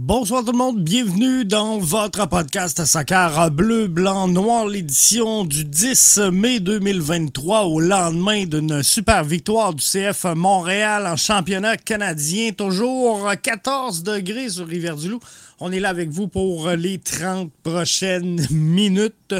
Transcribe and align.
Bonsoir 0.00 0.44
tout 0.44 0.52
le 0.52 0.58
monde, 0.58 0.80
bienvenue 0.80 1.44
dans 1.44 1.80
votre 1.80 2.28
podcast 2.28 2.84
Soccer 2.84 3.50
bleu, 3.50 3.88
blanc, 3.88 4.28
noir, 4.28 4.68
l'édition 4.68 5.44
du 5.44 5.64
10 5.64 6.20
mai 6.32 6.60
2023 6.60 7.64
au 7.64 7.80
lendemain 7.80 8.44
d'une 8.44 8.84
super 8.84 9.24
victoire 9.24 9.74
du 9.74 9.82
CF 9.82 10.24
Montréal 10.36 11.04
en 11.04 11.16
championnat 11.16 11.76
canadien, 11.76 12.52
toujours 12.52 13.28
14 13.42 14.04
degrés 14.04 14.50
sur 14.50 14.68
Rivière-du-Loup. 14.68 15.18
On 15.58 15.72
est 15.72 15.80
là 15.80 15.88
avec 15.88 16.10
vous 16.10 16.28
pour 16.28 16.68
les 16.70 17.00
30 17.00 17.50
prochaines 17.64 18.46
minutes. 18.52 19.34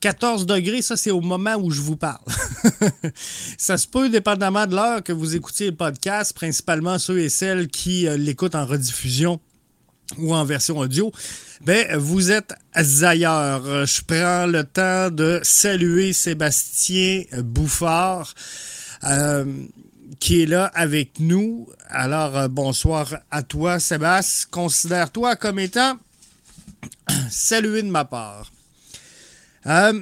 14 0.00 0.44
degrés, 0.44 0.82
ça 0.82 0.98
c'est 0.98 1.10
au 1.10 1.22
moment 1.22 1.54
où 1.54 1.70
je 1.70 1.80
vous 1.80 1.96
parle. 1.96 2.20
ça 3.56 3.78
se 3.78 3.88
peut, 3.88 4.10
dépendamment 4.10 4.66
de 4.66 4.76
l'heure 4.76 5.02
que 5.02 5.14
vous 5.14 5.34
écoutiez 5.34 5.70
le 5.70 5.76
podcast, 5.76 6.34
principalement 6.34 6.98
ceux 6.98 7.20
et 7.20 7.30
celles 7.30 7.68
qui 7.68 8.06
euh, 8.06 8.18
l'écoutent 8.18 8.56
en 8.56 8.66
rediffusion 8.66 9.40
ou 10.18 10.34
en 10.34 10.44
version 10.44 10.78
audio, 10.78 11.12
ben, 11.60 11.96
vous 11.96 12.30
êtes 12.30 12.54
ailleurs. 12.74 13.86
Je 13.86 14.02
prends 14.02 14.46
le 14.46 14.64
temps 14.64 15.10
de 15.10 15.40
saluer 15.42 16.12
Sébastien 16.12 17.24
Bouffard. 17.42 18.34
Euh, 19.04 19.44
qui 20.20 20.42
est 20.42 20.46
là 20.46 20.70
avec 20.74 21.18
nous. 21.18 21.68
Alors, 21.88 22.36
euh, 22.36 22.46
bonsoir 22.46 23.12
à 23.32 23.42
toi, 23.42 23.80
Sébastien. 23.80 24.46
Considère-toi 24.52 25.34
comme 25.34 25.58
étant 25.58 25.98
salué 27.30 27.82
de 27.82 27.90
ma 27.90 28.04
part. 28.04 28.52
Euh, 29.66 30.00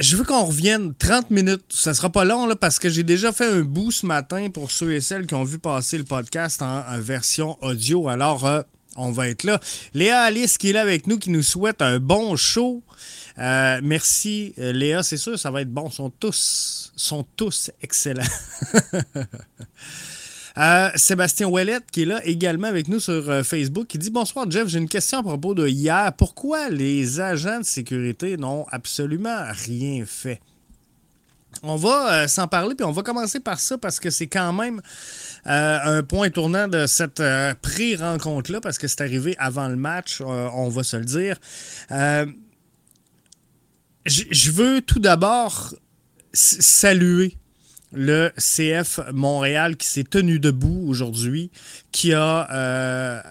je 0.00 0.16
veux 0.16 0.24
qu'on 0.24 0.44
revienne 0.44 0.94
30 0.94 1.30
minutes. 1.30 1.64
Ça 1.68 1.94
sera 1.94 2.10
pas 2.10 2.24
long 2.24 2.46
là, 2.46 2.56
parce 2.56 2.80
que 2.80 2.88
j'ai 2.88 3.04
déjà 3.04 3.30
fait 3.30 3.46
un 3.46 3.60
bout 3.60 3.92
ce 3.92 4.04
matin 4.04 4.50
pour 4.50 4.72
ceux 4.72 4.92
et 4.94 5.00
celles 5.00 5.26
qui 5.26 5.34
ont 5.34 5.44
vu 5.44 5.60
passer 5.60 5.96
le 5.96 6.04
podcast 6.04 6.60
en, 6.62 6.82
version 6.98 7.56
audio. 7.62 8.08
Alors, 8.08 8.64
on 8.96 9.12
va 9.12 9.28
être 9.28 9.44
là. 9.44 9.60
Léa 9.94 10.20
Alice 10.22 10.58
qui 10.58 10.70
est 10.70 10.72
là 10.72 10.82
avec 10.82 11.06
nous, 11.06 11.18
qui 11.18 11.30
nous 11.30 11.42
souhaite 11.42 11.82
un 11.82 11.98
bon 11.98 12.36
show. 12.36 12.82
Euh, 13.38 13.80
merci, 13.82 14.54
euh, 14.58 14.72
Léa. 14.72 15.02
C'est 15.02 15.16
sûr, 15.16 15.38
ça 15.38 15.50
va 15.50 15.62
être 15.62 15.72
bon. 15.72 15.90
Sont 15.90 16.10
tous, 16.10 16.92
sont 16.96 17.24
tous 17.36 17.70
excellents. 17.82 18.22
Euh, 20.58 20.88
Sébastien 20.94 21.48
Ouellet, 21.48 21.80
qui 21.92 22.00
est 22.00 22.06
là 22.06 22.22
également 22.24 22.68
avec 22.68 22.88
nous 22.88 22.98
sur 22.98 23.44
Facebook, 23.44 23.88
qui 23.88 23.98
dit 23.98 24.08
Bonsoir, 24.08 24.50
Jeff. 24.50 24.68
J'ai 24.68 24.78
une 24.78 24.88
question 24.88 25.18
à 25.18 25.22
propos 25.22 25.52
de 25.52 25.68
hier. 25.68 26.10
Pourquoi 26.16 26.70
les 26.70 27.20
agents 27.20 27.60
de 27.60 27.64
sécurité 27.66 28.38
n'ont 28.38 28.64
absolument 28.70 29.36
rien 29.50 30.06
fait? 30.06 30.40
On 31.62 31.76
va 31.76 32.28
s'en 32.28 32.48
parler, 32.48 32.74
puis 32.74 32.84
on 32.84 32.92
va 32.92 33.02
commencer 33.02 33.40
par 33.40 33.60
ça 33.60 33.78
parce 33.78 34.00
que 34.00 34.10
c'est 34.10 34.26
quand 34.26 34.52
même 34.52 34.80
euh, 35.46 35.98
un 35.98 36.02
point 36.02 36.30
tournant 36.30 36.66
de 36.68 36.86
cette 36.86 37.20
euh, 37.20 37.54
pré-rencontre-là, 37.62 38.60
parce 38.60 38.78
que 38.78 38.88
c'est 38.88 39.00
arrivé 39.00 39.36
avant 39.38 39.68
le 39.68 39.76
match, 39.76 40.20
euh, 40.20 40.48
on 40.54 40.68
va 40.68 40.82
se 40.82 40.96
le 40.96 41.04
dire. 41.04 41.36
Je 44.06 44.50
veux 44.50 44.82
tout 44.82 45.00
d'abord 45.00 45.74
saluer 46.32 47.36
le 47.92 48.30
CF 48.36 49.00
Montréal 49.12 49.76
qui 49.76 49.86
s'est 49.86 50.04
tenu 50.04 50.38
debout 50.38 50.84
aujourd'hui, 50.88 51.50
qui 51.92 52.12
a 52.12 53.28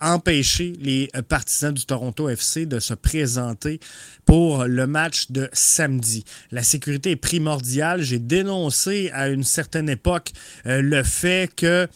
empêcher 0.00 0.74
les 0.80 1.08
euh, 1.16 1.22
partisans 1.22 1.72
du 1.72 1.84
Toronto 1.86 2.28
FC 2.28 2.66
de 2.66 2.80
se 2.80 2.94
présenter 2.94 3.80
pour 4.24 4.64
le 4.64 4.86
match 4.86 5.30
de 5.30 5.48
samedi. 5.52 6.24
La 6.50 6.62
sécurité 6.62 7.12
est 7.12 7.16
primordiale. 7.16 8.02
J'ai 8.02 8.18
dénoncé 8.18 9.10
à 9.12 9.28
une 9.28 9.44
certaine 9.44 9.88
époque 9.88 10.32
euh, 10.66 10.82
le 10.82 11.02
fait 11.02 11.54
que 11.54 11.88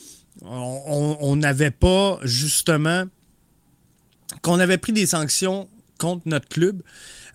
on 0.42 1.36
n'avait 1.36 1.72
pas 1.72 2.18
justement 2.22 3.04
qu'on 4.42 4.58
avait 4.58 4.78
pris 4.78 4.92
des 4.92 5.06
sanctions 5.06 5.68
contre 6.00 6.22
notre 6.26 6.48
club. 6.48 6.82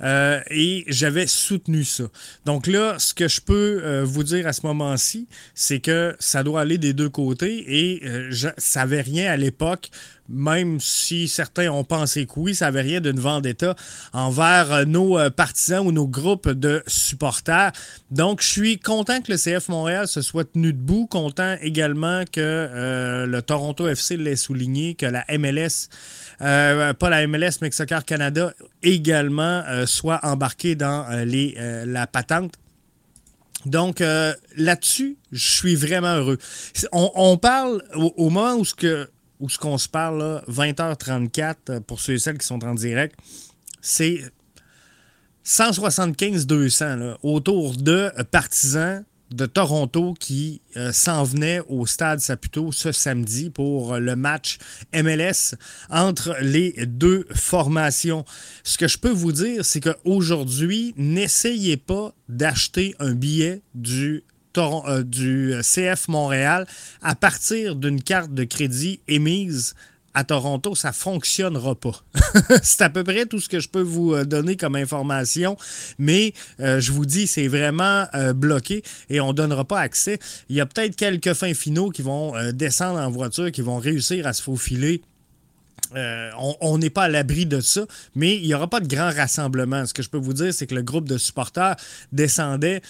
Euh, 0.02 0.42
et 0.52 0.84
j'avais 0.88 1.28
soutenu 1.28 1.86
ça. 1.86 2.04
Donc 2.46 2.68
là, 2.68 2.96
ce 3.00 3.14
que 3.14 3.30
je 3.30 3.40
peux 3.40 4.02
vous 4.02 4.26
dire 4.26 4.46
à 4.46 4.52
ce 4.52 4.66
moment-ci, 4.66 5.30
c'est 5.54 5.80
que 5.80 6.16
ça 6.20 6.44
doit 6.44 6.62
aller 6.62 6.78
des 6.78 6.92
deux 6.92 7.10
côtés 7.10 7.64
et 7.68 8.02
je 8.30 8.50
savais 8.58 9.00
rien 9.00 9.32
à 9.32 9.38
l'époque 9.38 9.90
même 10.30 10.80
si 10.80 11.28
certains 11.28 11.70
ont 11.70 11.84
pensé 11.84 12.26
que 12.26 12.34
oui, 12.38 12.56
ça 12.56 12.66
n'avait 12.66 12.82
rien 12.82 13.02
d'une 13.02 13.20
vendetta 13.20 13.76
envers 14.14 14.72
euh, 14.72 14.86
nos 14.86 15.18
euh, 15.18 15.30
partisans 15.30 15.86
ou 15.86 15.92
nos 15.92 16.08
groupes 16.08 16.50
de 16.50 16.84
supporters. 16.88 17.72
Donc, 18.12 18.42
je 18.42 18.48
suis 18.48 18.80
content 18.80 19.22
que 19.22 19.32
le 19.32 19.38
CF 19.38 19.70
Montréal 19.70 20.08
se 20.08 20.22
soit 20.22 20.52
tenu 20.52 20.74
debout, 20.74 21.08
content 21.08 21.56
également 21.62 22.24
que 22.32 22.42
euh, 22.42 23.26
le 23.26 23.42
Toronto 23.42 23.88
FC 23.88 24.18
l'ait 24.18 24.36
souligné, 24.36 24.96
que 24.96 25.06
la 25.06 25.24
MLS, 25.38 25.90
pas 26.40 27.10
la 27.10 27.28
MLS, 27.28 27.60
mais 27.62 27.72
Soccer 27.72 28.04
Canada 28.06 28.54
également 28.84 29.64
soit 29.86 30.20
embarqué 30.24 30.76
dans 30.76 31.08
les, 31.26 31.56
la 31.86 32.08
patente. 32.08 32.54
Donc 33.66 34.00
là-dessus, 34.56 35.18
je 35.32 35.52
suis 35.52 35.76
vraiment 35.76 36.16
heureux. 36.16 36.38
On, 36.92 37.38
parle 37.38 37.84
au, 37.96 38.30
moment 38.30 38.56
où 38.56 38.66
ce 38.66 38.76
que 38.76 39.10
où 39.40 39.50
ce 39.50 39.58
qu'on 39.58 39.78
se 39.78 39.90
parle, 39.90 40.42
20h34, 40.50 41.56
euh, 41.70 41.80
pour 41.80 42.00
ceux 42.00 42.14
et 42.14 42.20
celles 42.20 42.38
qui 42.38 42.48
sont 42.48 42.64
en 42.64 42.74
direct, 42.74 43.16
c'est 43.82 44.22
175-200 45.46 47.18
autour 47.22 47.76
de 47.76 48.12
euh, 48.18 48.24
partisans 48.24 49.04
de 49.36 49.46
Toronto 49.46 50.14
qui 50.20 50.62
euh, 50.78 50.92
s'en 50.92 51.24
venaient 51.24 51.62
au 51.68 51.86
stade 51.86 52.20
Saputo 52.20 52.72
ce 52.72 52.92
samedi 52.92 53.50
pour 53.50 53.98
le 53.98 54.16
match 54.16 54.58
MLS 54.94 55.56
entre 55.90 56.36
les 56.42 56.74
deux 56.86 57.28
formations. 57.34 58.26
Ce 58.64 58.78
que 58.78 58.88
je 58.88 58.98
peux 58.98 59.12
vous 59.12 59.32
dire, 59.32 59.66
c'est 59.66 59.82
qu'aujourd'hui, 59.82 60.94
n'essayez 60.98 61.78
pas 61.78 62.14
d'acheter 62.30 62.96
un 63.00 63.14
billet 63.14 63.62
du 63.74 64.24
euh, 64.58 65.04
du 65.04 65.54
euh, 65.54 65.62
CF 65.62 66.08
Montréal 66.08 66.66
à 67.02 67.16
partir 67.16 67.76
d'une 67.76 68.02
carte 68.02 68.34
de 68.34 68.46
crédit 68.46 69.02
émise 69.08 69.76
à 70.16 70.24
Toronto, 70.24 70.74
ça 70.74 70.90
ne 70.90 70.94
fonctionnera 70.94 71.76
pas. 71.76 72.04
c'est 72.64 72.82
à 72.82 72.90
peu 72.90 73.04
près 73.04 73.26
tout 73.26 73.40
ce 73.40 73.50
que 73.50 73.60
je 73.60 73.70
peux 73.70 73.82
vous 73.82 74.14
euh, 74.14 74.26
donner 74.26 74.58
comme 74.58 74.76
information, 74.76 75.58
mais 76.00 76.34
je 76.60 76.92
vous 76.92 77.06
dis, 77.06 77.28
c'est 77.28 77.48
vraiment 77.48 78.06
bloqué 78.36 78.84
et 79.10 79.20
on 79.20 79.30
ne 79.30 79.34
donnera 79.34 79.66
pas 79.66 79.80
accès. 79.80 80.20
Il 80.50 80.56
y 80.56 80.62
a 80.62 80.66
peut-être 80.66 80.96
quelques 80.96 81.34
fins 81.34 81.54
finaux 81.54 81.90
qui 81.90 82.02
vont 82.02 82.34
descendre 82.52 83.00
en 83.00 83.10
voiture, 83.12 83.52
qui 83.52 83.62
vont 83.62 83.78
réussir 83.78 84.26
à 84.26 84.34
se 84.34 84.42
faufiler 84.42 85.02
euh, 85.96 86.32
on 86.62 86.78
n'est 86.78 86.90
pas 86.90 87.04
à 87.04 87.10
l'abri 87.10 87.46
de 87.46 87.60
ça, 87.62 87.86
mais 88.16 88.36
il 88.36 88.48
n'y 88.48 88.54
aura 88.54 88.70
pas 88.70 88.80
de 88.80 88.88
grand 88.88 89.12
rassemblement. 89.14 89.86
Ce 89.86 89.94
que 89.94 90.02
je 90.02 90.10
peux 90.10 90.18
vous 90.18 90.34
dire, 90.34 90.54
c'est 90.54 90.68
que 90.68 90.76
le 90.76 90.82
groupe 90.82 91.08
de 91.08 91.18
supporters 91.18 91.76
descendait, 92.12 92.82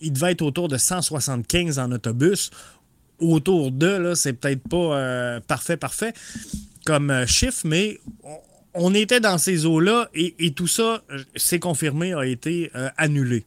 il 0.00 0.12
devait 0.12 0.32
être 0.32 0.42
autour 0.42 0.68
de 0.68 0.76
175 0.76 1.78
en 1.78 1.92
autobus. 1.92 2.50
Autour 3.20 3.70
de, 3.70 4.14
c'est 4.14 4.32
peut-être 4.32 4.66
pas 4.68 4.98
euh, 4.98 5.40
parfait, 5.40 5.76
parfait 5.76 6.12
comme 6.84 7.10
euh, 7.10 7.26
chiffre, 7.26 7.62
mais 7.64 8.00
on, 8.74 8.92
était 8.92 9.20
dans 9.20 9.38
ces 9.38 9.64
eaux-là 9.64 10.10
et, 10.14 10.52
tout 10.52 10.66
ça, 10.66 11.02
c'est 11.36 11.58
confirmé, 11.58 12.12
a 12.12 12.26
été 12.26 12.70
annulé. 12.98 13.46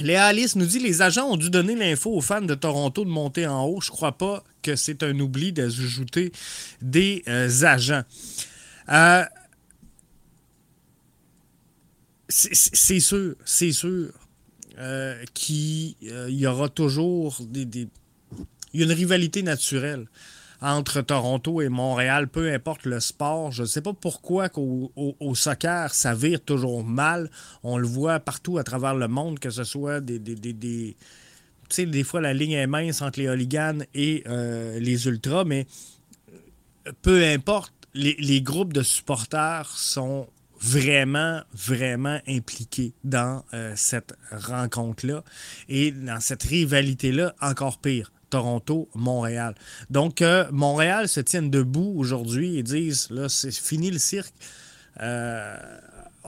Léa 0.00 0.26
Alice 0.26 0.56
nous 0.56 0.66
dit 0.66 0.78
les 0.78 1.02
agents 1.02 1.26
ont 1.26 1.36
dû 1.36 1.50
donner 1.50 1.74
l'info 1.74 2.12
aux 2.12 2.20
fans 2.20 2.40
de 2.40 2.54
Toronto 2.54 3.04
de 3.04 3.10
monter 3.10 3.46
en 3.46 3.64
haut. 3.64 3.80
Je 3.80 3.90
crois 3.90 4.16
pas 4.16 4.44
que 4.62 4.76
c'est 4.76 5.02
un 5.02 5.18
oubli 5.18 5.52
d'ajouter 5.52 6.32
des 6.80 7.22
euh, 7.28 7.48
agents. 7.64 8.04
Euh, 8.90 9.24
c'est 12.28 13.00
sûr, 13.00 13.34
c'est 13.44 13.72
sûr 13.72 14.12
euh, 14.78 15.24
qu'il 15.34 15.94
y 16.02 16.46
aura 16.46 16.68
toujours 16.68 17.38
des, 17.48 17.88
Il 18.78 18.82
y 18.82 18.84
a 18.84 18.92
une 18.92 18.96
rivalité 18.96 19.42
naturelle 19.42 20.06
entre 20.60 21.00
Toronto 21.00 21.60
et 21.60 21.68
Montréal, 21.68 22.28
peu 22.28 22.52
importe 22.52 22.86
le 22.86 23.00
sport. 23.00 23.50
Je 23.50 23.62
ne 23.62 23.66
sais 23.66 23.80
pas 23.80 23.92
pourquoi 23.92 24.50
au, 24.54 25.34
soccer, 25.34 25.92
ça 25.92 26.14
vire 26.14 26.40
toujours 26.40 26.84
mal. 26.84 27.28
On 27.64 27.76
le 27.76 27.88
voit 27.88 28.20
partout 28.20 28.56
à 28.56 28.62
travers 28.62 28.94
le 28.94 29.08
monde, 29.08 29.40
que 29.40 29.50
ce 29.50 29.64
soit 29.64 30.00
des... 30.00 30.20
des, 30.20 30.36
des, 30.36 30.52
des 30.52 30.96
tu 31.68 31.74
sais, 31.74 31.86
des 31.86 32.04
fois, 32.04 32.20
la 32.20 32.32
ligne 32.32 32.52
est 32.52 32.68
mince 32.68 33.02
entre 33.02 33.18
les 33.18 33.28
hooligans 33.28 33.80
et 33.94 34.22
euh, 34.28 34.78
les 34.78 35.08
ultras, 35.08 35.42
mais 35.42 35.66
peu 37.02 37.24
importe, 37.26 37.72
les, 37.94 38.14
les 38.20 38.40
groupes 38.42 38.72
de 38.72 38.82
supporters 38.82 39.68
sont 39.76 40.28
vraiment, 40.60 41.42
vraiment 41.52 42.20
impliqués 42.28 42.92
dans 43.02 43.44
euh, 43.54 43.72
cette 43.74 44.14
rencontre-là 44.30 45.24
et 45.68 45.90
dans 45.90 46.20
cette 46.20 46.44
rivalité-là, 46.44 47.34
encore 47.40 47.78
pire. 47.78 48.12
Toronto, 48.30 48.88
Montréal. 48.94 49.54
Donc, 49.90 50.22
euh, 50.22 50.46
Montréal 50.50 51.08
se 51.08 51.20
tienne 51.20 51.50
debout 51.50 51.94
aujourd'hui 51.96 52.58
et 52.58 52.62
disent 52.62 53.08
là, 53.10 53.28
c'est 53.28 53.54
fini 53.54 53.90
le 53.90 53.98
cirque. 53.98 54.34
Euh, 55.00 55.56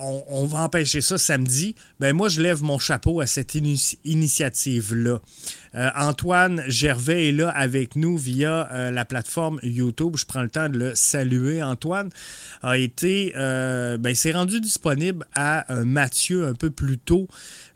on, 0.03 0.47
va 0.47 0.61
empêcher 0.61 1.01
ça 1.01 1.19
samedi. 1.19 1.75
Ben 1.99 2.15
moi, 2.15 2.29
je 2.29 2.41
lève 2.41 2.63
mon 2.63 2.79
chapeau 2.79 3.21
à 3.21 3.27
cette 3.27 3.55
initiative-là. 4.05 5.21
Euh, 5.75 5.89
Antoine 5.95 6.63
Gervais 6.67 7.29
est 7.29 7.33
là 7.33 7.49
avec 7.51 7.95
nous 7.95 8.19
via 8.19 8.69
euh, 8.73 8.91
la 8.91 9.05
plateforme 9.05 9.61
YouTube. 9.63 10.17
Je 10.17 10.27
prends 10.27 10.43
le 10.43 10.49
temps 10.49 10.69
de 10.69 10.79
le 10.79 10.95
saluer. 10.95 11.63
Antoine 11.63 12.11
a 12.63 12.77
été, 12.77 13.33
euh, 13.37 13.97
ben, 13.97 14.15
s'est 14.15 14.33
rendu 14.33 14.61
disponible 14.61 15.25
à 15.35 15.67
Mathieu 15.85 16.47
un 16.47 16.55
peu 16.55 16.71
plus 16.71 16.99
tôt. 16.99 17.29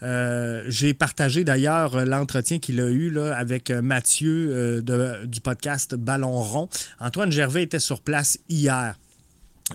J'ai 0.03 0.93
partagé 0.93 1.45
d'ailleurs 1.45 2.05
l'entretien 2.05 2.59
qu'il 2.59 2.81
a 2.81 2.91
eu 2.91 3.19
avec 3.19 3.71
Mathieu 3.71 4.83
du 4.83 5.41
podcast 5.41 5.95
Ballon 5.95 6.43
rond. 6.43 6.69
Antoine 7.01 7.33
Gervais 7.33 7.63
était 7.63 7.79
sur 7.79 8.03
place 8.03 8.39
hier. 8.49 8.97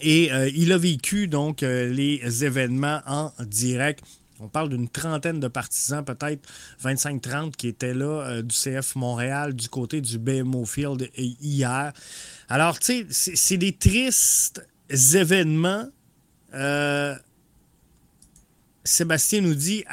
Et 0.02 0.30
il 0.56 0.72
a 0.72 0.78
vécu 0.78 1.28
donc 1.28 1.62
les 1.62 2.46
événements 2.46 3.02
en 3.08 3.32
direct. 3.40 4.04
On 4.42 4.48
parle 4.48 4.70
d'une 4.70 4.88
trentaine 4.88 5.40
de 5.40 5.50
partisans, 5.50 6.04
peut-être 6.04 6.48
25-30 6.82 7.52
qui 7.52 7.68
étaient 7.68 7.94
là 7.94 8.24
euh, 8.24 8.42
du 8.42 8.56
CF 8.56 8.96
Montréal, 8.96 9.54
du 9.54 9.68
côté 9.68 10.00
du 10.00 10.18
BMO 10.18 10.66
Field 10.66 11.10
hier. 11.18 11.92
Alors, 12.48 12.80
tu 12.80 13.06
sais, 13.10 13.36
c'est 13.36 13.58
des 13.58 13.74
tristes 13.74 14.66
événements. 14.90 15.88
Euh, 16.54 17.16
Sébastien 18.86 19.42
nous 19.42 19.56
dit, 19.56 19.84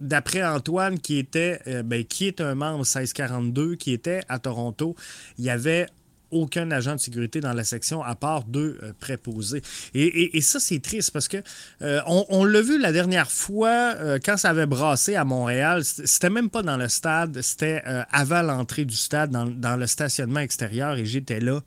d'après 0.00 0.44
Antoine, 0.44 0.98
qui 0.98 1.18
était, 1.18 1.60
euh, 1.68 1.84
ben, 1.84 2.04
qui 2.04 2.26
est 2.26 2.40
un 2.40 2.56
membre 2.56 2.78
1642, 2.78 3.76
qui 3.76 3.92
était 3.92 4.22
à 4.28 4.40
Toronto, 4.40 4.96
il 5.38 5.44
y 5.44 5.50
avait 5.50 5.86
aucun 6.30 6.70
agent 6.70 6.94
de 6.94 7.00
sécurité 7.00 7.40
dans 7.40 7.52
la 7.52 7.64
section 7.64 8.02
à 8.02 8.14
part 8.14 8.44
deux 8.44 8.78
euh, 8.82 8.92
préposés. 8.98 9.62
Et, 9.94 10.40
ça, 10.40 10.60
c'est 10.60 10.80
triste 10.80 11.10
parce 11.10 11.28
que 11.28 11.38
euh, 11.82 12.00
on, 12.06 12.44
l'a 12.44 12.62
vu 12.62 12.78
la 12.78 12.92
dernière 12.92 13.30
fois 13.30 13.94
euh, 13.96 14.18
quand 14.24 14.36
ça 14.36 14.50
avait 14.50 14.66
brassé 14.66 15.14
à 15.16 15.24
Montréal. 15.24 15.84
C'était 15.84 16.30
même 16.30 16.50
pas 16.50 16.62
dans 16.62 16.76
le 16.76 16.88
stade, 16.88 17.40
c'était 17.42 17.82
avant 18.10 18.42
l'entrée 18.42 18.84
du 18.84 18.96
stade, 18.96 19.30
dans, 19.30 19.76
le 19.76 19.86
stationnement 19.86 20.40
extérieur, 20.40 20.96
et 20.96 21.06
j'étais 21.06 21.40
là. 21.40 21.60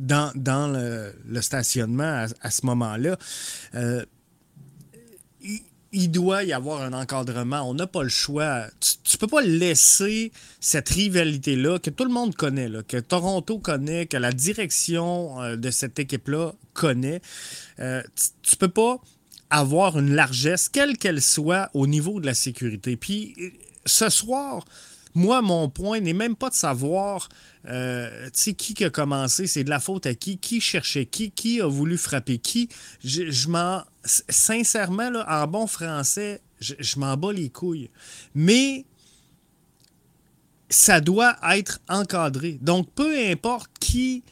dans, 0.00 0.32
dans 0.34 0.68
le, 0.68 1.40
stationnement 1.40 2.26
à, 2.40 2.50
ce 2.50 2.66
moment-là 2.66 3.16
il 5.94 6.10
doit 6.10 6.42
y 6.42 6.52
avoir 6.52 6.82
un 6.82 6.92
encadrement. 6.92 7.62
On 7.62 7.74
n'a 7.74 7.86
pas 7.86 8.02
le 8.02 8.08
choix. 8.08 8.66
Tu, 8.80 9.14
ne 9.14 9.18
peux 9.18 9.28
pas 9.28 9.42
laisser 9.42 10.32
cette 10.60 10.88
rivalité-là 10.88 11.78
que 11.78 11.88
tout 11.88 12.04
le 12.04 12.10
monde 12.10 12.34
connaît, 12.34 12.68
que 12.86 12.98
Toronto 12.98 13.58
connaît, 13.58 14.06
que 14.06 14.16
la 14.16 14.32
direction 14.32 15.40
euh, 15.40 15.56
de 15.56 15.70
cette 15.70 15.98
équipe-là 15.98 16.52
connaît. 16.72 17.22
Euh, 17.78 18.02
tu, 18.42 18.54
ne 18.54 18.58
peux 18.58 18.68
pas 18.68 18.98
avoir 19.50 19.98
une 19.98 20.14
largesse, 20.14 20.68
quelle 20.68 20.98
qu'elle 20.98 21.22
soit, 21.22 21.70
au 21.74 21.86
niveau 21.86 22.20
de 22.20 22.26
la 22.26 22.34
sécurité. 22.34 22.96
Puis 22.96 23.34
ce 23.86 24.08
soir, 24.08 24.64
moi, 25.14 25.42
mon 25.42 25.68
point 25.68 26.00
n'est 26.00 26.12
même 26.12 26.34
pas 26.34 26.50
de 26.50 26.54
savoir 26.54 27.28
euh, 27.68 28.28
qui 28.30 28.84
a 28.84 28.90
commencé, 28.90 29.46
c'est 29.46 29.62
de 29.62 29.70
la 29.70 29.78
faute 29.78 30.06
à 30.06 30.14
qui, 30.14 30.38
qui 30.38 30.60
cherchait 30.60 31.06
qui, 31.06 31.30
qui 31.30 31.60
a 31.60 31.68
voulu 31.68 31.96
frapper 31.96 32.38
qui. 32.38 32.68
Je, 33.04 33.48
m'en. 33.48 33.84
Sincèrement, 34.04 35.10
en 35.26 35.46
bon 35.46 35.66
français, 35.66 36.42
je, 36.60 36.98
m'en 36.98 37.16
bats 37.16 37.32
les 37.32 37.48
couilles. 37.48 37.90
Mais 38.34 38.84
ça 40.68 41.00
doit 41.00 41.36
être 41.52 41.80
encadré. 41.88 42.58
Donc, 42.60 42.90
peu 42.94 43.16
importe 43.30 43.70
qui 43.78 44.24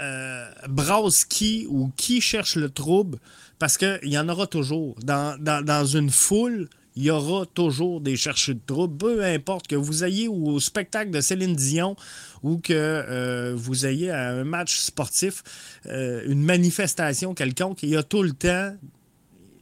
euh, 0.00 0.48
brasse 0.68 1.24
qui 1.24 1.66
ou 1.68 1.90
qui 1.96 2.20
cherche 2.20 2.56
le 2.56 2.68
trouble, 2.68 3.18
parce 3.58 3.78
qu'il 3.78 3.98
y 4.04 4.18
en 4.18 4.28
aura 4.28 4.48
toujours. 4.48 4.96
Dans 5.04 5.84
une 5.86 6.10
foule, 6.10 6.68
il 6.98 7.04
y 7.04 7.10
aura 7.12 7.46
toujours 7.46 8.00
des 8.00 8.16
chercheurs 8.16 8.56
de 8.56 8.60
troubles, 8.66 8.96
peu 8.96 9.24
importe 9.24 9.68
que 9.68 9.76
vous 9.76 10.02
ayez 10.02 10.26
au 10.26 10.58
spectacle 10.58 11.12
de 11.12 11.20
Céline 11.20 11.54
Dion 11.54 11.94
ou 12.42 12.58
que 12.58 12.72
euh, 12.72 13.54
vous 13.54 13.86
ayez 13.86 14.10
à 14.10 14.30
un 14.30 14.42
match 14.42 14.80
sportif, 14.80 15.44
euh, 15.86 16.24
une 16.26 16.42
manifestation 16.42 17.34
quelconque, 17.34 17.84
il 17.84 17.90
y 17.90 17.96
a 17.96 18.02
tout 18.02 18.24
le 18.24 18.32
temps 18.32 18.74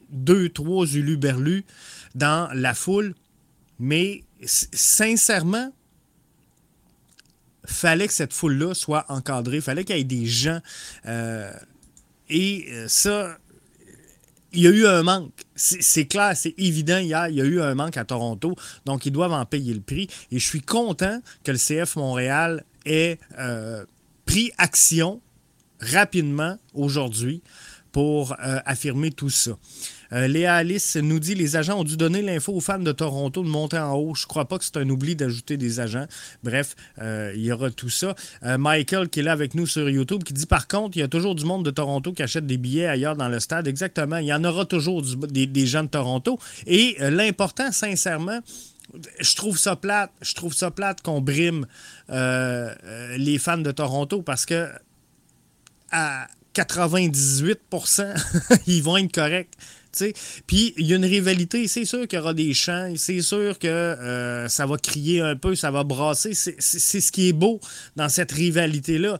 deux, 0.09 0.49
trois 0.49 0.87
uluberlus 0.87 1.63
dans 2.15 2.49
la 2.55 2.73
foule. 2.73 3.13
Mais 3.77 4.23
sincèrement, 4.41 5.71
fallait 7.65 8.07
que 8.07 8.13
cette 8.13 8.33
foule-là 8.33 8.73
soit 8.73 9.05
encadrée, 9.09 9.61
fallait 9.61 9.83
qu'il 9.83 9.95
y 9.95 9.99
ait 9.99 10.03
des 10.03 10.25
gens. 10.25 10.59
Euh, 11.05 11.53
et 12.29 12.67
ça, 12.87 13.37
il 14.57 14.63
y 14.63 14.67
a 14.67 14.71
eu 14.71 14.87
un 14.87 15.03
manque. 15.03 15.45
C'est 15.55 16.07
clair, 16.07 16.35
c'est 16.35 16.55
évident 16.57 16.97
il 16.97 17.09
y 17.09 17.13
a 17.13 17.29
eu 17.29 17.61
un 17.61 17.75
manque 17.75 17.95
à 17.95 18.05
Toronto, 18.05 18.55
donc 18.85 19.05
ils 19.05 19.11
doivent 19.11 19.33
en 19.33 19.45
payer 19.45 19.71
le 19.71 19.81
prix. 19.81 20.09
Et 20.31 20.39
je 20.39 20.45
suis 20.45 20.61
content 20.61 21.21
que 21.43 21.51
le 21.51 21.59
CF 21.59 21.95
Montréal 21.95 22.63
ait 22.83 23.19
euh, 23.37 23.85
pris 24.25 24.51
action 24.57 25.21
rapidement 25.79 26.57
aujourd'hui 26.73 27.43
pour 27.97 28.33
euh, 28.33 28.59
affirmer 28.67 29.09
tout 29.09 29.31
ça. 29.31 29.57
Euh, 30.13 30.27
Léa 30.27 30.53
Alice 30.53 30.97
nous 30.97 31.19
dit 31.19 31.33
les 31.33 31.55
agents 31.55 31.79
ont 31.79 31.83
dû 31.83 31.97
donner 31.97 32.21
l'info 32.21 32.53
aux 32.53 32.59
fans 32.59 32.77
de 32.77 32.91
Toronto 32.91 33.41
de 33.41 33.47
monter 33.47 33.79
en 33.79 33.95
haut. 33.95 34.13
Je 34.13 34.25
ne 34.25 34.27
crois 34.27 34.45
pas 34.45 34.59
que 34.59 34.65
c'est 34.65 34.77
un 34.77 34.87
oubli 34.87 35.15
d'ajouter 35.15 35.57
des 35.57 35.79
agents. 35.79 36.05
Bref, 36.43 36.75
euh, 37.01 37.33
il 37.35 37.41
y 37.41 37.51
aura 37.51 37.71
tout 37.71 37.89
ça. 37.89 38.13
Michael, 38.43 39.09
qui 39.09 39.21
est 39.21 39.23
là 39.23 39.31
avec 39.31 39.55
nous 39.55 39.65
sur 39.65 39.89
YouTube, 39.89 40.23
qui 40.23 40.33
dit 40.33 40.45
par 40.45 40.67
contre, 40.67 40.95
il 40.95 40.99
y 40.99 41.03
a 41.03 41.07
toujours 41.07 41.33
du 41.33 41.43
monde 41.43 41.65
de 41.65 41.71
Toronto 41.71 42.13
qui 42.13 42.21
achète 42.21 42.45
des 42.45 42.57
billets 42.57 42.85
ailleurs 42.85 43.15
dans 43.15 43.29
le 43.29 43.39
stade. 43.39 43.67
Exactement. 43.67 44.17
Il 44.17 44.27
y 44.27 44.33
en 44.33 44.43
aura 44.43 44.65
toujours 44.65 45.01
des, 45.01 45.65
gens 45.65 45.81
de 45.81 45.89
Toronto. 45.89 46.37
Et 46.67 46.97
l'important, 46.99 47.71
sincèrement, 47.71 48.41
je 49.19 49.35
trouve 49.35 49.57
ça 49.57 49.75
plate. 49.75 50.11
Je 50.21 50.35
trouve 50.35 50.53
ça 50.53 50.69
plate 50.69 51.01
qu'on 51.01 51.19
brime 51.19 51.65
les 52.09 53.39
fans 53.39 53.57
de 53.57 53.71
Toronto 53.71 54.21
parce 54.21 54.45
que 54.45 54.67
à 55.91 56.27
98% 56.63 58.15
ils 58.67 58.81
vont 58.83 58.97
être 58.97 59.11
corrects. 59.11 59.53
Puis 60.45 60.73
il 60.77 60.85
y 60.85 60.93
a 60.93 60.95
une 60.97 61.05
rivalité, 61.05 61.67
c'est 61.67 61.85
sûr 61.85 62.07
qu'il 62.07 62.19
y 62.19 62.21
aura 62.21 62.33
des 62.33 62.53
chants, 62.53 62.93
c'est 62.95 63.21
sûr 63.21 63.57
que 63.57 63.67
euh, 63.67 64.47
ça 64.47 64.65
va 64.65 64.77
crier 64.77 65.21
un 65.21 65.35
peu, 65.35 65.55
ça 65.55 65.71
va 65.71 65.83
brasser. 65.83 66.33
C'est 66.33 67.01
ce 67.01 67.11
qui 67.11 67.29
est 67.29 67.33
beau 67.33 67.59
dans 67.95 68.09
cette 68.09 68.31
rivalité-là. 68.31 69.19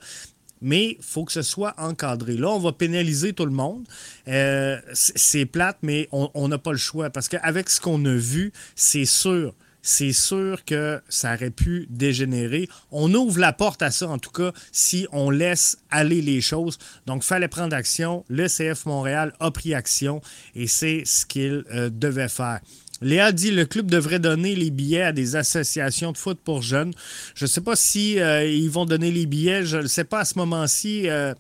Mais 0.60 0.98
il 1.00 1.04
faut 1.04 1.24
que 1.24 1.32
ce 1.32 1.44
soit 1.44 1.76
encadré. 1.78 2.34
Là, 2.34 2.50
on 2.50 2.60
va 2.60 2.72
pénaliser 2.72 3.34
tout 3.34 3.46
le 3.46 3.52
monde. 3.52 3.88
Euh, 4.28 4.80
c'est 4.94 5.46
plate, 5.46 5.78
mais 5.84 6.10
on 6.12 6.48
n'a 6.48 6.58
pas 6.58 6.72
le 6.72 6.80
choix. 6.80 7.12
Parce 7.12 7.28
qu'avec 7.30 7.70
ce 7.70 7.80
qu'on 7.80 8.04
a 8.06 8.16
vu, 8.16 8.52
c'est 8.76 9.06
sûr 9.06 9.54
c'est 9.88 10.12
sûr 10.12 10.66
que 10.66 11.02
ça 11.08 11.34
aurait 11.34 11.50
pu 11.50 11.88
dégénérer. 11.90 12.68
On 12.92 13.14
ouvre 13.14 13.40
la 13.40 13.54
porte 13.54 13.82
à 13.82 13.90
ça, 13.90 14.10
en 14.10 14.18
tout 14.18 14.32
cas, 14.32 14.52
si 14.74 15.08
on 15.14 15.30
laisse 15.30 15.78
aller 15.90 16.22
les 16.22 16.42
choses. 16.42 16.78
Donc, 17.06 17.24
fallait 17.24 17.48
prendre 17.48 17.74
action. 17.74 18.26
Le 18.28 18.48
CF 18.48 18.86
Montréal 18.86 19.32
a 19.40 19.50
pris 19.50 19.74
action 19.74 20.22
et 20.56 20.68
c'est 20.68 21.04
ce 21.06 21.26
qu'il 21.26 21.64
euh, 21.74 21.90
devait 21.90 22.28
faire. 22.28 22.60
Léa 23.00 23.32
dit 23.32 23.52
le 23.52 23.66
club 23.66 23.90
devrait 23.90 24.20
donner 24.20 24.56
les 24.56 24.72
billets 24.72 25.04
à 25.04 25.12
des 25.14 25.38
associations 25.38 26.12
de 26.12 26.18
foot 26.18 26.38
pour 26.44 26.62
jeunes. 26.62 26.94
Je 27.36 27.46
ne 27.46 27.48
sais 27.48 27.62
pas 27.62 27.78
si 27.78 28.20
euh, 28.20 28.46
ils 28.46 28.70
vont 28.70 28.86
donner 28.86 29.12
les 29.12 29.26
billets. 29.26 29.64
Je 29.66 29.78
ne 29.78 29.88
sais 29.88 30.04
pas 30.04 30.20
à 30.20 30.26
ce 30.26 30.38
moment-ci. 30.38 31.08
Euh, 31.08 31.34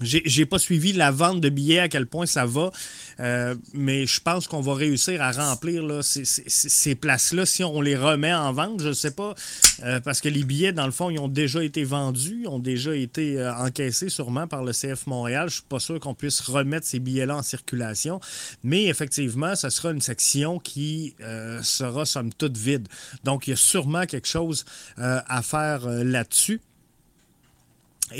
j'ai 0.00 0.46
pas 0.46 0.58
suivi 0.58 0.92
la 0.92 1.10
vente 1.10 1.40
de 1.40 1.48
billets, 1.50 1.78
à 1.78 1.88
quel 1.88 2.06
point 2.06 2.24
ça 2.24 2.46
va, 2.46 2.70
euh, 3.20 3.54
mais 3.74 4.06
je 4.06 4.20
pense 4.20 4.48
qu'on 4.48 4.62
va 4.62 4.74
réussir 4.74 5.20
à 5.20 5.32
remplir 5.32 5.82
là, 5.82 6.00
ces, 6.02 6.94
places-là 6.94 7.44
si 7.44 7.62
on 7.62 7.80
les 7.82 7.96
remet 7.96 8.32
en 8.32 8.52
vente. 8.52 8.80
Je 8.80 8.88
ne 8.88 8.92
sais 8.94 9.10
pas, 9.10 9.34
euh, 9.84 10.00
parce 10.00 10.20
que 10.20 10.28
les 10.28 10.44
billets, 10.44 10.72
dans 10.72 10.86
le 10.86 10.92
fond, 10.92 11.10
ils 11.10 11.18
ont 11.18 11.28
déjà 11.28 11.62
été 11.62 11.84
vendus, 11.84 12.46
ont 12.46 12.58
déjà 12.58 12.96
été 12.96 13.38
euh, 13.38 13.54
encaissés 13.54 14.08
sûrement 14.08 14.46
par 14.46 14.64
le 14.64 14.72
CF 14.72 15.06
Montréal. 15.06 15.48
Je 15.48 15.56
ne 15.56 15.58
suis 15.58 15.68
pas 15.68 15.80
sûr 15.80 16.00
qu'on 16.00 16.14
puisse 16.14 16.40
remettre 16.40 16.86
ces 16.86 16.98
billets-là 16.98 17.36
en 17.36 17.42
circulation, 17.42 18.18
mais 18.64 18.86
effectivement, 18.86 19.54
ce 19.56 19.68
sera 19.68 19.90
une 19.90 20.00
section 20.00 20.58
qui 20.58 21.14
sera 21.62 22.06
somme 22.06 22.32
toute 22.32 22.56
vide. 22.56 22.88
Donc, 23.24 23.46
il 23.46 23.50
y 23.50 23.52
a 23.52 23.56
sûrement 23.56 24.06
quelque 24.06 24.28
chose 24.28 24.64
à 24.96 25.42
faire 25.42 25.86
là-dessus. 25.86 26.60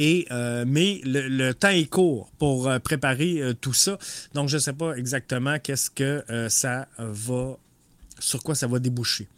Euh, 0.00 0.64
mais 0.66 1.00
le, 1.04 1.52
temps 1.52 1.68
est 1.68 1.88
court 1.88 2.30
pour 2.38 2.68
euh, 2.68 2.78
préparer 2.78 3.40
euh, 3.40 3.54
tout 3.54 3.72
ça. 3.72 3.98
Donc, 4.34 4.48
je 4.48 4.56
ne 4.56 4.60
sais 4.60 4.72
pas 4.72 4.94
exactement 4.94 5.58
qu'est-ce 5.58 5.90
que 5.90 6.24
ça 6.48 6.88
va, 6.98 7.56
sur 8.18 8.42
quoi 8.42 8.54
ça 8.54 8.66
va 8.66 8.78
déboucher. 8.78 9.28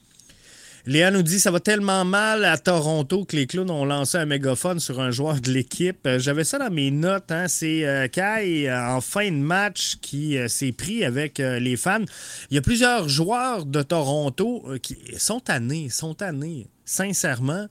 Léa 0.87 1.11
nous 1.11 1.23
dit 1.23 1.41
ça 1.41 1.50
va 1.50 1.61
tellement 1.61 2.05
mal 2.05 2.45
à 2.45 2.59
Toronto 2.59 3.25
que 3.25 3.37
les 3.37 3.47
clowns 3.47 3.71
ont 3.71 3.85
lancé 3.85 4.19
un 4.19 4.26
mégaphone 4.26 4.81
sur 4.81 5.00
un 5.00 5.11
joueur 5.11 5.41
de 5.41 5.50
l'équipe. 5.50 6.07
J'avais 6.19 6.45
ça 6.45 6.59
dans 6.59 6.71
mes 6.71 6.91
notes. 6.91 7.33
Hein. 7.33 7.49
C'est 7.49 8.11
Kai 8.12 8.71
en 8.71 9.00
fin 9.00 9.31
de 9.31 9.37
match 9.37 9.97
qui 10.03 10.37
s'est 10.49 10.73
pris 10.73 11.05
avec 11.05 11.38
les 11.38 11.76
fans. 11.76 12.05
Il 12.50 12.55
y 12.55 12.59
a 12.59 12.62
plusieurs 12.62 13.09
joueurs 13.09 13.64
de 13.64 13.83
Toronto 13.83 14.64
qui 14.83 14.97
sont 15.17 15.41
tannés, 15.41 15.88
sont 15.88 16.14
tannés 16.14 16.69
sincèrement, 16.85 17.67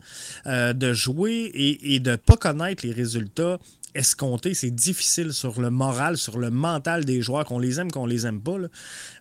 euh, 0.47 0.73
de 0.73 0.93
jouer 0.93 1.51
et, 1.53 1.99
de 1.99 2.11
ne 2.11 2.15
pas 2.15 2.35
connaître 2.35 2.85
les 2.85 2.93
résultats 2.93 3.59
escompté. 3.95 4.53
C'est 4.53 4.71
difficile 4.71 5.33
sur 5.33 5.61
le 5.61 5.69
moral, 5.69 6.17
sur 6.17 6.37
le 6.37 6.49
mental 6.49 7.05
des 7.05 7.21
joueurs, 7.21 7.45
qu'on 7.45 7.59
les 7.59 7.79
aime, 7.79 7.91
qu'on 7.91 8.05
les 8.05 8.25
aime 8.25 8.41
pas. 8.41 8.57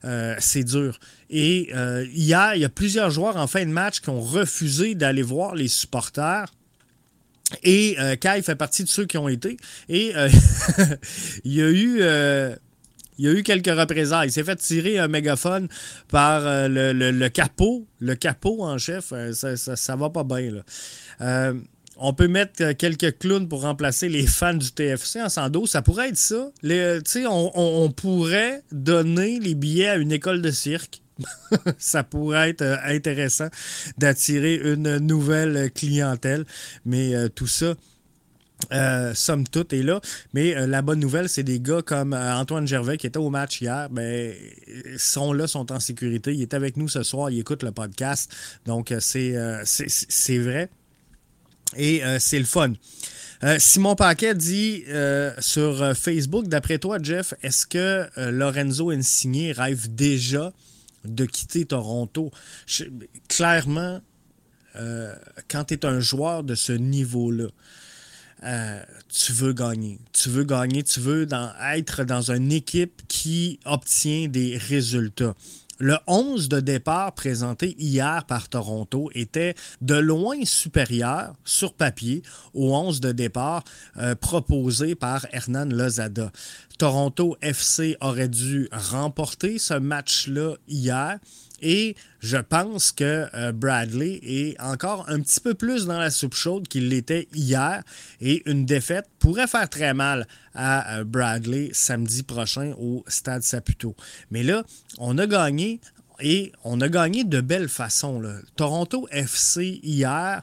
Euh, 0.04 0.34
c'est 0.38 0.64
dur. 0.64 0.98
Et 1.30 1.70
euh, 1.74 2.06
il 2.12 2.24
y 2.24 2.34
a 2.34 2.68
plusieurs 2.68 3.10
joueurs 3.10 3.36
en 3.36 3.46
fin 3.46 3.64
de 3.64 3.70
match 3.70 4.00
qui 4.00 4.10
ont 4.10 4.20
refusé 4.20 4.94
d'aller 4.94 5.22
voir 5.22 5.54
les 5.54 5.68
supporters. 5.68 6.46
Et 7.62 7.96
euh, 7.98 8.16
Kai 8.16 8.40
fait 8.42 8.56
partie 8.56 8.82
de 8.82 8.88
ceux 8.88 9.04
qui 9.04 9.18
ont 9.18 9.28
été. 9.28 9.56
Et 9.88 10.12
il 11.44 11.52
y 11.52 11.62
a 11.62 13.32
eu 13.32 13.42
quelques 13.42 13.78
représailles. 13.78 14.28
Il 14.28 14.32
s'est 14.32 14.44
fait 14.44 14.56
tirer 14.56 14.98
un 14.98 15.08
mégaphone 15.08 15.68
par 16.08 16.42
le, 16.44 17.28
capot. 17.28 17.86
Le 18.00 18.14
capot 18.14 18.64
en 18.64 18.78
chef, 18.78 19.12
ça, 19.32 19.56
ça, 19.56 19.96
va 19.96 20.10
pas 20.10 20.24
bien. 20.24 20.62
On 21.98 22.14
peut 22.14 22.28
mettre 22.28 22.62
euh, 22.62 22.74
quelques 22.74 23.18
clowns 23.18 23.48
pour 23.48 23.62
remplacer 23.62 24.08
les 24.08 24.26
fans 24.26 24.54
du 24.54 24.72
TFC 24.72 25.20
en 25.20 25.28
sando. 25.28 25.66
Ça 25.66 25.82
pourrait 25.82 26.08
être 26.08 26.18
ça. 26.18 26.50
on, 26.64 27.92
pourrait 27.94 28.62
donner 28.72 29.38
les 29.38 29.54
billets 29.54 29.88
à 29.88 29.96
une 29.96 30.12
école 30.12 30.42
de 30.42 30.50
cirque. 30.50 31.02
ça 31.78 32.02
pourrait 32.02 32.50
être 32.50 32.62
euh, 32.62 32.76
intéressant 32.84 33.48
d'attirer 33.98 34.54
une 34.56 34.98
nouvelle 34.98 35.70
clientèle. 35.70 36.44
Mais 36.86 37.14
euh, 37.14 37.28
tout 37.28 37.46
ça, 37.46 37.74
somme 39.14 39.46
toute, 39.46 39.74
est 39.74 39.82
là. 39.82 40.00
Mais 40.32 40.66
la 40.66 40.80
bonne 40.80 41.00
nouvelle, 41.00 41.28
c'est 41.28 41.42
des 41.42 41.60
gars 41.60 41.82
comme 41.82 42.14
Antoine 42.14 42.66
Gervais 42.66 42.96
qui 42.96 43.06
était 43.06 43.18
au 43.18 43.28
match 43.28 43.60
hier. 43.60 43.90
Ben, 43.90 44.32
sont 44.96 45.34
là, 45.34 45.46
sont 45.46 45.70
en 45.72 45.78
sécurité. 45.78 46.32
Il 46.32 46.40
est 46.40 46.54
avec 46.54 46.78
nous 46.78 46.88
ce 46.88 47.02
soir. 47.02 47.28
Il 47.28 47.38
écoute 47.38 47.62
le 47.62 47.72
podcast. 47.72 48.32
Donc, 48.64 48.94
c'est 48.98 50.38
vrai. 50.38 50.70
Et 51.76 52.04
euh, 52.04 52.18
c'est 52.18 52.38
le 52.38 52.44
fun. 52.44 52.72
Euh, 53.44 53.58
Simon 53.58 53.96
Paquet 53.96 54.34
dit 54.34 54.84
euh, 54.88 55.32
sur 55.40 55.96
Facebook, 55.96 56.48
d'après 56.48 56.78
toi, 56.78 56.98
Jeff, 57.02 57.34
est-ce 57.42 57.66
que 57.66 58.08
Lorenzo 58.30 58.90
Insigne 58.90 59.52
rêve 59.52 59.92
déjà 59.92 60.52
de 61.04 61.24
quitter 61.24 61.64
Toronto? 61.64 62.30
clairement, 63.28 64.00
quand 65.48 65.64
tu 65.64 65.74
es 65.74 65.84
un 65.84 66.00
joueur 66.00 66.44
de 66.44 66.54
ce 66.54 66.72
niveau-là, 66.72 67.48
tu 69.08 69.32
veux 69.32 69.52
gagner. 69.52 69.98
Tu 70.12 70.28
veux 70.28 70.44
gagner, 70.44 70.84
tu 70.84 71.00
veux 71.00 71.26
être 71.74 72.04
dans 72.04 72.30
une 72.30 72.52
équipe 72.52 73.02
qui 73.08 73.58
obtient 73.64 74.28
des 74.28 74.56
résultats. 74.56 75.34
Le 75.84 75.98
11 76.06 76.48
de 76.48 76.60
départ 76.60 77.12
présenté 77.12 77.74
hier 77.76 78.24
par 78.26 78.48
Toronto 78.48 79.10
était 79.16 79.56
de 79.80 79.96
loin 79.96 80.44
supérieur 80.44 81.34
sur 81.44 81.74
papier 81.74 82.22
au 82.54 82.76
11 82.76 83.00
de 83.00 83.10
départ 83.10 83.64
euh, 83.96 84.14
proposé 84.14 84.94
par 84.94 85.26
Hernan 85.32 85.64
Lozada. 85.64 86.30
Toronto 86.78 87.36
FC 87.42 87.96
aurait 88.00 88.28
dû 88.28 88.68
remporter 88.70 89.58
ce 89.58 89.74
match-là 89.74 90.54
hier. 90.68 91.18
Et 91.62 91.94
je 92.18 92.36
pense 92.36 92.90
que 92.92 93.28
euh, 93.34 93.52
Bradley 93.52 94.20
est 94.22 94.60
encore 94.60 95.08
un 95.08 95.20
petit 95.20 95.40
peu 95.40 95.54
plus 95.54 95.86
dans 95.86 95.98
la 95.98 96.10
soupe 96.10 96.34
chaude 96.34 96.68
qu'il 96.68 96.88
l'était 96.88 97.28
hier. 97.32 97.82
Et 98.20 98.42
une 98.50 98.66
défaite 98.66 99.08
pourrait 99.20 99.46
faire 99.46 99.70
très 99.70 99.94
mal 99.94 100.26
à 100.54 100.98
euh, 100.98 101.04
Bradley 101.04 101.70
samedi 101.72 102.24
prochain 102.24 102.74
au 102.78 103.04
Stade 103.06 103.42
Saputo. 103.42 103.94
Mais 104.30 104.42
là, 104.42 104.64
on 104.98 105.16
a 105.18 105.26
gagné 105.26 105.80
et 106.20 106.52
on 106.64 106.80
a 106.80 106.88
gagné 106.88 107.24
de 107.24 107.40
belles 107.40 107.68
façons. 107.68 108.22
Toronto 108.56 109.08
FC 109.10 109.80
hier, 109.82 110.42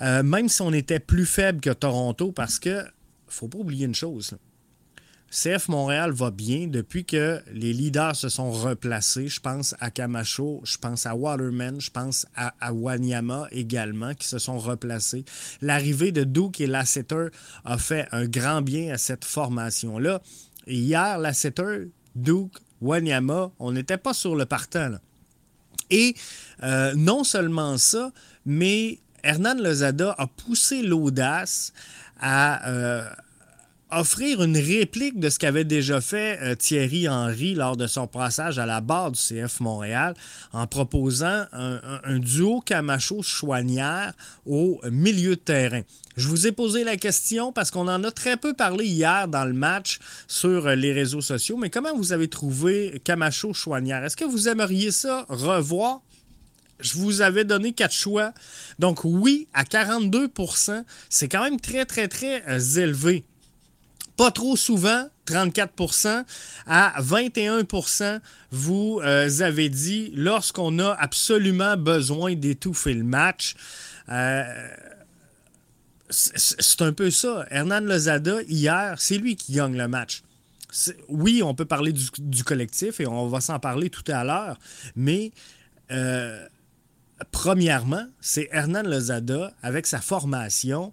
euh, 0.00 0.22
même 0.22 0.48
si 0.48 0.62
on 0.62 0.72
était 0.72 1.00
plus 1.00 1.26
faible 1.26 1.60
que 1.60 1.70
Toronto, 1.70 2.32
parce 2.32 2.58
que 2.58 2.84
faut 3.26 3.48
pas 3.48 3.58
oublier 3.58 3.86
une 3.86 3.94
chose. 3.94 4.36
CF 5.30 5.68
Montréal 5.68 6.10
va 6.10 6.32
bien 6.32 6.66
depuis 6.66 7.04
que 7.04 7.40
les 7.52 7.72
leaders 7.72 8.16
se 8.16 8.28
sont 8.28 8.50
replacés. 8.50 9.28
Je 9.28 9.38
pense 9.38 9.76
à 9.78 9.92
Camacho, 9.92 10.60
je 10.64 10.76
pense 10.76 11.06
à 11.06 11.14
Waterman, 11.14 11.80
je 11.80 11.90
pense 11.90 12.26
à, 12.34 12.72
Wanyama 12.72 13.46
également 13.52 14.12
qui 14.14 14.26
se 14.26 14.40
sont 14.40 14.58
replacés. 14.58 15.24
L'arrivée 15.62 16.10
de 16.10 16.24
Duke 16.24 16.60
et 16.60 16.66
Lasseter 16.66 17.28
a 17.64 17.78
fait 17.78 18.08
un 18.10 18.26
grand 18.26 18.60
bien 18.60 18.92
à 18.92 18.98
cette 18.98 19.24
formation-là. 19.24 20.20
Hier, 20.66 21.16
Lasseter, 21.18 21.90
Duke, 22.16 22.58
Wanyama, 22.80 23.52
on 23.60 23.70
n'était 23.70 23.98
pas 23.98 24.14
sur 24.14 24.34
le 24.34 24.46
partant. 24.46 24.96
Et 25.90 26.16
euh, 26.64 26.92
non 26.96 27.22
seulement 27.22 27.78
ça, 27.78 28.10
mais 28.44 28.98
Hernan 29.22 29.54
Lozada 29.54 30.12
a 30.18 30.26
poussé 30.26 30.82
l'audace 30.82 31.72
à, 32.20 32.68
euh, 32.68 33.08
offrir 33.92 34.42
une 34.42 34.56
réplique 34.56 35.18
de 35.18 35.28
ce 35.28 35.38
qu'avait 35.38 35.64
déjà 35.64 36.00
fait 36.00 36.38
euh, 36.42 36.54
Thierry 36.54 37.08
Henry 37.08 37.54
lors 37.54 37.76
de 37.76 37.86
son 37.86 38.06
passage 38.06 38.58
à 38.58 38.66
la 38.66 38.80
barre 38.80 39.12
du 39.12 39.18
CF 39.18 39.60
Montréal 39.60 40.14
en 40.52 40.66
proposant 40.66 41.44
un, 41.52 42.18
duo 42.18 42.60
Camacho-Chouanière 42.60 44.12
au 44.46 44.80
milieu 44.90 45.30
de 45.30 45.40
terrain. 45.40 45.82
Je 46.16 46.28
vous 46.28 46.46
ai 46.46 46.52
posé 46.52 46.84
la 46.84 46.96
question 46.96 47.52
parce 47.52 47.70
qu'on 47.70 47.88
en 47.88 48.04
a 48.04 48.10
très 48.10 48.36
peu 48.36 48.54
parlé 48.54 48.86
hier 48.86 49.28
dans 49.28 49.44
le 49.44 49.52
match 49.52 49.98
sur 50.26 50.66
euh, 50.66 50.74
les 50.74 50.92
réseaux 50.92 51.20
sociaux, 51.20 51.56
mais 51.56 51.70
comment 51.70 51.96
vous 51.96 52.12
avez 52.12 52.28
trouvé 52.28 53.00
Camacho-Chouanière? 53.04 54.04
Est-ce 54.04 54.16
que 54.16 54.24
vous 54.24 54.48
aimeriez 54.48 54.90
ça 54.90 55.26
revoir? 55.28 56.00
je 56.82 56.94
vous 56.94 57.20
avais 57.20 57.44
donné 57.44 57.72
quatre 57.72 57.94
choix. 57.94 58.32
Donc 58.78 59.04
oui, 59.04 59.48
à 59.52 59.64
42% 59.64 60.84
c'est 61.08 61.28
quand 61.28 61.42
même 61.42 61.60
très, 61.60 61.84
très, 61.84 62.08
très 62.08 62.42
euh, 62.48 62.80
élevé 62.80 63.24
pas 64.20 64.30
trop 64.30 64.54
souvent, 64.54 65.08
34% 65.24 66.24
à 66.66 67.00
21% 67.00 68.20
vous 68.50 69.00
euh, 69.02 69.40
avez 69.40 69.70
dit 69.70 70.12
lorsqu'on 70.14 70.78
a 70.78 70.92
absolument 70.92 71.78
besoin 71.78 72.34
d'étouffer 72.34 72.92
le 72.92 73.02
match. 73.02 73.54
Euh, 74.10 74.44
c'est 76.10 76.82
un 76.82 76.92
peu 76.92 77.10
ça. 77.10 77.46
Hernan 77.48 77.80
Lozada, 77.80 78.42
hier, 78.42 78.96
c'est 78.98 79.16
lui 79.16 79.36
qui 79.36 79.54
gagne 79.54 79.78
le 79.78 79.88
match. 79.88 80.20
Oui, 81.08 81.42
on 81.42 81.54
peut 81.54 81.64
parler 81.64 81.94
du, 81.94 82.44
collectif 82.44 83.00
et 83.00 83.06
on 83.06 83.26
va 83.26 83.40
s'en 83.40 83.58
parler 83.58 83.88
tout 83.88 84.04
à 84.12 84.22
l'heure, 84.22 84.58
mais 84.96 85.32
euh, 85.92 86.46
premièrement, 87.32 88.04
c'est 88.20 88.50
Hernan 88.52 88.82
Lozada 88.82 89.54
avec 89.62 89.86
sa 89.86 90.02
formation 90.02 90.92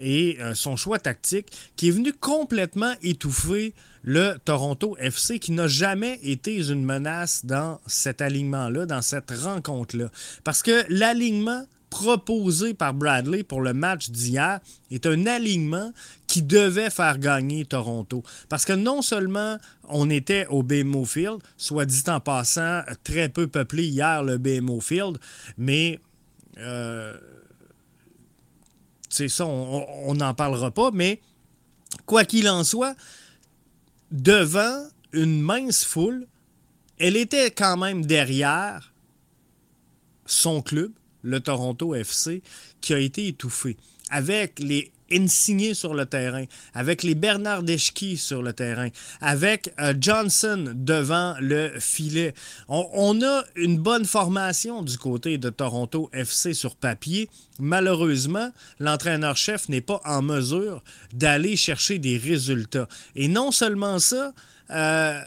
et 0.00 0.38
euh, 0.40 0.54
son 0.54 0.76
choix 0.76 0.98
tactique 0.98 1.46
qui 1.76 1.88
est 1.88 1.92
venu 1.92 2.12
complètement 2.12 2.94
étouffer 3.02 3.74
le 4.02 4.36
Toronto 4.44 4.96
FC 4.98 5.38
qui 5.38 5.52
n'a 5.52 5.68
jamais 5.68 6.18
été 6.22 6.56
une 6.56 6.84
menace 6.84 7.44
dans 7.44 7.80
cet 7.86 8.22
alignement-là, 8.22 8.86
dans 8.86 9.02
cette 9.02 9.30
rencontre-là. 9.30 10.10
Parce 10.42 10.62
que 10.62 10.84
l'alignement 10.88 11.66
proposé 11.90 12.72
par 12.72 12.94
Bradley 12.94 13.42
pour 13.42 13.60
le 13.60 13.74
match 13.74 14.10
d'hier 14.10 14.60
est 14.90 15.06
un 15.06 15.26
alignement 15.26 15.92
qui 16.28 16.42
devait 16.42 16.88
faire 16.88 17.18
gagner 17.18 17.64
Toronto. 17.64 18.22
Parce 18.48 18.64
que 18.64 18.72
non 18.72 19.02
seulement 19.02 19.58
on 19.88 20.08
était 20.08 20.46
au 20.46 20.62
BMO 20.62 21.04
Field, 21.04 21.38
soit 21.56 21.84
dit 21.84 22.04
en 22.06 22.20
passant, 22.20 22.82
très 23.02 23.28
peu 23.28 23.48
peuplé 23.48 23.86
hier 23.86 24.22
le 24.22 24.38
BMO 24.38 24.80
Field, 24.80 25.18
mais 25.58 25.98
euh, 26.58 27.16
c'est 29.10 29.28
ça, 29.28 29.44
on 29.46 30.14
n'en 30.14 30.34
parlera 30.34 30.70
pas, 30.70 30.90
mais 30.92 31.20
quoi 32.06 32.24
qu'il 32.24 32.48
en 32.48 32.64
soit, 32.64 32.94
devant 34.10 34.88
une 35.12 35.42
mince 35.42 35.84
foule, 35.84 36.26
elle 36.98 37.16
était 37.16 37.50
quand 37.50 37.76
même 37.76 38.06
derrière 38.06 38.92
son 40.26 40.62
club, 40.62 40.92
le 41.22 41.40
Toronto 41.40 41.94
FC, 41.94 42.42
qui 42.80 42.94
a 42.94 42.98
été 42.98 43.26
étouffé. 43.26 43.76
Avec 44.10 44.58
les 44.58 44.92
Insigné 45.12 45.74
sur 45.74 45.94
le 45.94 46.06
terrain, 46.06 46.44
avec 46.74 47.02
les 47.02 47.14
Bernard 47.14 47.62
Deschki 47.62 48.16
sur 48.16 48.42
le 48.42 48.52
terrain, 48.52 48.88
avec 49.20 49.72
euh, 49.80 49.94
Johnson 49.98 50.72
devant 50.74 51.34
le 51.40 51.72
filet. 51.78 52.34
On, 52.68 53.20
a 53.22 53.44
une 53.56 53.78
bonne 53.78 54.04
formation 54.04 54.82
du 54.82 54.96
côté 54.98 55.38
de 55.38 55.50
Toronto 55.50 56.10
FC 56.12 56.54
sur 56.54 56.76
papier. 56.76 57.28
Malheureusement, 57.58 58.50
l'entraîneur-chef 58.78 59.68
n'est 59.68 59.80
pas 59.80 60.00
en 60.04 60.22
mesure 60.22 60.82
d'aller 61.12 61.56
chercher 61.56 61.98
des 61.98 62.16
résultats. 62.16 62.88
Et 63.16 63.28
non 63.28 63.50
seulement 63.50 63.98
ça, 63.98 64.32
euh, 64.70 65.20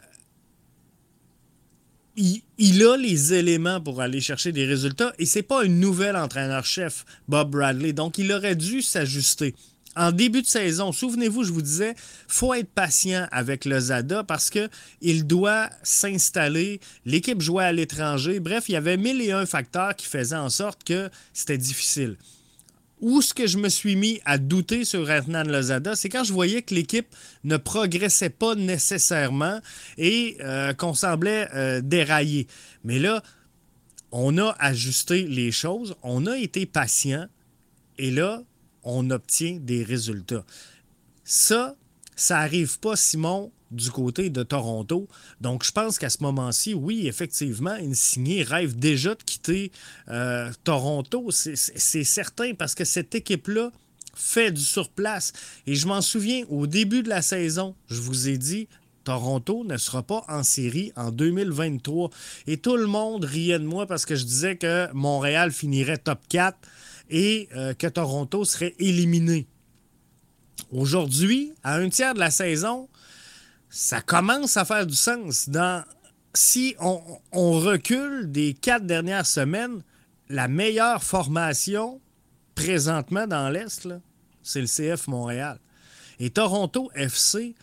il, 2.15 2.83
a 2.83 2.95
les 2.97 3.33
éléments 3.33 3.81
pour 3.81 4.01
aller 4.01 4.21
chercher 4.21 4.51
des 4.51 4.65
résultats 4.65 5.13
et 5.17 5.25
c'est 5.25 5.43
pas 5.43 5.63
un 5.63 5.67
nouvel 5.67 6.15
entraîneur-chef, 6.15 7.05
Bob 7.27 7.51
Bradley. 7.51 7.93
Donc, 7.93 8.17
il 8.17 8.31
aurait 8.31 8.55
dû 8.55 8.81
s'ajuster 8.81 9.55
en 9.95 10.11
début 10.11 10.41
de 10.41 10.47
saison, 10.47 10.91
souvenez-vous, 10.91 11.43
je 11.43 11.51
vous 11.51 11.61
disais, 11.61 11.95
faut 12.27 12.53
être 12.53 12.69
patient 12.69 13.27
avec 13.31 13.65
le 13.65 13.79
Zada 13.79 14.23
parce 14.23 14.49
qu'il 14.49 15.27
doit 15.27 15.69
s'installer. 15.83 16.79
L'équipe 17.05 17.41
jouait 17.41 17.65
à 17.65 17.71
l'étranger. 17.71 18.39
Bref, 18.39 18.65
il 18.69 18.73
y 18.73 18.75
avait 18.75 18.97
mille 18.97 19.21
et 19.21 19.31
un 19.31 19.45
facteurs 19.45 19.95
qui 19.95 20.07
faisaient 20.07 20.35
en 20.35 20.49
sorte 20.49 20.83
que 20.83 21.09
c'était 21.33 21.57
difficile. 21.57 22.17
Où 23.01 23.21
ce 23.21 23.33
que 23.33 23.47
je 23.47 23.57
me 23.57 23.69
suis 23.69 23.95
mis 23.95 24.21
à 24.23 24.37
douter 24.37 24.85
sur 24.85 25.09
Hernan 25.09 25.43
Lozada, 25.43 25.95
c'est 25.95 26.09
quand 26.09 26.23
je 26.23 26.31
voyais 26.31 26.61
que 26.61 26.73
l'équipe 26.73 27.07
ne 27.43 27.57
progressait 27.57 28.29
pas 28.29 28.55
nécessairement 28.55 29.59
et 29.97 30.37
euh, 30.39 30.73
qu'on 30.73 30.93
semblait 30.93 31.49
euh, 31.53 31.81
dérailler. 31.81 32.47
Mais 32.85 32.99
là, 32.99 33.21
on 34.11 34.37
a 34.37 34.55
ajusté 34.59 35.23
les 35.27 35.51
choses, 35.51 35.95
on 36.01 36.27
a 36.27 36.37
été 36.37 36.65
patient 36.65 37.27
et 37.97 38.11
là, 38.11 38.43
on 38.83 39.09
obtient 39.09 39.57
des 39.59 39.83
résultats. 39.83 40.45
Ça, 41.23 41.75
ça 42.15 42.35
n'arrive 42.35 42.79
pas, 42.79 42.95
Simon, 42.95 43.51
du 43.71 43.89
côté 43.89 44.29
de 44.29 44.43
Toronto. 44.43 45.07
Donc, 45.41 45.65
je 45.65 45.71
pense 45.71 45.97
qu'à 45.97 46.09
ce 46.09 46.21
moment-ci, 46.21 46.73
oui, 46.73 47.07
effectivement, 47.07 47.71
Insigné 47.71 48.43
rêve 48.43 48.77
déjà 48.77 49.15
de 49.15 49.23
quitter 49.23 49.71
euh, 50.09 50.51
Toronto. 50.63 51.29
C'est 51.31 52.03
certain 52.03 52.53
parce 52.53 52.75
que 52.75 52.85
cette 52.85 53.15
équipe-là 53.15 53.71
fait 54.15 54.51
du 54.51 54.61
surplace. 54.61 55.33
Et 55.65 55.75
je 55.75 55.87
m'en 55.87 56.01
souviens, 56.01 56.45
au 56.49 56.67
début 56.67 57.03
de 57.03 57.09
la 57.09 57.21
saison, 57.21 57.75
je 57.87 57.99
vous 57.99 58.29
ai 58.29 58.37
dit, 58.37 58.67
Toronto 59.03 59.63
ne 59.65 59.77
sera 59.77 60.03
pas 60.03 60.23
en 60.29 60.43
série 60.43 60.91
en 60.95 61.11
2023. 61.11 62.09
Et 62.47 62.57
tout 62.57 62.77
le 62.77 62.87
monde 62.87 63.25
riait 63.25 63.59
de 63.59 63.65
moi 63.65 63.85
parce 63.85 64.05
que 64.05 64.15
je 64.15 64.23
disais 64.23 64.55
que 64.55 64.91
Montréal 64.93 65.51
finirait 65.51 65.97
top 65.97 66.19
4 66.29 66.57
et 67.09 67.49
euh, 67.55 67.73
que 67.73 67.87
Toronto 67.87 68.45
serait 68.45 68.75
éliminé. 68.79 69.47
Aujourd'hui, 70.71 71.53
à 71.63 71.75
un 71.75 71.89
tiers 71.89 72.13
de 72.13 72.19
la 72.19 72.31
saison, 72.31 72.89
ça 73.69 74.01
commence 74.01 74.57
à 74.57 74.65
faire 74.65 74.85
du 74.85 74.95
sens. 74.95 75.49
Dans, 75.49 75.83
si 76.33 76.75
on, 76.79 77.01
recule 77.59 78.31
des 78.31 78.53
quatre 78.53 78.85
dernières 78.85 79.25
semaines, 79.25 79.83
la 80.29 80.47
meilleure 80.47 81.03
formation 81.03 82.01
présentement 82.55 83.27
dans 83.27 83.49
l'Est, 83.49 83.87
c'est 84.41 84.61
le 84.61 84.67
CF 84.67 85.07
Montréal. 85.07 85.59
Et 86.19 86.29
Toronto 86.29 86.91
FC 86.95 87.55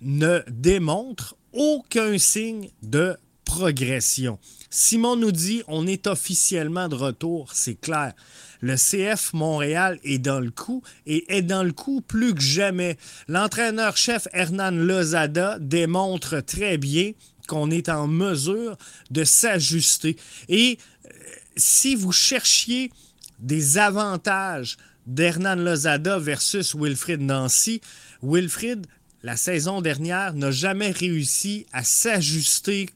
ne 0.00 0.42
démontre 0.48 1.36
aucun 1.52 2.18
signe 2.18 2.70
de 2.82 3.16
progression. 3.44 4.38
Simon 4.70 5.16
nous 5.16 5.32
dit 5.32 5.62
on 5.66 5.86
est 5.86 6.06
officiellement 6.06 6.88
de 6.88 6.94
retour, 6.94 7.50
c'est 7.54 7.80
clair. 7.80 8.12
Le 8.60 8.76
CF 8.76 9.32
Montréal 9.32 9.98
est 10.02 10.18
dans 10.18 10.40
le 10.40 10.50
coup 10.50 10.82
et 11.06 11.24
est 11.36 11.42
dans 11.42 11.62
le 11.62 11.72
coup 11.72 12.00
plus 12.00 12.34
que 12.34 12.40
jamais. 12.40 12.96
L'entraîneur-chef 13.28 14.26
Hernan 14.32 14.72
Lozada 14.72 15.58
démontre 15.60 16.40
très 16.40 16.78
bien 16.78 17.12
qu'on 17.46 17.70
est 17.70 17.88
en 17.88 18.06
mesure 18.06 18.76
de 19.10 19.24
s'ajuster. 19.24 20.16
Et 20.48 20.78
euh, 21.06 21.08
si 21.56 21.94
vous 21.94 22.12
cherchiez 22.12 22.90
des 23.38 23.78
avantages 23.78 24.76
d'Hernan 25.06 25.56
Lozada 25.56 26.18
versus 26.18 26.74
Wilfrid 26.74 27.22
Nancy, 27.22 27.80
Wilfrid, 28.22 28.86
la 29.22 29.36
saison 29.36 29.80
dernière, 29.80 30.34
n'a 30.34 30.50
jamais 30.50 30.90
réussi 30.90 31.66
à 31.72 31.82
s'ajuster 31.82 32.90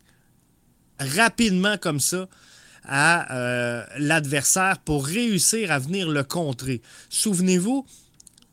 rapidement 0.98 1.78
comme 1.78 2.00
ça 2.00 2.28
à 2.84 3.34
euh, 3.36 3.84
l'adversaire 3.98 4.78
pour 4.78 5.06
réussir 5.06 5.70
à 5.70 5.78
venir 5.78 6.08
le 6.08 6.24
contrer. 6.24 6.82
Souvenez-vous, 7.08 7.86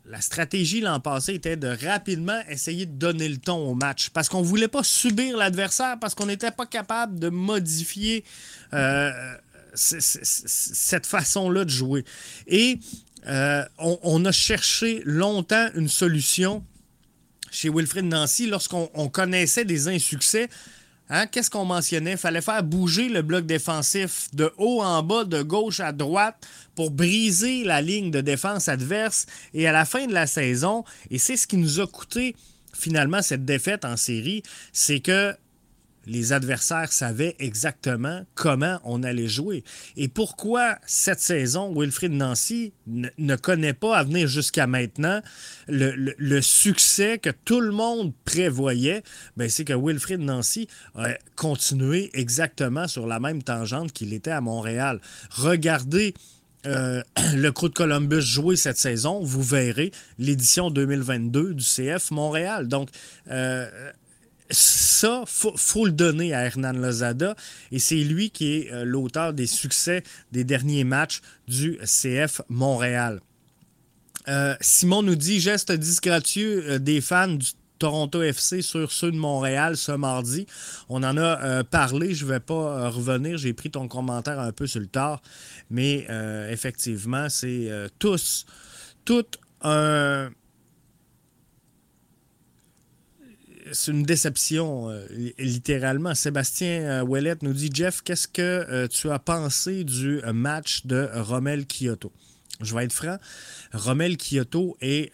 la 0.05 0.21
stratégie 0.21 0.81
l'an 0.81 0.99
passé 0.99 1.35
était 1.35 1.55
de 1.55 1.75
rapidement 1.85 2.39
essayer 2.49 2.85
de 2.85 2.93
donner 2.93 3.29
le 3.29 3.37
ton 3.37 3.57
au 3.57 3.75
match 3.75 4.09
parce 4.09 4.27
qu'on 4.27 4.41
ne 4.41 4.45
voulait 4.45 4.67
pas 4.67 4.83
subir 4.83 5.37
l'adversaire, 5.37 5.99
parce 5.99 6.15
qu'on 6.15 6.25
n'était 6.25 6.51
pas 6.51 6.65
capable 6.65 7.19
de 7.19 7.29
modifier 7.29 8.23
euh, 8.73 9.11
cette 9.75 11.05
façon-là 11.05 11.63
de 11.65 11.69
jouer. 11.69 12.05
Et 12.47 12.79
euh, 13.27 13.63
on, 13.77 14.25
a 14.25 14.31
cherché 14.31 15.01
longtemps 15.05 15.69
une 15.75 15.89
solution 15.89 16.63
chez 17.51 17.69
Wilfred 17.69 18.05
Nancy 18.05 18.47
lorsqu'on 18.47 19.09
connaissait 19.09 19.65
des 19.65 19.87
insuccès 19.87 20.49
Hein, 21.11 21.25
qu'est-ce 21.25 21.49
qu'on 21.49 21.65
mentionnait? 21.65 22.11
Il 22.11 22.17
fallait 22.17 22.41
faire 22.41 22.63
bouger 22.63 23.09
le 23.09 23.23
bloc 23.23 23.45
défensif 23.45 24.27
de 24.33 24.51
haut 24.57 24.83
en 24.83 25.01
bas, 25.01 25.23
de 25.23 25.41
gauche 25.41 25.79
à 25.79 25.91
droite 25.91 26.47
pour 26.75 26.91
briser 26.91 27.63
la 27.63 27.81
ligne 27.81 28.11
de 28.11 28.21
défense 28.21 28.67
adverse. 28.67 29.25
Et 29.55 29.67
à 29.67 29.71
la 29.71 29.85
fin 29.85 30.05
de 30.05 30.13
la 30.13 30.27
saison, 30.27 30.83
et 31.09 31.17
c'est 31.17 31.35
ce 31.35 31.47
qui 31.47 31.57
nous 31.57 31.79
a 31.79 31.87
coûté 31.87 32.35
finalement 32.73 33.23
cette 33.23 33.43
défaite 33.43 33.85
en 33.85 33.97
série, 33.97 34.43
c'est 34.71 34.99
que 34.99 35.35
les 36.09 36.33
adversaires 36.33 36.91
savaient 36.91 37.35
exactement 37.39 38.25
comment 38.35 38.79
on 38.83 39.03
allait 39.03 39.27
jouer. 39.27 39.63
Et 39.95 40.07
pourquoi 40.07 40.77
cette 40.85 41.19
saison, 41.19 41.73
Wilfried 41.73 42.11
Nancy 42.11 42.73
ne, 42.87 43.35
connaît 43.35 43.73
pas 43.73 43.97
à 43.97 44.03
venir 44.03 44.27
jusqu'à 44.27 44.67
maintenant 44.67 45.21
le, 45.67 46.41
succès 46.41 47.19
que 47.19 47.29
tout 47.29 47.61
le 47.61 47.71
monde 47.71 48.13
prévoyait, 48.25 49.03
ben 49.37 49.49
c'est 49.49 49.65
que 49.65 49.73
Wilfried 49.73 50.19
Nancy 50.19 50.67
a 50.95 51.09
continué 51.35 52.09
exactement 52.13 52.87
sur 52.87 53.07
la 53.07 53.19
même 53.19 53.43
tangente 53.43 53.93
qu'il 53.93 54.13
était 54.13 54.31
à 54.31 54.41
Montréal. 54.41 54.99
Regardez 55.29 56.13
euh, 56.65 57.01
le 57.35 57.51
Crew 57.51 57.69
de 57.69 57.73
Columbus 57.73 58.21
jouer 58.21 58.55
cette 58.55 58.77
saison, 58.77 59.23
vous 59.23 59.43
verrez 59.43 59.91
l'édition 60.17 60.71
2022 60.71 61.53
du 61.53 61.63
CF 61.63 62.11
Montréal. 62.11 62.67
Donc, 62.67 62.89
euh, 63.29 63.69
ça, 64.49 65.23
faut, 65.27 65.53
faut 65.55 65.85
le 65.85 65.91
donner 65.91 66.33
à 66.33 66.45
Hernan 66.45 66.73
Lozada. 66.73 67.35
Et 67.71 67.79
c'est 67.79 68.03
lui 68.03 68.31
qui 68.31 68.53
est 68.53 68.71
euh, 68.71 68.83
l'auteur 68.83 69.33
des 69.33 69.47
succès 69.47 70.03
des 70.31 70.43
derniers 70.43 70.83
matchs 70.83 71.21
du 71.47 71.79
CF 71.83 72.41
Montréal. 72.49 73.21
Euh, 74.27 74.55
Simon 74.61 75.01
nous 75.01 75.15
dit 75.15 75.39
geste 75.39 75.71
disgracieux 75.71 76.63
euh, 76.67 76.79
des 76.79 77.01
fans 77.01 77.27
du 77.27 77.47
Toronto 77.79 78.21
FC 78.21 78.61
sur 78.61 78.91
ceux 78.91 79.11
de 79.11 79.17
Montréal 79.17 79.77
ce 79.77 79.93
mardi. 79.93 80.45
On 80.89 81.01
en 81.03 81.15
a 81.15 81.63
parlé, 81.63 82.13
je 82.13 82.25
ne 82.25 82.31
vais 82.31 82.41
pas 82.41 82.89
revenir, 82.89 83.37
j'ai 83.37 83.53
pris 83.53 83.71
ton 83.71 83.87
commentaire 83.87 84.37
un 84.37 84.51
peu 84.51 84.67
sur 84.67 84.81
le 84.81 84.87
tard, 84.87 85.21
mais 85.69 86.05
effectivement, 86.49 87.29
c'est 87.29 87.71
tous, 87.97 88.45
tout 89.05 89.23
un, 89.61 90.29
c'est 93.73 93.91
une 93.91 94.03
déception, 94.03 94.89
euh, 94.89 95.05
littéralement. 95.37 96.15
Sébastien 96.15 96.81
euh, 96.81 97.03
Ouellet 97.03 97.35
nous 97.41 97.53
dit 97.53 97.69
Jeff, 97.73 98.01
qu'est-ce 98.01 98.27
que 98.27 98.41
euh, 98.41 98.87
tu 98.87 99.09
as 99.09 99.19
pensé 99.19 99.83
du 99.83 100.21
match 100.33 100.85
de 100.85 101.09
Rommel 101.13 101.65
Kyoto 101.65 102.11
Je 102.61 102.75
vais 102.75 102.85
être 102.85 102.93
franc. 102.93 103.17
Rommel 103.73 104.17
Kyoto 104.17 104.77
est 104.81 105.11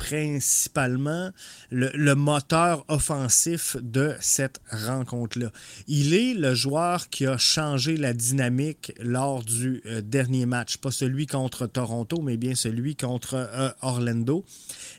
principalement 0.00 1.30
le, 1.70 2.14
moteur 2.14 2.84
offensif 2.88 3.76
de 3.82 4.14
cette 4.20 4.60
rencontre-là. 4.70 5.52
Il 5.88 6.14
est 6.14 6.32
le 6.32 6.54
joueur 6.54 7.10
qui 7.10 7.26
a 7.26 7.36
changé 7.36 7.98
la 7.98 8.14
dynamique 8.14 8.92
lors 8.98 9.44
du 9.44 9.82
euh, 9.84 10.00
dernier 10.00 10.46
match, 10.46 10.78
pas 10.78 10.90
celui 10.90 11.26
contre 11.26 11.66
Toronto, 11.66 12.22
mais 12.22 12.38
bien 12.38 12.54
celui 12.54 12.96
contre 12.96 13.34
euh, 13.34 13.70
Orlando. 13.82 14.44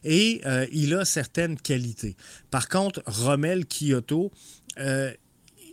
Et 0.04 0.42
euh, 0.46 0.68
il 0.72 0.94
a 0.94 1.04
certaines 1.04 1.58
qualités. 1.58 2.16
Par 2.52 2.70
contre, 2.70 3.02
Rommel 3.08 3.66
Kyoto 3.66 4.32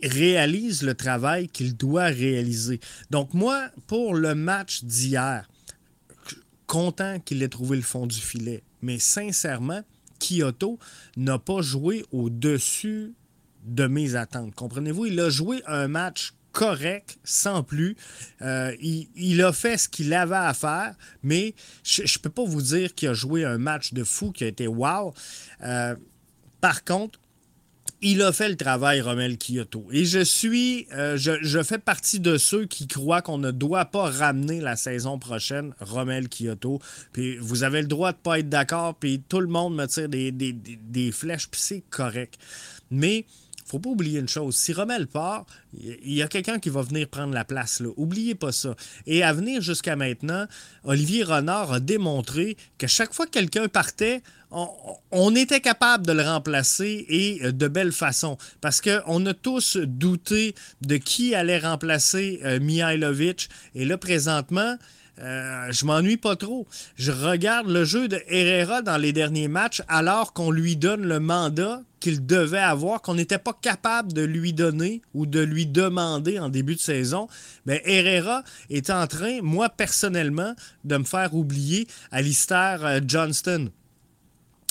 réalise 0.03 0.81
le 0.83 0.95
travail 0.95 1.49
qu'il 1.49 1.75
doit 1.75 2.05
réaliser. 2.05 2.79
Donc 3.11 3.33
moi, 3.33 3.69
pour 3.87 4.13
le 4.15 4.33
match 4.33 4.83
d'hier, 4.83 5.48
content 6.69 7.19
qu'il 7.19 7.41
ait 7.41 7.49
trouvé 7.49 7.75
le 7.75 7.83
fond 7.83 8.05
du 8.05 8.19
filet. 8.19 8.63
Mais 8.83 8.99
sincèrement, 8.99 9.81
Kyoto 10.19 10.77
n'a 11.17 11.39
pas 11.39 11.61
joué 11.61 12.05
au-dessus 12.11 13.15
de 13.65 13.87
mes 13.87 14.15
attentes. 14.15 14.53
Comprenez-vous? 14.53 15.07
Il 15.07 15.19
a 15.19 15.31
joué 15.31 15.63
un 15.65 15.87
match 15.87 16.33
correct, 16.51 17.17
sans 17.23 17.63
plus. 17.63 17.97
Euh, 18.43 18.75
il, 18.81 19.41
a 19.41 19.51
fait 19.51 19.77
ce 19.77 19.89
qu'il 19.89 20.13
avait 20.13 20.35
à 20.35 20.53
faire, 20.53 20.95
mais 21.23 21.55
je 21.83 22.03
ne 22.03 22.21
peux 22.21 22.29
pas 22.29 22.45
vous 22.45 22.61
dire 22.61 22.93
qu'il 22.93 23.09
a 23.09 23.13
joué 23.13 23.45
un 23.45 23.57
match 23.57 23.93
de 23.93 24.03
fou 24.03 24.31
qui 24.31 24.43
a 24.43 24.47
été 24.47 24.67
wow. 24.67 25.13
Euh, 25.63 25.95
par 26.61 26.83
contre, 26.83 27.19
il 28.01 28.21
a 28.21 28.31
fait 28.31 28.49
le 28.49 28.55
travail, 28.55 29.01
Romel 29.01 29.37
Kyoto. 29.37 29.87
Et 29.91 30.05
je 30.05 30.23
suis, 30.23 30.87
euh, 30.93 31.17
je, 31.17 31.63
fais 31.63 31.77
partie 31.77 32.19
de 32.19 32.37
ceux 32.37 32.65
qui 32.65 32.87
croient 32.87 33.21
qu'on 33.21 33.37
ne 33.37 33.51
doit 33.51 33.85
pas 33.85 34.09
ramener 34.09 34.61
la 34.61 34.75
saison 34.75 35.19
prochaine 35.19 35.73
Romel 35.79 36.29
Kyoto. 36.29 36.79
Puis 37.11 37.37
vous 37.37 37.63
avez 37.63 37.81
le 37.81 37.87
droit 37.87 38.11
de 38.11 38.17
pas 38.17 38.39
être 38.39 38.49
d'accord, 38.49 38.95
puis 38.95 39.21
tout 39.27 39.39
le 39.41 39.47
monde 39.47 39.75
me 39.75 39.85
tire 39.85 40.09
des, 40.09 40.31
des 40.31 41.11
flèches, 41.11 41.49
puis 41.49 41.61
c'est 41.61 41.83
correct. 41.89 42.35
Mais 42.91 43.25
faut 43.69 43.79
pas 43.79 43.89
oublier 43.89 44.19
une 44.19 44.27
chose. 44.27 44.55
Si 44.55 44.73
Rommel 44.73 45.07
part, 45.07 45.45
il 45.73 46.13
y 46.13 46.23
a 46.23 46.27
quelqu'un 46.27 46.59
qui 46.59 46.69
va 46.69 46.81
venir 46.81 47.07
prendre 47.07 47.33
la 47.33 47.45
place. 47.45 47.79
Là. 47.79 47.89
Oubliez 47.97 48.35
pas 48.35 48.51
ça. 48.51 48.75
Et 49.05 49.23
à 49.23 49.31
venir 49.31 49.61
jusqu'à 49.61 49.95
maintenant, 49.95 50.47
Olivier 50.83 51.23
Renard 51.23 51.73
a 51.73 51.79
démontré 51.79 52.57
que 52.77 52.87
chaque 52.87 53.13
fois 53.13 53.25
que 53.25 53.31
quelqu'un 53.31 53.67
partait, 53.67 54.23
on, 55.11 55.35
était 55.35 55.61
capable 55.61 56.07
de 56.07 56.13
le 56.13 56.23
remplacer 56.23 57.05
et 57.07 57.39
euh, 57.43 57.51
de 57.51 57.67
belle 57.67 57.91
façon. 57.91 58.37
Parce 58.61 58.81
qu'on 58.81 59.25
a 59.27 59.33
tous 59.35 59.77
douté 59.77 60.55
de 60.81 60.97
qui 60.97 61.35
allait 61.35 61.59
remplacer 61.59 62.39
euh, 62.43 62.59
Mihailovic. 62.59 63.49
Et 63.75 63.85
là, 63.85 63.99
présentement, 63.99 64.75
Euh, 65.21 65.71
je 65.71 65.85
m'ennuie 65.85 66.17
pas 66.17 66.35
trop. 66.35 66.67
Je 66.95 67.11
regarde 67.11 67.67
le 67.67 67.83
jeu 67.83 68.07
de 68.07 68.21
Herrera 68.27 68.81
dans 68.81 68.97
les 68.97 69.11
derniers 69.11 69.49
matchs 69.49 69.81
alors 69.87 70.33
qu'on 70.33 70.51
lui 70.51 70.77
donne 70.77 71.01
le 71.01 71.19
mandat 71.19 71.81
qu'il 71.99 72.25
devait 72.25 72.57
avoir, 72.57 73.01
qu'on 73.01 73.15
n'était 73.15 73.37
pas 73.37 73.53
capable 73.53 74.13
de 74.13 74.21
lui 74.21 74.53
donner 74.53 75.01
ou 75.13 75.25
de 75.25 75.41
lui 75.41 75.65
demander 75.65 76.39
en 76.39 76.47
début 76.47 76.75
de 76.75 76.79
saison. 76.79 77.27
Mais 77.65 77.81
Herrera 77.83 78.43
est 78.69 78.89
en 78.89 79.05
train, 79.07 79.41
moi 79.41 79.67
personnellement, 79.67 80.55
de 80.85 80.97
me 80.97 81.03
faire 81.03 81.33
oublier 81.33 81.87
Alistair 82.11 82.85
euh, 82.85 82.99
Johnston. 83.05 83.69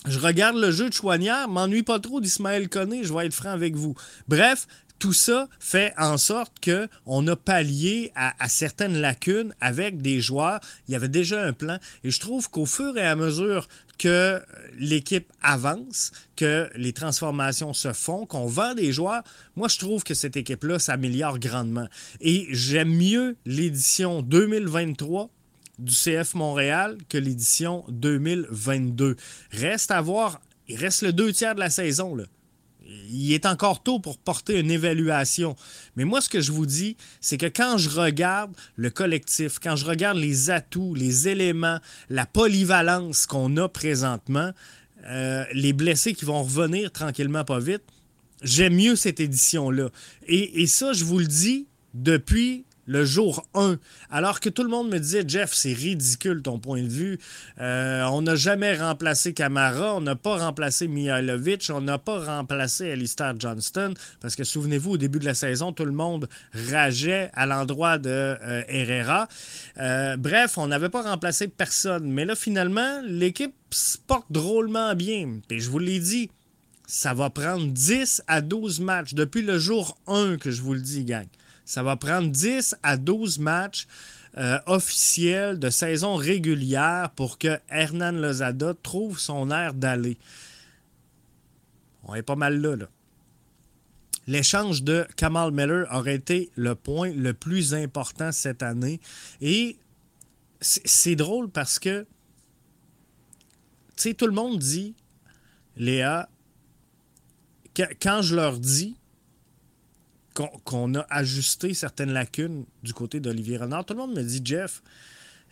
Je 0.07 0.19
regarde 0.19 0.57
le 0.57 0.71
jeu 0.71 0.89
de 0.89 0.95
Chouanière, 0.95 1.49
m'ennuie 1.49 1.83
pas 1.83 1.99
trop 1.99 2.21
d'Ismaël 2.21 2.69
Koné, 2.69 3.05
je 3.05 3.13
vais 3.13 3.27
être 3.27 3.35
franc 3.35 3.51
avec 3.51 3.75
vous. 3.75 3.95
Bref, 4.29 4.67
tout 4.99 5.13
ça 5.13 5.49
fait 5.61 5.95
en 5.97 6.19
sorte 6.19 6.55
qu'on 6.65 7.27
a 7.27 7.37
pallié 7.37 8.13
à, 8.15 8.49
certaines 8.49 9.01
lacunes 9.01 9.55
avec 9.61 10.03
des 10.03 10.21
joueurs. 10.21 10.61
Il 10.87 10.93
y 10.93 10.97
avait 10.97 11.09
déjà 11.09 11.43
un 11.45 11.53
plan. 11.53 11.79
Et 12.05 12.11
je 12.11 12.21
trouve 12.21 12.51
qu'au 12.51 12.67
fur 12.67 12.97
et 12.97 13.07
à 13.07 13.15
mesure 13.17 13.69
que 13.99 14.41
l'équipe 14.79 15.33
avance, 15.43 16.13
que 16.37 16.69
les 16.77 16.93
transformations 16.93 17.73
se 17.73 17.93
font, 17.93 18.27
qu'on 18.27 18.47
vend 18.47 18.75
des 18.75 18.93
joueurs, 18.93 19.23
moi 19.57 19.69
je 19.69 19.79
trouve 19.79 20.05
que 20.05 20.15
cette 20.15 20.37
équipe-là 20.37 20.79
s'améliore 20.79 21.39
grandement. 21.39 21.89
Et 22.21 22.47
j'aime 22.51 22.95
mieux 22.95 23.37
l'édition 23.45 24.23
2023 24.23 25.31
du 25.79 25.95
CF 25.95 26.35
Montréal 26.35 26.99
que 27.09 27.19
l'édition 27.19 27.85
2022. 27.89 29.17
Reste 29.53 29.91
à 29.91 30.01
voir, 30.01 30.41
il 30.69 30.77
reste 30.77 31.03
le 31.03 31.13
deux 31.13 31.33
tiers 31.33 31.55
de 31.55 31.61
la 31.61 31.71
saison. 31.71 32.15
Là 32.15 32.25
il 33.11 33.33
est 33.33 33.47
encore 33.47 33.83
tôt 33.83 33.99
pour 33.99 34.19
porter 34.19 34.59
une 34.59 34.71
évaluation. 34.71 35.57
Mais 35.97 36.05
moi, 36.05 36.21
ce 36.21 36.29
que 36.29 36.41
je 36.41 36.53
vous 36.53 36.67
dis, 36.67 36.97
c'est 37.21 37.37
que 37.37 37.47
quand 37.47 37.79
je 37.79 37.91
regarde 37.91 38.53
le 38.77 38.91
collectif, 38.91 39.59
quand 39.63 39.77
je 39.77 39.85
regarde 39.85 40.19
les 40.19 40.51
atouts, 40.51 40.95
les 40.95 41.29
éléments, 41.29 41.79
la 42.09 42.27
polyvalence 42.27 43.27
qu'on 43.27 43.57
a 43.57 43.69
présentement, 43.69 44.53
euh, 45.07 45.45
les 45.53 45.73
blessés 45.73 46.15
qui 46.15 46.25
vont 46.25 46.43
revenir 46.43 46.91
tranquillement 46.91 47.45
pas 47.45 47.61
vite, 47.61 47.83
j'aime 48.43 48.77
mieux 48.77 48.97
cette 48.97 49.21
édition-là. 49.21 49.91
Et, 50.27 50.63
et 50.63 50.67
ça, 50.67 50.93
je 50.93 51.05
vous 51.05 51.19
le 51.19 51.27
dis 51.27 51.67
depuis 51.95 52.65
le 52.89 53.05
jour 53.05 53.47
1. 53.55 53.79
Alors 54.11 54.41
que 54.41 54.49
tout 54.49 54.65
le 54.65 54.71
monde 54.71 54.91
me 54.91 54.99
disait, 54.99 55.23
Jeff, 55.29 55.53
c'est 55.53 55.75
ridicule 55.75 56.43
ton 56.43 56.59
point 56.59 56.83
de 56.83 56.89
vue. 56.89 57.19
Euh, 57.61 58.03
on 58.05 58.23
n'a 58.23 58.35
jamais 58.35 58.75
remplacé 58.75 59.35
Camara, 59.35 59.95
on 59.95 60.01
n'a 60.01 60.17
pas 60.17 60.39
remplacé 60.39 60.89
Mihailovic, 60.89 61.71
on 61.73 61.83
n'a 61.83 61.99
pas 61.99 62.19
remplacé 62.25 62.91
Alistair 62.91 63.35
Johnston. 63.39 63.95
Parce 64.21 64.35
que 64.35 64.43
souvenez-vous, 64.43 64.93
au 64.93 64.97
début 64.97 65.19
de 65.19 65.27
la 65.27 65.35
saison, 65.35 65.73
tout 65.73 65.85
le 65.85 65.93
monde 65.93 66.29
rageait 66.71 67.31
à 67.35 67.47
l'endroit 67.47 67.99
de 67.99 68.09
euh, 68.11 68.63
Herrera. 68.69 69.29
Euh, 69.79 70.17
bref, 70.17 70.57
on 70.57 70.67
n'avait 70.67 70.89
pas 70.89 71.03
remplacé 71.03 71.47
personne. 71.47 72.11
Mais 72.11 72.25
là, 72.25 72.35
finalement, 72.35 73.03
l'équipe 73.05 73.55
se 73.71 73.99
porte 73.99 74.27
drôlement 74.31 74.95
bien. 74.95 75.41
Et 75.51 75.61
je 75.61 75.69
vous 75.69 75.79
l'ai 75.79 76.01
dit, 76.01 76.31
ça 76.87 77.13
va 77.13 77.29
prendre 77.29 77.67
10 77.67 78.23
à 78.27 78.41
12 78.41 78.81
matchs 78.81 79.13
depuis 79.13 79.43
le 79.43 79.59
jour 79.59 79.99
1 80.07 80.39
que 80.39 80.51
je 80.51 80.63
vous 80.63 80.73
le 80.73 80.81
dis, 80.81 81.05
gang. 81.05 81.27
Ça 81.69 81.83
va 81.83 81.97
prendre 81.97 82.31
10 82.31 82.77
à 82.83 82.97
12 82.97 83.41
matchs 83.41 83.87
euh, 84.39 84.59
officiels 84.65 85.59
de 85.59 85.69
saison 85.69 86.17
régulière 86.17 87.11
pour 87.11 87.37
que 87.37 87.61
Hernan 87.69 88.13
Lozada 88.13 88.73
trouve 88.83 89.19
son 89.19 89.51
air 89.51 89.75
d'aller. 89.75 90.17
On 92.05 92.15
est 92.15 92.23
pas 92.23 92.37
mal 92.37 92.59
là. 92.59 92.87
L'échange 94.27 94.83
de 94.83 95.07
Kamal 95.17 95.53
Miller 95.53 95.87
aurait 95.93 96.15
été 96.15 96.51
le 96.57 96.75
point 96.75 97.13
le 97.13 97.35
plus 97.35 97.75
important 97.75 98.33
cette 98.33 98.63
année. 98.63 98.99
Et 99.43 99.77
c'est 100.63 101.17
drôle 101.17 101.51
parce 101.51 101.79
que, 101.79 102.07
tu 103.95 104.05
sais, 104.05 104.15
tout 104.15 104.27
le 104.27 104.33
monde 104.33 104.59
dit, 104.59 104.95
Léa, 105.77 106.31
quand 108.01 108.23
je 108.23 108.35
leur 108.35 108.59
dis 108.59 108.97
qu'on 110.65 110.95
a 110.95 111.07
ajusté 111.11 111.75
certaines 111.75 112.13
lacunes 112.13 112.65
du 112.83 112.93
côté 112.95 113.21
d'Olivier 113.21 113.59
Renard. 113.59 113.85
Tout 113.85 113.95
le 113.95 114.01
monde 114.01 114.15
me 114.15 114.23
dit, 114.23 114.41
Jeff, 114.45 114.83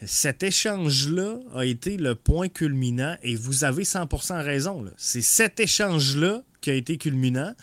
cet 0.05 0.43
échange-là 0.43 1.39
a 1.55 1.65
été 1.65 1.97
le 1.97 2.15
point 2.15 2.49
culminant 2.49 3.17
et 3.23 3.35
vous 3.35 3.65
avez 3.65 3.85
100% 3.85 4.43
raison. 4.45 4.85
C'est 4.97 5.23
cet 5.23 5.59
échange-là 5.61 6.43
qui 6.61 6.71
a 6.71 6.75
été 6.75 6.99
culminant. 6.99 7.55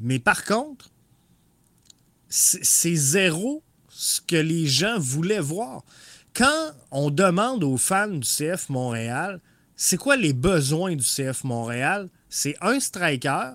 Mais 0.00 0.18
par 0.18 0.44
contre, 0.44 0.90
c'est 2.28 2.94
zéro 2.94 3.62
ce 3.88 4.20
que 4.20 4.36
les 4.36 4.66
gens 4.66 4.98
voulaient 4.98 5.40
voir. 5.40 5.84
Quand 6.34 6.72
on 6.90 7.10
demande 7.10 7.64
aux 7.64 7.76
fans 7.76 8.08
du 8.08 8.26
CF 8.26 8.68
Montréal, 8.68 9.40
c'est 9.76 9.96
quoi 9.96 10.16
les 10.16 10.32
besoins 10.32 10.94
du 10.94 11.04
CF 11.04 11.44
Montréal? 11.44 12.08
C'est 12.28 12.56
un 12.60 12.80
striker, 12.80 13.52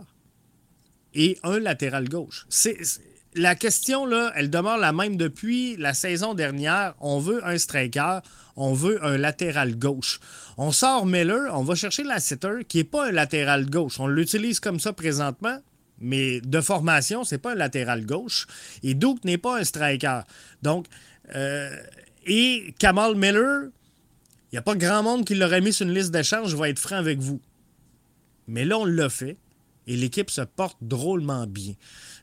et 1.14 1.38
un 1.44 1.60
latéral 1.60 2.10
gauche. 2.10 2.46
C'est, 2.50 2.78
la 3.36 3.56
question, 3.56 4.06
là, 4.06 4.32
elle 4.36 4.50
demeure 4.50 4.78
la 4.78 4.94
même 4.94 5.18
depuis 5.18 5.76
la 5.78 5.94
saison 5.94 6.34
dernière. 6.34 6.94
On 7.00 7.20
veut 7.20 7.46
un 7.46 7.58
striker, 7.58 8.20
on 8.56 8.74
veut 8.74 9.04
un 9.04 9.18
latéral 9.18 9.78
gauche. 9.78 10.20
On 10.58 10.72
sort 10.72 11.06
Miller, 11.06 11.52
on 11.58 11.64
va 11.64 11.76
chercher 11.76 12.04
la 12.04 12.20
qui 12.68 12.78
n'est 12.78 12.84
pas 12.84 13.08
un 13.08 13.12
latéral 13.12 13.70
gauche. 13.70 14.00
On 14.00 14.08
l'utilise 14.08 14.60
comme 14.60 14.80
ça 14.80 14.94
présentement, 14.94 15.58
mais 16.00 16.42
de 16.42 16.62
formation, 16.62 17.24
c'est 17.24 17.38
pas 17.38 17.54
un 17.54 17.56
latéral 17.56 18.06
gauche. 18.06 18.46
Et 18.84 18.94
Duke 18.94 19.24
n'est 19.26 19.38
pas 19.38 19.60
un 19.60 19.64
striker. 19.64 20.22
Donc, 20.62 20.86
euh, 21.36 21.76
et 22.26 22.74
Kamal 22.78 23.16
Miller, 23.16 23.64
il 24.52 24.56
n'y 24.56 24.60
a 24.60 24.62
pas 24.62 24.76
grand 24.76 25.02
monde 25.02 25.26
qui 25.26 25.36
l'aurait 25.36 25.62
mis 25.62 25.74
sur 25.74 25.88
une 25.88 25.94
liste 25.94 26.12
d'échange, 26.12 26.50
je 26.50 26.56
vais 26.56 26.70
être 26.70 26.80
franc 26.80 26.98
avec 26.98 27.20
vous. 27.20 27.42
Mais 28.48 28.66
là, 28.66 28.78
on 28.78 28.86
l'a 28.86 29.10
fait 29.10 29.38
et 29.88 29.96
l'équipe 29.96 30.30
se 30.30 30.42
porte 30.42 30.78
drôlement 30.82 31.48
bien. 31.48 31.74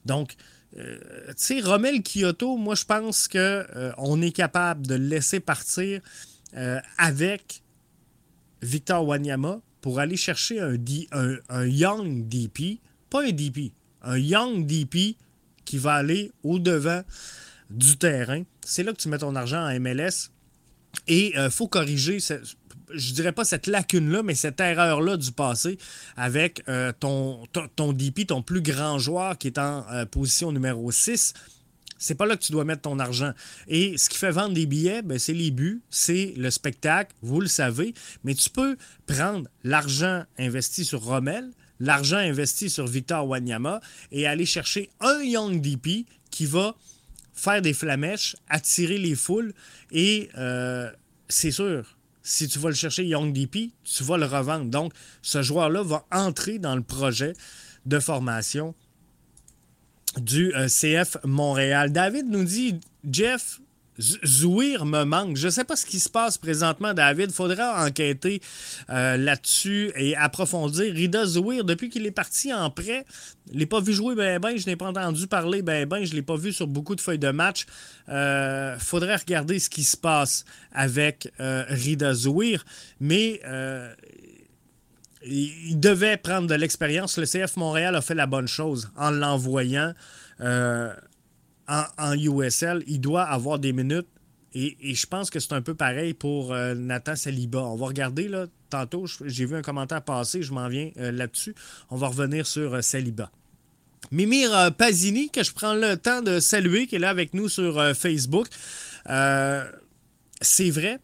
Donc, 0.04 0.34
euh, 0.76 0.98
tu 1.28 1.34
sais, 1.36 1.60
Romel 1.60 2.02
Kyoto, 2.02 2.56
moi, 2.56 2.74
je 2.74 2.84
pense 2.84 3.28
qu'on 3.28 3.38
euh, 3.38 4.20
est 4.22 4.32
capable 4.32 4.86
de 4.86 4.94
le 4.94 5.06
laisser 5.06 5.40
partir 5.40 6.00
euh, 6.56 6.80
avec 6.98 7.62
Victor 8.62 9.06
Wanyama 9.06 9.60
pour 9.80 9.98
aller 9.98 10.16
chercher 10.16 10.60
un, 10.60 10.76
un, 11.48 11.66
young 11.66 12.28
DP, 12.28 12.80
pas 13.08 13.24
un 13.24 13.32
DP, 13.32 13.72
un 14.02 14.18
young 14.18 14.66
DP 14.66 15.16
qui 15.64 15.78
va 15.78 15.94
aller 15.94 16.30
au-devant 16.42 17.02
du 17.70 17.96
terrain. 17.96 18.42
C'est 18.64 18.82
là 18.82 18.92
que 18.92 18.98
tu 18.98 19.08
mets 19.08 19.18
ton 19.18 19.34
argent 19.36 19.64
en 19.64 19.80
MLS. 19.80 20.30
Et 21.06 21.34
il 21.36 21.50
faut 21.50 21.68
corriger 21.68 22.18
je 22.94 23.12
dirais 23.12 23.32
pas 23.32 23.44
cette 23.44 23.66
lacune-là, 23.66 24.22
mais 24.22 24.34
cette 24.34 24.60
erreur-là 24.60 25.16
du 25.16 25.32
passé 25.32 25.78
avec 26.16 26.62
euh, 26.68 26.92
ton, 26.98 27.46
ton, 27.76 27.92
DP, 27.92 28.26
ton 28.26 28.42
plus 28.42 28.62
grand 28.62 28.98
joueur 28.98 29.38
qui 29.38 29.46
est 29.48 29.58
en 29.58 29.84
euh, 29.90 30.04
position 30.06 30.52
numéro 30.52 30.90
6 30.90 31.34
c'est 32.00 32.14
pas 32.14 32.24
là 32.24 32.34
que 32.34 32.42
tu 32.42 32.50
dois 32.50 32.64
mettre 32.64 32.82
ton 32.82 32.98
argent. 32.98 33.32
Et 33.68 33.98
ce 33.98 34.08
qui 34.08 34.16
fait 34.16 34.30
vendre 34.30 34.54
des 34.54 34.64
billets, 34.64 35.02
ben, 35.02 35.18
c'est 35.18 35.34
les 35.34 35.50
buts, 35.50 35.82
c'est 35.90 36.32
le 36.36 36.50
spectacle, 36.50 37.14
vous 37.20 37.40
le 37.42 37.46
savez. 37.46 37.92
Mais 38.24 38.34
tu 38.34 38.48
peux 38.48 38.78
prendre 39.06 39.46
l'argent 39.64 40.24
investi 40.38 40.86
sur 40.86 41.04
Rommel, 41.04 41.50
l'argent 41.78 42.16
investi 42.16 42.70
sur 42.70 42.86
Victor 42.86 43.28
Wanyama 43.28 43.82
et 44.12 44.26
aller 44.26 44.46
chercher 44.46 44.88
un 45.00 45.22
Young 45.22 45.60
DP 45.60 46.06
qui 46.30 46.46
va 46.46 46.74
faire 47.34 47.60
des 47.60 47.74
flamèches, 47.74 48.34
attirer 48.48 48.96
les 48.96 49.14
foules 49.14 49.52
et 49.92 50.30
euh, 50.38 50.90
c'est 51.28 51.50
sûr, 51.50 51.96
si 52.22 52.48
tu 52.48 52.58
vas 52.58 52.68
le 52.68 52.74
chercher 52.74 53.04
Young 53.04 53.32
DP, 53.32 53.72
tu 53.84 54.04
vas 54.04 54.16
le 54.16 54.26
revendre. 54.26 54.66
Donc, 54.66 54.92
ce 55.22 55.42
joueur-là 55.42 55.82
va 55.82 56.06
entrer 56.10 56.58
dans 56.58 56.76
le 56.76 56.82
projet 56.82 57.32
de 57.86 57.98
formation 57.98 58.74
du 60.16 60.54
euh, 60.54 60.66
CF 60.68 61.16
Montréal. 61.24 61.92
David 61.92 62.26
nous 62.28 62.44
dit, 62.44 62.80
Jeff, 63.10 63.60
Zouir 64.00 64.86
me 64.86 65.04
manque. 65.04 65.36
Je 65.36 65.46
ne 65.46 65.50
sais 65.50 65.64
pas 65.64 65.76
ce 65.76 65.84
qui 65.84 66.00
se 66.00 66.08
passe 66.08 66.38
présentement, 66.38 66.94
David. 66.94 67.32
Faudra 67.32 67.84
enquêter 67.84 68.40
euh, 68.88 69.16
là-dessus 69.16 69.92
et 69.96 70.16
approfondir. 70.16 70.92
Rida 70.94 71.26
Zouir, 71.26 71.64
depuis 71.64 71.90
qu'il 71.90 72.06
est 72.06 72.10
parti 72.10 72.52
en 72.52 72.70
prêt, 72.70 73.04
je 73.52 73.58
l'ai 73.58 73.66
pas 73.66 73.80
vu 73.80 73.92
jouer 73.92 74.14
ben 74.14 74.38
ben, 74.38 74.56
je 74.56 74.66
n'ai 74.66 74.76
pas 74.76 74.86
entendu 74.86 75.26
parler 75.26 75.62
ben 75.62 75.86
ben, 75.86 76.04
je 76.04 76.10
ne 76.10 76.16
l'ai 76.16 76.22
pas 76.22 76.36
vu 76.36 76.52
sur 76.52 76.66
beaucoup 76.66 76.94
de 76.94 77.00
feuilles 77.00 77.18
de 77.18 77.30
match. 77.30 77.66
Euh, 78.08 78.78
faudrait 78.78 79.16
regarder 79.16 79.58
ce 79.58 79.68
qui 79.68 79.84
se 79.84 79.96
passe 79.96 80.44
avec 80.72 81.32
euh, 81.40 81.64
Rida 81.68 82.14
Zouir, 82.14 82.64
mais 83.00 83.40
euh, 83.44 83.92
il 85.24 85.78
devait 85.78 86.16
prendre 86.16 86.46
de 86.46 86.54
l'expérience. 86.54 87.18
Le 87.18 87.26
CF 87.26 87.56
Montréal 87.56 87.94
a 87.96 88.00
fait 88.00 88.14
la 88.14 88.26
bonne 88.26 88.48
chose 88.48 88.90
en 88.96 89.10
l'envoyant 89.10 89.94
en, 91.70 92.14
USL, 92.14 92.82
il 92.86 93.00
doit 93.00 93.22
avoir 93.22 93.58
des 93.58 93.72
minutes. 93.72 94.08
Et, 94.52 94.94
je 94.94 95.06
pense 95.06 95.30
que 95.30 95.38
c'est 95.38 95.52
un 95.52 95.62
peu 95.62 95.74
pareil 95.74 96.12
pour 96.12 96.52
euh, 96.52 96.74
Nathan 96.74 97.14
Saliba. 97.14 97.60
On 97.60 97.76
va 97.76 97.86
regarder 97.86 98.26
là, 98.26 98.46
tantôt, 98.68 99.06
j'ai 99.24 99.46
vu 99.46 99.54
un 99.54 99.62
commentaire 99.62 100.02
passer, 100.02 100.42
je 100.42 100.52
m'en 100.52 100.68
viens 100.68 100.90
euh, 100.98 101.12
là-dessus. 101.12 101.54
On 101.90 101.96
va 101.96 102.08
revenir 102.08 102.46
sur 102.46 102.74
euh, 102.74 102.80
Saliba. 102.80 103.30
Mimir 104.10 104.74
Pazini, 104.76 105.30
que 105.30 105.44
je 105.44 105.52
prends 105.52 105.74
le 105.74 105.96
temps 105.96 106.22
de 106.22 106.40
saluer, 106.40 106.86
qui 106.86 106.96
est 106.96 106.98
là 106.98 107.10
avec 107.10 107.34
nous 107.34 107.48
sur 107.48 107.94
Facebook. 107.94 108.48
c'est 109.06 110.70
vrai, 110.70 110.98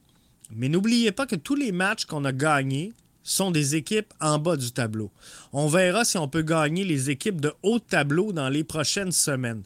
mais 0.50 0.68
n'oubliez 0.68 1.12
pas 1.12 1.26
que 1.26 1.37
tous 1.37 1.55
les 1.55 1.72
matchs 1.72 2.07
qu'on 2.07 2.24
a 2.24 2.33
gagnés 2.33 2.94
sont 3.27 3.51
des 3.51 3.75
équipes 3.75 4.15
en 4.21 4.39
bas 4.39 4.57
du 4.57 4.71
tableau. 4.71 5.11
On 5.53 5.67
verra 5.67 6.05
si 6.05 6.17
on 6.17 6.29
peut 6.29 6.43
gagner 6.43 6.85
les 6.85 7.11
équipes 7.11 7.41
de 7.41 7.53
haut 7.62 7.81
tableau 7.81 8.33
dans 8.33 8.49
les 8.49 8.62
prochaines 8.62 9.11
semaines. 9.11 9.65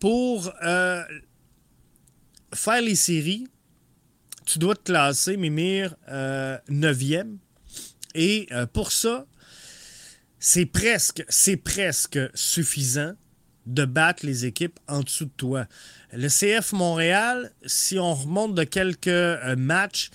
Pour 0.00 0.50
euh, 0.64 1.02
faire 2.54 2.80
les 2.80 2.94
séries, 2.94 3.46
tu 4.46 4.58
dois 4.58 4.74
te 4.74 4.84
classer, 4.84 5.36
Mimir, 5.36 5.94
9e. 6.08 6.10
Euh, 6.10 7.24
Et 8.14 8.48
euh, 8.50 8.66
pour 8.66 8.92
ça, 8.92 9.26
c'est 10.38 10.66
presque, 10.66 11.22
suffisant 12.34 13.12
de 13.66 13.84
battre 13.84 14.26
les 14.26 14.46
équipes 14.46 14.80
en 14.88 15.02
dessous 15.02 15.26
de 15.26 15.32
toi. 15.36 15.66
Le 16.12 16.28
CF 16.28 16.72
Montréal, 16.72 17.52
si 17.64 17.98
on 17.98 18.14
remonte 18.14 18.54
de 18.54 18.64
quelques 18.64 19.56
matchs, 19.56 20.10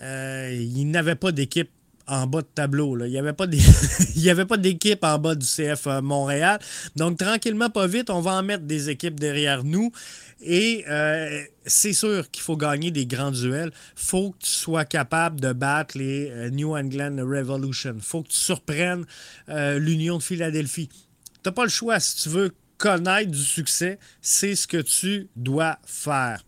il 0.00 0.84
n'avait 0.90 1.16
pas 1.16 1.32
d'équipe 1.32 1.70
en 2.08 2.26
bas 2.26 2.42
de 2.42 2.48
tableau. 2.54 2.98
Il 3.04 3.10
n'y 3.10 3.18
avait 3.18 4.44
pas 4.44 4.56
d'équipe 4.56 5.04
en 5.04 5.18
bas 5.18 5.34
du 5.34 5.46
CF 5.46 5.86
Montréal. 6.02 6.58
Donc, 6.96 7.18
tranquillement, 7.18 7.70
pas 7.70 7.86
vite, 7.86 8.10
on 8.10 8.20
va 8.20 8.32
en 8.32 8.42
mettre 8.42 8.64
des 8.64 8.90
équipes 8.90 9.20
derrière 9.20 9.64
nous. 9.64 9.92
Et 10.40 10.84
euh, 10.88 11.42
c'est 11.66 11.92
sûr 11.92 12.30
qu'il 12.30 12.42
faut 12.42 12.56
gagner 12.56 12.90
des 12.90 13.06
grands 13.06 13.32
duels. 13.32 13.72
faut 13.96 14.30
que 14.32 14.38
tu 14.44 14.50
sois 14.50 14.84
capable 14.84 15.40
de 15.40 15.52
battre 15.52 15.98
les 15.98 16.30
euh, 16.30 16.50
New 16.50 16.76
England 16.76 17.16
Revolution. 17.18 17.96
faut 18.00 18.22
que 18.22 18.28
tu 18.28 18.36
surprennes 18.36 19.04
euh, 19.48 19.78
l'Union 19.78 20.18
de 20.18 20.22
Philadelphie. 20.22 20.88
Tu 20.88 21.40
n'as 21.44 21.52
pas 21.52 21.64
le 21.64 21.70
choix. 21.70 21.98
Si 21.98 22.22
tu 22.22 22.28
veux 22.28 22.52
connaître 22.76 23.30
du 23.30 23.42
succès, 23.42 23.98
c'est 24.22 24.54
ce 24.54 24.66
que 24.66 24.78
tu 24.78 25.28
dois 25.34 25.78
faire. 25.84 26.44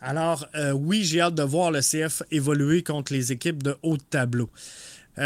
Alors, 0.00 0.46
oui, 0.74 1.02
j'ai 1.04 1.20
hâte 1.20 1.34
de 1.34 1.42
voir 1.42 1.70
le 1.70 1.80
CF 1.80 2.22
évoluer 2.30 2.82
contre 2.82 3.12
les 3.12 3.32
équipes 3.32 3.62
de 3.62 3.76
haut 3.82 3.96
tableau. 3.96 4.48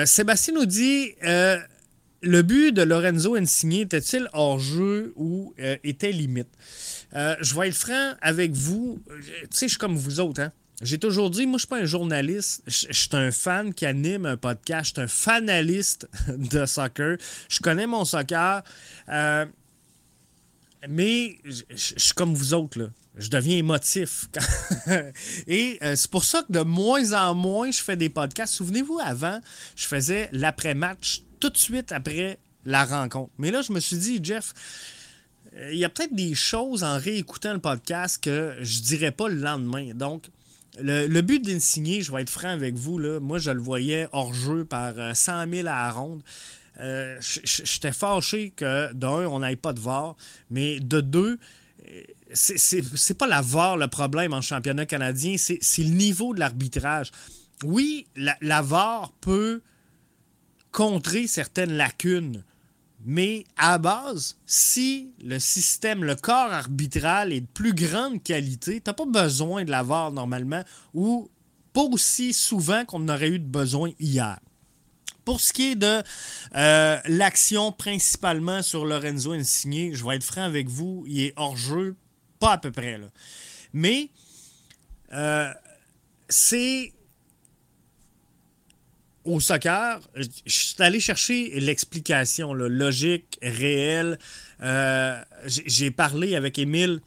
Sébastien 0.06 0.54
nous 0.54 0.66
dit 0.66 1.12
le 1.22 2.42
but 2.42 2.72
de 2.72 2.82
Lorenzo 2.82 3.35
Insigne 3.35 3.80
était-il 3.80 4.28
hors 4.32 4.58
jeu 4.58 5.12
ou 5.16 5.54
était 5.58 6.12
limite? 6.12 6.48
Euh, 7.14 7.37
je 7.40 7.54
vais 7.54 7.68
être 7.68 7.76
franc 7.76 8.14
avec 8.20 8.52
vous. 8.52 9.02
Tu 9.16 9.46
sais, 9.50 9.66
je 9.66 9.72
suis 9.72 9.78
comme 9.78 9.96
vous 9.96 10.20
autres. 10.20 10.40
Hein? 10.40 10.52
J'ai 10.80 10.98
toujours 10.98 11.30
dit, 11.30 11.46
moi, 11.46 11.58
je 11.58 11.62
suis 11.62 11.68
pas 11.68 11.78
un 11.78 11.85
journaliste. 11.85 12.62
Je 12.66 12.92
suis 12.92 13.08
un 13.12 13.30
fan 13.30 13.74
qui 13.74 13.87
anime 13.87 14.26
un 14.26 14.37
podcast. 14.37 14.87
Je 14.87 14.92
suis 14.92 15.02
un 15.02 15.08
fanaliste 15.08 16.08
de 16.28 16.64
soccer. 16.66 17.18
Je 17.48 17.61
connais 17.61 17.87
mon 17.87 18.04
soccer. 18.04 18.62
Euh, 19.08 19.46
mais 20.88 21.37
je 21.44 21.94
suis 21.96 22.14
comme 22.14 22.35
vous 22.35 22.54
autres, 22.54 22.78
là. 22.78 22.87
Je 23.16 23.29
deviens 23.29 23.59
émotif. 23.59 24.29
Et 25.46 25.79
euh, 25.83 25.96
c'est 25.96 26.11
pour 26.11 26.25
ça 26.25 26.42
que 26.42 26.53
de 26.53 26.61
moins 26.61 27.12
en 27.12 27.35
moins, 27.35 27.70
je 27.70 27.83
fais 27.83 27.96
des 27.96 28.09
podcasts. 28.09 28.55
Souvenez-vous, 28.55 28.98
avant, 29.05 29.40
je 29.77 29.87
faisais 29.87 30.29
l'après-match 30.33 31.22
tout 31.38 31.51
de 31.51 31.59
suite 31.59 31.92
après 31.92 32.38
la 32.64 32.85
rencontre. 32.85 33.33
Mais 33.38 33.51
là, 33.51 33.62
je 33.62 33.72
me 33.72 33.81
suis 33.81 33.96
dit, 33.96 34.20
Jeff, 34.22 34.55
il 35.70 35.77
y 35.77 35.85
a 35.85 35.90
peut-être 35.90 36.14
des 36.14 36.35
choses 36.35 36.85
en 36.85 36.98
réécoutant 36.98 37.53
le 37.53 37.59
podcast 37.59 38.22
que 38.22 38.57
je 38.61 38.81
dirais 38.81 39.12
pas 39.12 39.29
le 39.29 39.35
lendemain. 39.35 39.92
Donc, 39.94 40.29
le, 40.81 41.20
but 41.20 41.44
d'insigner, 41.44 42.01
je 42.01 42.12
vais 42.12 42.22
être 42.22 42.31
franc 42.31 42.48
avec 42.48 42.75
vous, 42.77 42.98
moi 43.20 43.38
je 43.38 43.51
le 43.51 43.61
voyais 43.61 44.09
hors 44.12 44.33
jeu 44.33 44.64
par 44.64 44.94
100 45.14 45.33
euh, 45.33 45.46
000 45.51 45.68
à 45.68 45.72
la 45.72 45.90
ronde. 45.90 46.22
Euh, 46.81 47.18
j'étais 47.20 47.92
fâché 47.92 48.53
que 48.57 48.92
d'un, 48.94 49.27
on 49.27 49.40
n'aille 49.40 49.57
pas 49.57 49.75
de 49.75 49.81
VAR, 49.81 50.16
mais 50.51 50.81
de 50.81 51.03
deux, 51.03 51.38
euh, 51.88 52.03
c'est 52.35 53.18
pas 53.18 53.27
la 53.27 53.42
VAR 53.42 53.77
le 53.77 53.88
problème 53.88 54.33
en 54.33 54.40
championnat 54.40 54.87
canadien, 54.87 55.37
c'est 55.38 55.61
le 55.79 55.90
niveau 55.90 56.35
de 56.35 56.40
l'arbitrage. 56.40 57.11
Oui, 57.64 58.07
la, 58.16 58.37
la 58.40 58.64
peut 59.21 59.62
contrer 60.73 61.27
certaines 61.27 61.75
lacunes 61.75 62.45
mais 63.05 63.45
à 63.57 63.79
base, 63.79 64.37
si 64.47 65.12
le 65.23 65.38
système, 65.38 66.05
le 66.05 66.14
corps 66.14 66.53
arbitral 66.53 67.33
est 67.33 67.40
de 67.40 67.47
plus 67.47 67.75
grande 67.75 68.23
qualité, 68.23 68.81
tu 68.81 68.83
n'as 68.87 68.95
pas 68.95 69.07
besoin 69.07 69.64
de 69.64 69.71
l'avoir 69.71 70.12
normalement 70.12 70.62
ou 70.95 71.29
pas 71.73 71.83
aussi 71.83 72.33
souvent 72.33 72.85
qu'on 72.85 73.09
aurait 73.09 73.29
eu 73.29 73.38
de 73.38 73.47
besoin 73.47 73.90
hier. 73.99 74.38
Pour 75.25 75.40
ce 75.40 75.53
qui 75.53 75.73
est 75.73 75.77
de 75.77 76.03
euh, 76.57 76.99
l'action 77.07 77.73
principalement 77.73 78.62
sur 78.62 78.85
Lorenzo 78.85 79.33
Insigne, 79.33 79.95
je 79.95 80.05
vais 80.05 80.16
être 80.16 80.25
franc 80.25 80.42
avec 80.42 80.68
vous, 80.68 81.05
il 81.07 81.21
est 81.21 81.33
hors 81.37 81.57
jeu, 81.57 81.97
pas 82.42 82.55
à 82.55 82.59
peu 82.59 82.72
près. 82.72 82.98
Là. 82.98 83.07
Mais 83.72 84.11
euh, 85.12 85.52
c'est 86.28 86.92
au 89.24 89.38
soccer, 89.38 90.00
je 90.16 90.26
suis 90.46 90.83
allé 90.83 90.98
chercher 90.98 91.61
l'explication 91.61 92.52
logique, 92.52 93.38
réelle. 93.40 94.18
Euh, 94.61 95.22
j'ai 95.46 95.92
parlé 95.92 96.35
avec 96.35 96.59
Émile 96.59 97.00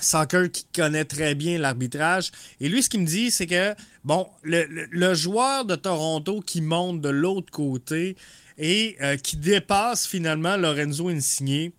Soccer 0.00 0.50
qui 0.50 0.64
connaît 0.74 1.04
très 1.04 1.36
bien 1.36 1.60
l'arbitrage. 1.60 2.32
Et 2.60 2.68
lui, 2.68 2.82
ce 2.82 2.88
qu'il 2.88 3.02
me 3.02 3.06
dit, 3.06 3.30
c'est 3.30 3.46
que, 3.46 3.74
bon, 4.02 4.28
le, 4.42 5.14
joueur 5.14 5.64
de 5.64 5.76
Toronto 5.76 6.40
qui 6.40 6.60
monte 6.60 7.00
de 7.00 7.10
l'autre 7.10 7.52
côté 7.52 8.16
et 8.58 8.96
euh, 9.00 9.16
qui 9.16 9.36
dépasse 9.36 10.08
finalement 10.08 10.56
Lorenzo 10.56 11.08
Insigne, 11.08 11.70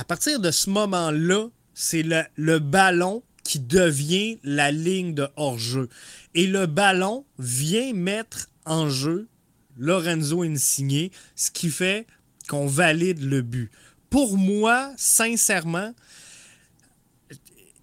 à 0.00 0.04
partir 0.04 0.40
de 0.40 0.50
ce 0.50 0.70
moment-là, 0.70 1.48
c'est 1.74 2.02
le, 2.02 2.58
ballon 2.58 3.22
qui 3.44 3.58
devient 3.58 4.38
la 4.42 4.72
ligne 4.72 5.12
de 5.12 5.28
hors-jeu. 5.36 5.90
Et 6.34 6.46
le 6.46 6.64
ballon 6.64 7.26
vient 7.38 7.92
mettre 7.92 8.48
en 8.64 8.88
jeu 8.88 9.28
Lorenzo 9.76 10.42
Insigne, 10.42 11.10
ce 11.36 11.50
qui 11.50 11.68
fait 11.68 12.06
qu'on 12.48 12.66
valide 12.66 13.22
le 13.22 13.42
but. 13.42 13.70
Pour 14.08 14.38
moi, 14.38 14.90
sincèrement, 14.96 15.94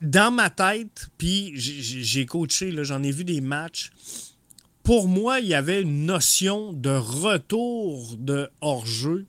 dans 0.01 0.31
ma 0.31 0.49
tête, 0.49 1.09
puis 1.19 1.51
j'ai 1.55 2.25
coaché, 2.25 2.73
j'en 2.83 3.03
ai 3.03 3.11
vu 3.11 3.25
des 3.25 3.41
matchs, 3.41 3.91
pour 4.81 5.07
moi, 5.07 5.39
il 5.39 5.49
y 5.49 5.53
avait 5.53 5.83
une 5.83 6.07
notion 6.07 6.73
de 6.73 6.89
retour 6.89 8.17
de 8.17 8.49
hors-jeu 8.61 9.27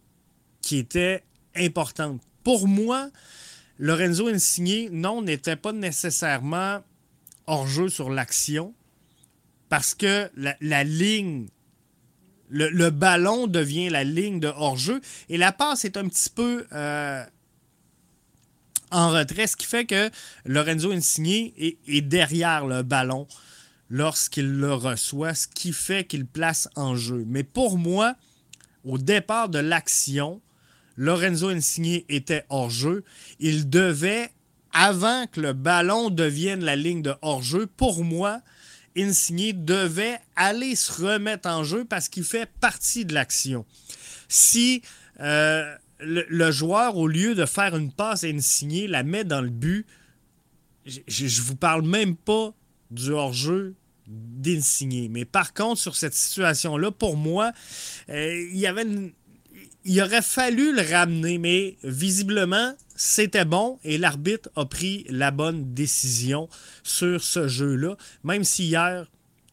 qui 0.63 0.79
était 0.79 1.23
importante. 1.55 2.23
Pour 2.49 2.67
moi, 2.67 3.11
Lorenzo 3.79 4.27
Insigne, 4.27 4.89
non, 4.91 5.21
n'était 5.21 5.55
pas 5.55 5.73
nécessairement 5.73 6.83
hors-jeu 7.47 7.91
sur 7.91 8.09
l'action 8.09 8.73
parce 9.69 9.95
que 9.95 10.31
la, 10.35 10.83
ligne, 10.83 11.49
le, 12.49 12.89
ballon 12.89 13.49
devient 13.49 13.91
la 13.91 14.03
ligne 14.03 14.41
de 14.41 14.49
hors-jeu 14.49 15.03
et 15.29 15.37
la 15.37 15.53
passe 15.53 15.85
est 15.85 15.99
un 15.99 16.09
petit 16.09 16.31
peu 16.31 16.67
euh, 16.73 17.23
en 18.93 19.11
retrait, 19.11 19.47
ce 19.47 19.55
qui 19.55 19.67
fait 19.67 19.85
que 19.85 20.09
Lorenzo 20.47 20.91
Insigne 20.91 21.53
est, 21.59 22.01
derrière 22.01 22.67
le 22.67 22.83
ballon 22.83 23.29
lorsqu'il 23.91 24.51
le 24.53 24.73
reçoit, 24.73 25.35
ce 25.35 25.49
qui 25.49 25.75
fait 25.75 26.07
qu'il 26.07 26.25
place 26.25 26.71
en 26.77 26.97
jeu. 26.97 27.25
Mais 27.27 27.45
pour 27.45 27.77
moi, 27.77 28.15
au 28.85 28.97
départ 28.97 29.51
de 29.51 29.59
l'action, 29.59 30.41
Lorenzo 30.99 31.49
Insigne 31.49 32.03
était 32.09 32.45
hors 32.49 32.71
jeu. 32.71 33.05
Il 33.39 33.71
devait, 33.71 34.31
avant 34.73 35.29
que 35.29 35.41
le 35.41 35.53
ballon 35.53 36.11
devienne 36.11 36.65
la 36.65 36.75
ligne 36.75 37.03
de 37.03 37.15
hors 37.23 37.41
jeu, 37.41 37.69
pour 37.69 38.03
moi, 38.03 38.43
Insigne 38.97 39.65
devait 39.65 40.19
aller 40.35 40.75
se 40.75 40.91
remettre 41.01 41.49
en 41.49 41.63
jeu 41.63 41.85
parce 41.85 42.09
qu'il 42.09 42.25
fait 42.25 42.51
partie 42.61 43.05
de 43.05 43.15
l'action. 43.15 43.65
Si 44.29 44.83
euh, 45.21 45.73
le, 46.01 46.51
joueur, 46.51 46.97
au 46.97 47.07
lieu 47.07 47.37
de 47.37 47.47
faire 47.47 47.77
une 47.77 47.93
passe 47.93 48.25
à 48.25 48.27
Insigne, 48.27 48.87
la 48.87 49.05
met 49.05 49.23
dans 49.23 49.41
le 49.41 49.51
but, 49.51 49.87
je 50.85 51.25
ne 51.25 51.43
vous 51.43 51.57
parle 51.57 51.83
même 51.83 52.17
pas 52.17 52.53
du 52.91 53.13
hors-jeu 53.13 53.77
d'Insigne. 54.09 55.09
Mais 55.11 55.25
par 55.25 55.55
contre, 55.55 55.81
sur 55.81 55.95
cette 55.95 56.15
situation-là, 56.15 56.91
pour 56.91 57.17
moi, 57.17 57.53
euh, 58.09 58.49
il 58.51 58.59
y 58.59 58.67
avait 58.67 58.83
une, 58.83 59.13
il 59.89 60.03
aurait 60.03 60.23
fallu 60.23 60.75
le 60.75 60.83
ramener, 60.83 61.39
mais 61.39 61.79
visiblement, 61.83 62.75
c'était 62.95 63.47
bon 63.47 63.79
et 63.85 63.97
l'arbitre 63.97 64.51
a 64.55 64.67
pris 64.67 65.07
la 65.09 65.31
bonne 65.31 65.73
décision 65.73 66.49
sur 66.83 67.23
ce 67.23 67.49
jeu-là. 67.49 67.97
Même 68.23 68.45
si 68.45 68.67
hier, 68.67 69.07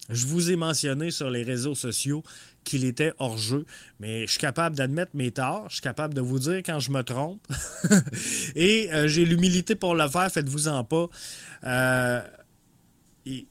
je 0.09 0.27
vous 0.27 0.51
ai 0.51 0.57
mentionné 0.57 1.09
sur 1.09 1.29
les 1.29 1.43
réseaux 1.43 1.73
sociaux 1.73 2.21
qu'il 2.65 2.83
était 2.83 3.13
hors 3.17 3.37
jeu, 3.37 3.65
mais 4.01 4.25
je 4.27 4.31
suis 4.31 4.39
capable 4.39 4.75
d'admettre 4.75 5.11
mes 5.13 5.31
torts, 5.31 5.67
je 5.69 5.75
suis 5.75 5.81
capable 5.81 6.13
de 6.13 6.21
vous 6.21 6.39
dire 6.39 6.57
quand 6.57 6.79
je 6.79 6.91
me 6.91 7.01
trompe. 7.01 7.41
et 8.55 8.91
euh, 8.91 9.07
j'ai 9.07 9.23
l'humilité 9.23 9.75
pour 9.75 9.95
le 9.95 10.07
faire, 10.09 10.29
faites-vous-en 10.29 10.83
pas. 10.83 11.07
Euh, 11.63 12.21
il 13.25 13.45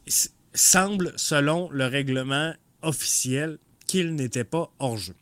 semble, 0.53 1.15
selon 1.17 1.71
le 1.71 1.87
règlement 1.87 2.53
officiel, 2.83 3.59
qu'il 3.87 4.15
n'était 4.17 4.45
pas 4.45 4.71
hors 4.79 4.99
jeu. 4.99 5.15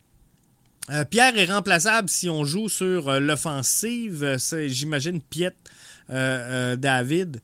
Euh, 0.89 1.05
Pierre 1.05 1.37
est 1.37 1.45
remplaçable 1.45 2.09
si 2.09 2.29
on 2.29 2.43
joue 2.43 2.67
sur 2.67 3.09
euh, 3.09 3.19
l'offensive. 3.19 4.35
C'est, 4.37 4.69
j'imagine, 4.69 5.21
Piet 5.21 5.55
euh, 6.09 6.75
David. 6.75 7.41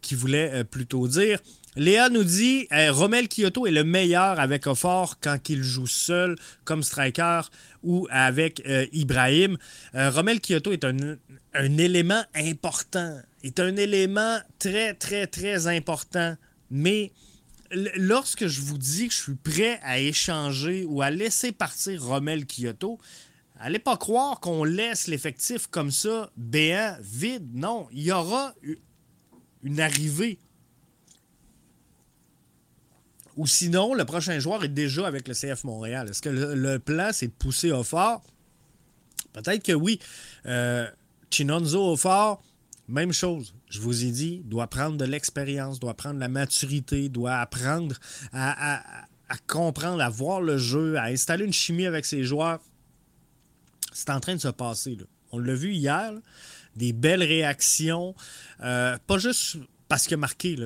qui 0.00 0.14
voulait 0.14 0.64
plutôt 0.64 1.06
dire. 1.06 1.38
Léa 1.76 2.08
nous 2.08 2.24
dit 2.24 2.66
Romel 2.72 3.28
Kyoto 3.28 3.66
est 3.66 3.70
le 3.70 3.84
meilleur 3.84 4.40
avec 4.40 4.66
Offort 4.66 5.20
quand 5.20 5.50
il 5.50 5.62
joue 5.62 5.86
seul 5.86 6.36
comme 6.64 6.82
striker 6.82 7.42
ou 7.82 8.08
avec 8.10 8.62
Ibrahim. 8.92 9.58
Romel 9.92 10.40
Kyoto 10.40 10.72
est 10.72 10.84
un, 10.84 10.96
un, 11.52 11.76
élément 11.76 12.24
important. 12.34 13.20
Est 13.44 13.60
un 13.60 13.76
élément 13.76 14.38
très, 14.58 14.94
très, 14.94 15.26
très 15.26 15.66
important. 15.66 16.34
Mais 16.70 17.12
lorsque 17.70 18.46
je 18.46 18.60
vous 18.60 18.78
dis 18.78 19.08
que 19.08 19.14
je 19.14 19.22
suis 19.22 19.34
prêt 19.34 19.80
à 19.82 19.98
échanger 19.98 20.84
ou 20.84 21.02
à 21.02 21.10
laisser 21.10 21.52
partir 21.52 22.02
Romel 22.04 22.46
Kyoto, 22.46 22.98
allez 23.58 23.78
pas 23.78 23.96
croire 23.96 24.40
qu'on 24.40 24.64
laisse 24.64 25.06
l'effectif 25.06 25.66
comme 25.66 25.90
ça, 25.90 26.30
béant, 26.36 26.96
vide. 27.00 27.48
Non, 27.54 27.88
il 27.92 28.02
y 28.02 28.12
aura 28.12 28.54
une 29.62 29.80
arrivée. 29.80 30.38
Ou 33.36 33.46
sinon, 33.46 33.94
le 33.94 34.04
prochain 34.04 34.38
joueur 34.38 34.64
est 34.64 34.68
déjà 34.68 35.06
avec 35.06 35.28
le 35.28 35.34
CF 35.34 35.64
Montréal. 35.64 36.08
Est-ce 36.08 36.22
que 36.22 36.30
le, 36.30 36.78
plan, 36.78 37.10
c'est 37.12 37.26
de 37.28 37.32
pousser 37.32 37.70
au 37.70 37.82
fort? 37.82 38.22
Peut-être 39.34 39.62
que 39.62 39.72
oui. 39.72 40.00
Euh, 40.46 40.90
Chinonzo 41.30 41.92
au 41.92 41.96
fort, 41.96 42.42
même 42.88 43.12
chose, 43.12 43.52
je 43.68 43.80
vous 43.80 44.04
ai 44.04 44.10
dit, 44.10 44.42
doit 44.44 44.68
prendre 44.68 44.96
de 44.96 45.04
l'expérience, 45.04 45.80
doit 45.80 45.94
prendre 45.94 46.18
la 46.18 46.28
maturité, 46.28 47.08
doit 47.08 47.36
apprendre 47.36 47.96
à, 48.32 48.82
comprendre, 49.46 50.02
à 50.02 50.08
voir 50.08 50.40
le 50.40 50.56
jeu, 50.56 50.96
à 50.96 51.04
installer 51.04 51.44
une 51.44 51.52
chimie 51.52 51.86
avec 51.86 52.04
ses 52.04 52.22
joueurs. 52.22 52.60
C'est 53.92 54.10
en 54.10 54.20
train 54.20 54.34
de 54.34 54.40
se 54.40 54.48
passer. 54.48 54.96
On 55.32 55.38
l'a 55.38 55.54
vu 55.54 55.72
hier, 55.72 56.12
des 56.76 56.92
belles 56.92 57.22
réactions, 57.22 58.14
euh, 58.62 58.96
pas 59.06 59.18
juste 59.18 59.56
parce 59.88 60.10
a 60.12 60.16
marqué, 60.16 60.56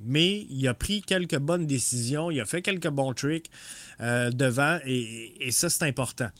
mais 0.00 0.46
il 0.48 0.66
a 0.66 0.74
pris 0.74 1.02
quelques 1.02 1.38
bonnes 1.38 1.66
décisions, 1.66 2.30
il 2.30 2.40
a 2.40 2.46
fait 2.46 2.62
quelques 2.62 2.88
bons 2.88 3.12
tricks 3.12 3.50
euh, 4.00 4.30
devant, 4.30 4.78
et 4.84 5.50
ça, 5.50 5.68
c'est 5.68 5.84
important. 5.84 6.30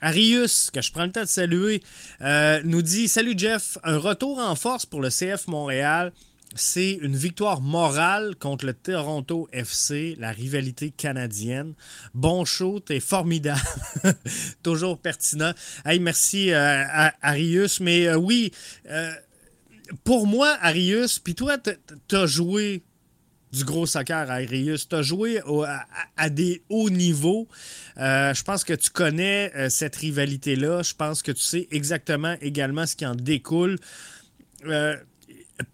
Arius, 0.00 0.70
que 0.70 0.80
je 0.80 0.92
prends 0.92 1.04
le 1.04 1.12
temps 1.12 1.22
de 1.22 1.26
saluer, 1.26 1.82
euh, 2.20 2.60
nous 2.64 2.82
dit 2.82 3.08
Salut 3.08 3.34
Jeff, 3.36 3.78
un 3.84 3.98
retour 3.98 4.38
en 4.38 4.54
force 4.54 4.86
pour 4.86 5.00
le 5.00 5.08
CF 5.08 5.46
Montréal. 5.48 6.12
C'est 6.54 6.92
une 7.02 7.14
victoire 7.14 7.60
morale 7.60 8.34
contre 8.36 8.64
le 8.64 8.72
Toronto 8.72 9.48
FC, 9.52 10.16
la 10.18 10.30
rivalité 10.30 10.90
canadienne. 10.90 11.74
Bon 12.14 12.46
show, 12.46 12.80
t'es 12.80 13.00
formidable. 13.00 13.60
Toujours 14.62 14.98
pertinent. 14.98 15.52
Hey, 15.84 16.00
merci 16.00 16.50
euh, 16.52 16.84
Arius. 17.20 17.80
Mais 17.80 18.06
euh, 18.06 18.16
oui, 18.16 18.50
pour 20.04 20.26
moi, 20.26 20.56
Arius, 20.62 21.18
puis 21.18 21.34
toi, 21.34 21.58
t'as 21.58 22.26
joué 22.26 22.82
du 23.52 23.64
gros 23.64 23.86
soccer 23.86 24.30
Arius. 24.30 24.88
Tu 24.88 24.94
as 24.96 25.02
joué 25.02 25.40
à, 26.16 26.30
des 26.30 26.62
hauts 26.68 26.90
niveaux. 26.90 27.48
Euh, 27.98 28.34
je 28.34 28.42
pense 28.42 28.64
que 28.64 28.74
tu 28.74 28.90
connais 28.90 29.52
euh, 29.56 29.68
cette 29.68 29.96
rivalité-là. 29.96 30.82
Je 30.82 30.94
pense 30.94 31.22
que 31.22 31.32
tu 31.32 31.42
sais 31.42 31.68
exactement 31.70 32.36
également 32.40 32.86
ce 32.86 32.96
qui 32.96 33.06
en 33.06 33.14
découle. 33.14 33.78
Euh, 34.66 34.96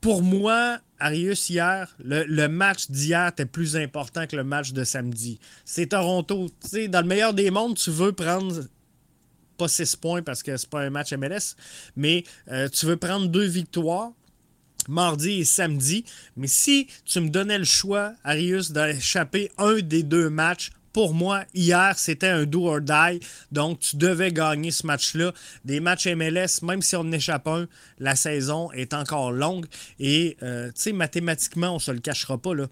pour 0.00 0.22
moi, 0.22 0.78
Arius, 0.98 1.50
hier, 1.50 1.94
le, 1.98 2.46
match 2.46 2.90
d'hier 2.90 3.28
était 3.28 3.44
plus 3.44 3.76
important 3.76 4.26
que 4.26 4.36
le 4.36 4.44
match 4.44 4.72
de 4.72 4.84
samedi. 4.84 5.38
C'est 5.64 5.88
Toronto. 5.88 6.48
dans 6.88 7.00
le 7.00 7.06
meilleur 7.06 7.34
des 7.34 7.50
mondes, 7.50 7.76
tu 7.76 7.90
veux 7.90 8.12
prendre 8.12 8.62
pas 9.58 9.68
6 9.68 9.96
points 9.96 10.22
parce 10.22 10.42
que 10.42 10.56
c'est 10.56 10.70
pas 10.70 10.80
un 10.80 10.90
match 10.90 11.12
MLS, 11.12 11.54
mais 11.96 12.24
tu 12.72 12.86
veux 12.86 12.96
prendre 12.96 13.28
deux 13.28 13.44
victoires 13.44 14.12
mardi 14.88 15.40
et 15.40 15.44
samedi. 15.44 16.04
Mais 16.36 16.46
si 16.46 16.88
tu 17.04 17.20
me 17.20 17.28
donnais 17.28 17.58
le 17.58 17.64
choix, 17.64 18.14
Arius, 18.24 18.72
d'échapper 18.72 19.50
un 19.58 19.80
des 19.80 20.02
deux 20.02 20.30
matchs, 20.30 20.70
pour 20.94 21.12
moi, 21.12 21.42
hier, 21.54 21.98
c'était 21.98 22.28
un 22.28 22.44
do 22.44 22.68
or 22.68 22.80
die. 22.80 23.18
Donc, 23.50 23.80
tu 23.80 23.96
devais 23.96 24.32
gagner 24.32 24.70
ce 24.70 24.86
match-là. 24.86 25.32
Des 25.64 25.80
matchs 25.80 26.06
MLS, 26.06 26.62
même 26.62 26.82
si 26.82 26.94
on 26.94 27.10
échappe 27.10 27.48
un, 27.48 27.66
la 27.98 28.14
saison 28.14 28.70
est 28.70 28.94
encore 28.94 29.32
longue. 29.32 29.66
Et, 29.98 30.36
euh, 30.44 30.68
tu 30.68 30.82
sais, 30.82 30.92
mathématiquement, 30.92 31.70
on 31.70 31.74
ne 31.74 31.80
se 31.80 31.90
le 31.90 31.98
cachera 31.98 32.38
pas. 32.38 32.54
Là. 32.54 32.68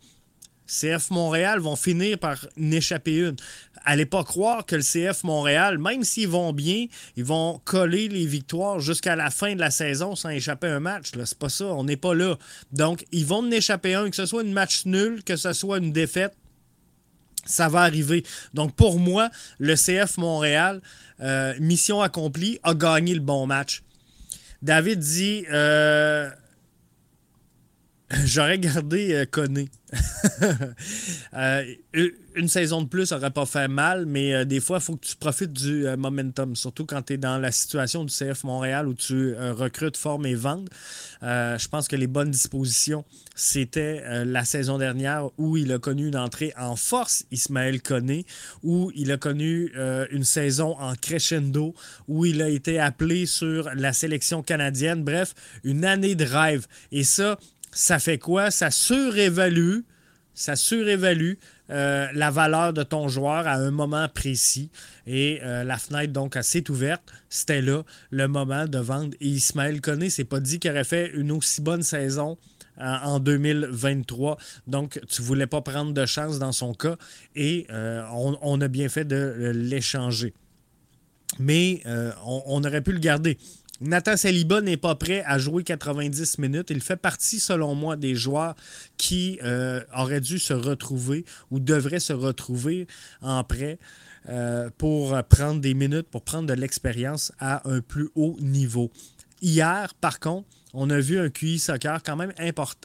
CF 0.72 1.10
Montréal 1.10 1.60
vont 1.60 1.76
finir 1.76 2.18
par 2.18 2.38
n'échapper 2.56 3.16
une. 3.16 3.36
Allez 3.84 4.06
pas 4.06 4.24
croire 4.24 4.64
que 4.64 4.76
le 4.76 4.82
CF 4.82 5.22
Montréal, 5.24 5.76
même 5.76 6.02
s'ils 6.02 6.28
vont 6.28 6.52
bien, 6.52 6.86
ils 7.16 7.24
vont 7.24 7.60
coller 7.64 8.08
les 8.08 8.24
victoires 8.24 8.80
jusqu'à 8.80 9.14
la 9.14 9.30
fin 9.30 9.54
de 9.54 9.60
la 9.60 9.70
saison 9.70 10.16
sans 10.16 10.30
échapper 10.30 10.68
un 10.68 10.80
match. 10.80 11.10
C'est 11.24 11.38
pas 11.38 11.50
ça, 11.50 11.66
on 11.66 11.84
n'est 11.84 11.96
pas 11.96 12.14
là. 12.14 12.36
Donc, 12.72 13.04
ils 13.12 13.26
vont 13.26 13.38
en 13.38 13.50
échapper 13.50 13.94
un, 13.94 14.08
que 14.08 14.16
ce 14.16 14.24
soit 14.24 14.42
une 14.42 14.52
match 14.52 14.86
nul, 14.86 15.22
que 15.24 15.36
ce 15.36 15.52
soit 15.52 15.78
une 15.78 15.92
défaite. 15.92 16.34
Ça 17.44 17.68
va 17.68 17.80
arriver. 17.80 18.24
Donc, 18.54 18.74
pour 18.74 18.98
moi, 18.98 19.30
le 19.58 19.74
CF 19.74 20.16
Montréal, 20.16 20.80
euh, 21.20 21.54
mission 21.60 22.00
accomplie, 22.00 22.60
a 22.62 22.74
gagné 22.74 23.14
le 23.14 23.20
bon 23.20 23.46
match. 23.46 23.82
David 24.62 25.00
dit 25.00 25.44
euh, 25.50 26.30
J'aurais 28.26 28.58
gardé 28.58 29.14
euh, 29.14 29.26
euh, 31.34 31.64
une 32.34 32.48
saison 32.48 32.80
de 32.80 32.88
plus 32.88 33.12
n'aurait 33.12 33.30
pas 33.30 33.44
fait 33.44 33.68
mal, 33.68 34.06
mais 34.06 34.32
euh, 34.32 34.44
des 34.44 34.60
fois, 34.60 34.78
il 34.78 34.82
faut 34.82 34.96
que 34.96 35.06
tu 35.06 35.16
profites 35.16 35.52
du 35.52 35.86
euh, 35.86 35.96
momentum, 35.96 36.56
surtout 36.56 36.86
quand 36.86 37.02
tu 37.02 37.14
es 37.14 37.16
dans 37.18 37.38
la 37.38 37.52
situation 37.52 38.04
du 38.04 38.12
CF 38.12 38.44
Montréal 38.44 38.88
où 38.88 38.94
tu 38.94 39.34
recrutes, 39.34 39.96
formes 39.96 40.26
et 40.26 40.34
vendes. 40.34 40.70
je 41.20 41.68
pense 41.68 41.88
que 41.88 41.96
les 41.96 42.06
bonnes 42.06 42.30
dispositions, 42.30 43.04
c'était 43.34 44.24
la 44.24 44.44
saison 44.44 44.78
dernière 44.78 45.28
où 45.38 45.56
il 45.56 45.72
a 45.72 45.78
connu 45.78 46.08
une 46.08 46.16
entrée 46.16 46.52
en 46.58 46.76
force, 46.76 47.24
Ismaël 47.30 47.82
Koné, 47.82 48.24
où 48.62 48.90
il 48.94 49.12
a 49.12 49.18
connu 49.18 49.72
une 50.10 50.24
saison 50.24 50.76
en 50.78 50.94
crescendo, 50.94 51.74
où 52.08 52.24
il 52.24 52.42
a 52.42 52.48
été 52.48 52.78
appelé 52.78 53.26
sur 53.26 53.70
la 53.74 53.92
sélection 53.92 54.42
canadienne. 54.42 55.04
Bref, 55.04 55.34
une 55.64 55.84
année 55.84 56.14
de 56.14 56.24
rêve. 56.24 56.66
Et 56.90 57.04
ça, 57.04 57.38
ça 57.72 57.98
fait 57.98 58.18
quoi? 58.18 58.50
Ça 58.50 58.70
surévalue, 58.70 59.80
ça 60.34 60.56
surévalue 60.56 61.34
euh, 61.70 62.06
la 62.12 62.30
valeur 62.30 62.74
de 62.74 62.82
ton 62.82 63.08
joueur 63.08 63.46
à 63.46 63.54
un 63.54 63.70
moment 63.70 64.06
précis. 64.08 64.70
Et 65.06 65.40
euh, 65.42 65.64
la 65.64 65.78
fenêtre, 65.78 66.12
donc, 66.12 66.36
assez 66.36 66.62
ouverte. 66.70 67.02
C'était 67.30 67.62
là 67.62 67.82
le 68.10 68.28
moment 68.28 68.66
de 68.66 68.78
vendre. 68.78 69.14
Et 69.20 69.28
Ismaël 69.28 69.80
Koné 69.80 70.10
s'est 70.10 70.24
pas 70.24 70.40
dit 70.40 70.58
qu'il 70.58 70.70
aurait 70.70 70.84
fait 70.84 71.10
une 71.14 71.32
aussi 71.32 71.62
bonne 71.62 71.82
saison 71.82 72.36
euh, 72.78 72.96
en 73.02 73.20
2023. 73.20 74.36
Donc, 74.66 75.00
tu 75.08 75.22
voulais 75.22 75.46
pas 75.46 75.62
prendre 75.62 75.94
de 75.94 76.04
chance 76.04 76.38
dans 76.38 76.52
son 76.52 76.74
cas. 76.74 76.96
Et 77.34 77.66
on, 77.70 78.60
a 78.60 78.68
bien 78.68 78.88
fait 78.90 79.06
de 79.06 79.52
l'échanger. 79.54 80.34
Mais 81.38 81.82
on 82.26 82.62
aurait 82.62 82.82
pu 82.82 82.92
le 82.92 82.98
garder. 82.98 83.38
Nathan 83.82 84.16
Saliba 84.16 84.60
n'est 84.60 84.76
pas 84.76 84.94
prêt 84.94 85.24
à 85.26 85.38
jouer 85.38 85.64
90 85.64 86.38
minutes. 86.38 86.70
Il 86.70 86.80
fait 86.80 86.96
partie, 86.96 87.40
selon 87.40 87.74
moi, 87.74 87.96
des 87.96 88.14
joueurs 88.14 88.54
qui 88.96 89.40
euh, 89.42 89.82
auraient 89.96 90.20
dû 90.20 90.38
se 90.38 90.52
retrouver 90.52 91.24
ou 91.50 91.58
devraient 91.58 92.00
se 92.00 92.12
retrouver 92.12 92.86
en 93.22 93.42
prêt 93.42 93.80
euh, 94.28 94.70
pour 94.78 95.20
prendre 95.24 95.60
des 95.60 95.74
minutes, 95.74 96.06
pour 96.08 96.22
prendre 96.22 96.46
de 96.46 96.54
l'expérience 96.54 97.32
à 97.40 97.68
un 97.68 97.80
plus 97.80 98.08
haut 98.14 98.36
niveau. 98.40 98.92
Hier, 99.40 99.92
par 99.94 100.20
contre, 100.20 100.46
on 100.74 100.90
a 100.90 100.98
vu 100.98 101.18
un 101.18 101.28
QI 101.28 101.58
soccer 101.58 102.02
quand 102.02 102.16
même 102.16 102.32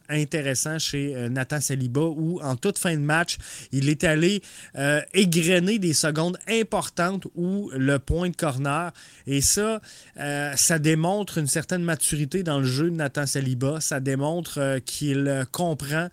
intéressant 0.10 0.80
chez 0.80 1.16
euh, 1.16 1.30
Nathan 1.30 1.62
Saliba 1.62 2.02
où, 2.02 2.40
en 2.42 2.56
toute 2.56 2.78
fin 2.78 2.94
de 2.94 3.02
match, 3.02 3.38
il 3.72 3.90
est 3.90 4.04
allé 4.04 4.42
euh, 4.76 5.02
égrener 5.14 5.80
des 5.80 5.94
secondes 5.94 6.38
importantes 6.48 7.28
ou 7.36 7.72
le 7.74 8.00
point 8.00 8.30
de 8.30 8.36
corner. 8.36 8.92
Et 9.26 9.42
ça, 9.42 9.82
euh, 10.20 10.54
ça 10.56 10.80
démontre 10.80 11.38
une 11.38 11.48
certaine 11.48 11.84
maturité 11.84 12.44
dans 12.44 12.60
le 12.60 12.66
jeu 12.66 12.90
de 12.90 12.96
Nathan 12.96 13.26
Saliba. 13.26 13.80
Ça 13.80 14.00
démontre 14.00 14.80
qu'il 14.86 15.46
comprend 15.52 16.10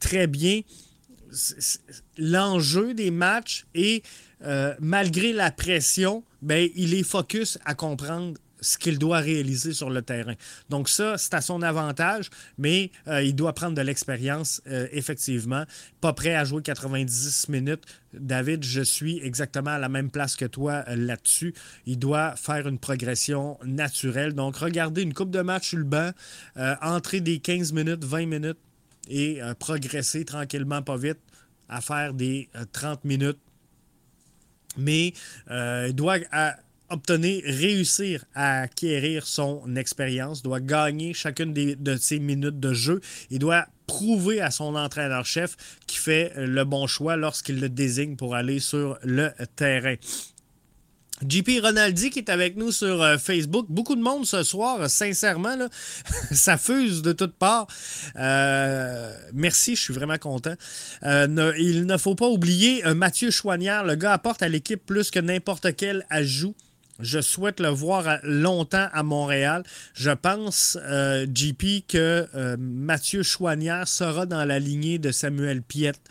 très 0.00 0.26
bien 0.26 0.60
l'enjeu 2.18 2.94
des 2.94 3.10
matchs 3.10 3.64
et 3.74 4.02
malgré 4.80 5.32
la 5.32 5.50
pression, 5.50 6.24
ben, 6.42 6.68
il 6.74 6.94
est 6.94 7.04
focus 7.04 7.58
à 7.64 7.74
comprendre 7.74 8.34
ce 8.62 8.78
qu'il 8.78 8.98
doit 8.98 9.18
réaliser 9.18 9.74
sur 9.74 9.90
le 9.90 10.00
terrain. 10.00 10.34
Donc 10.70 10.88
ça, 10.88 11.18
c'est 11.18 11.34
à 11.34 11.40
son 11.40 11.60
avantage, 11.60 12.30
mais 12.56 12.90
euh, 13.08 13.22
il 13.22 13.34
doit 13.34 13.52
prendre 13.52 13.74
de 13.74 13.82
l'expérience, 13.82 14.62
euh, 14.68 14.86
effectivement. 14.92 15.64
Pas 16.00 16.12
prêt 16.12 16.34
à 16.34 16.44
jouer 16.44 16.62
90 16.62 17.48
minutes. 17.48 17.82
David, 18.14 18.64
je 18.64 18.80
suis 18.80 19.18
exactement 19.22 19.72
à 19.72 19.78
la 19.78 19.88
même 19.88 20.10
place 20.10 20.36
que 20.36 20.44
toi 20.44 20.84
euh, 20.88 20.96
là-dessus. 20.96 21.54
Il 21.86 21.98
doit 21.98 22.36
faire 22.36 22.68
une 22.68 22.78
progression 22.78 23.58
naturelle. 23.64 24.32
Donc, 24.32 24.56
regardez 24.56 25.02
une 25.02 25.12
coupe 25.12 25.30
de 25.30 25.42
match 25.42 25.70
sur 25.70 25.78
le 25.78 25.84
banc, 25.84 26.12
entrer 26.80 27.20
des 27.20 27.40
15 27.40 27.72
minutes, 27.72 28.04
20 28.04 28.26
minutes 28.26 28.58
et 29.08 29.40
progresser 29.58 30.24
tranquillement, 30.24 30.82
pas 30.82 30.96
vite, 30.96 31.18
à 31.68 31.80
faire 31.80 32.14
des 32.14 32.48
30 32.72 33.04
minutes. 33.04 33.38
Mais 34.76 35.12
il 35.50 35.92
doit 35.94 36.18
obtenir, 36.92 37.42
réussir 37.44 38.24
à 38.34 38.60
acquérir 38.62 39.26
son 39.26 39.76
expérience, 39.76 40.42
doit 40.42 40.60
gagner 40.60 41.14
chacune 41.14 41.52
de 41.52 41.96
ses 41.96 42.18
minutes 42.18 42.60
de 42.60 42.72
jeu. 42.72 43.00
Il 43.30 43.38
doit 43.38 43.66
prouver 43.86 44.40
à 44.40 44.50
son 44.50 44.74
entraîneur-chef 44.74 45.56
qu'il 45.86 45.98
fait 45.98 46.32
le 46.36 46.64
bon 46.64 46.86
choix 46.86 47.16
lorsqu'il 47.16 47.60
le 47.60 47.68
désigne 47.68 48.16
pour 48.16 48.34
aller 48.34 48.60
sur 48.60 48.98
le 49.02 49.30
terrain. 49.56 49.96
JP 51.28 51.60
Ronaldi 51.62 52.10
qui 52.10 52.18
est 52.18 52.30
avec 52.30 52.56
nous 52.56 52.72
sur 52.72 53.02
euh, 53.02 53.18
Facebook. 53.18 53.66
Beaucoup 53.68 53.96
de 53.96 54.00
monde 54.00 54.26
ce 54.26 54.42
soir, 54.42 54.88
sincèrement, 54.90 55.56
ça 56.32 56.58
fuse 56.58 57.02
de 57.02 57.12
toutes 57.12 57.34
parts. 57.34 57.66
Euh, 58.16 59.12
merci, 59.32 59.76
je 59.76 59.82
suis 59.82 59.94
vraiment 59.94 60.18
content. 60.18 60.54
Euh, 61.04 61.52
il 61.58 61.86
ne 61.86 61.96
faut 61.96 62.14
pas 62.14 62.28
oublier 62.28 62.82
Mathieu 62.94 63.30
Chouanière. 63.30 63.84
Le 63.84 63.94
gars 63.94 64.12
apporte 64.12 64.42
à 64.42 64.48
l'équipe 64.48 64.84
plus 64.84 65.10
que 65.10 65.20
n'importe 65.20 65.76
quel 65.76 66.06
ajout. 66.10 66.54
Je 67.00 67.20
souhaite 67.20 67.60
le 67.60 67.68
voir 67.68 68.18
longtemps 68.22 68.88
à 68.92 69.02
Montréal. 69.02 69.62
Je 69.94 70.10
pense, 70.10 70.78
JP, 71.34 71.86
que 71.88 72.56
Mathieu 72.56 73.22
Chouanière 73.22 73.88
sera 73.88 74.26
dans 74.26 74.44
la 74.44 74.58
lignée 74.58 74.98
de 74.98 75.10
Samuel 75.10 75.62
Piette. 75.62 76.08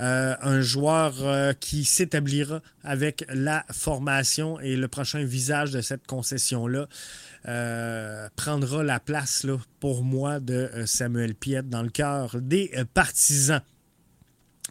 Euh, 0.00 0.34
un 0.40 0.62
joueur 0.62 1.16
euh, 1.20 1.52
qui 1.52 1.84
s'établira 1.84 2.62
avec 2.84 3.26
la 3.28 3.66
formation 3.70 4.58
et 4.60 4.74
le 4.74 4.88
prochain 4.88 5.24
visage 5.24 5.72
de 5.72 5.82
cette 5.82 6.06
concession-là. 6.06 6.88
Euh, 7.48 8.28
prendra 8.36 8.82
la 8.82 8.98
place 8.98 9.46
pour 9.78 10.02
moi 10.02 10.40
de 10.40 10.70
Samuel 10.86 11.34
Piette 11.34 11.68
dans 11.68 11.82
le 11.82 11.90
cœur 11.90 12.36
des 12.40 12.70
partisans. 12.94 13.60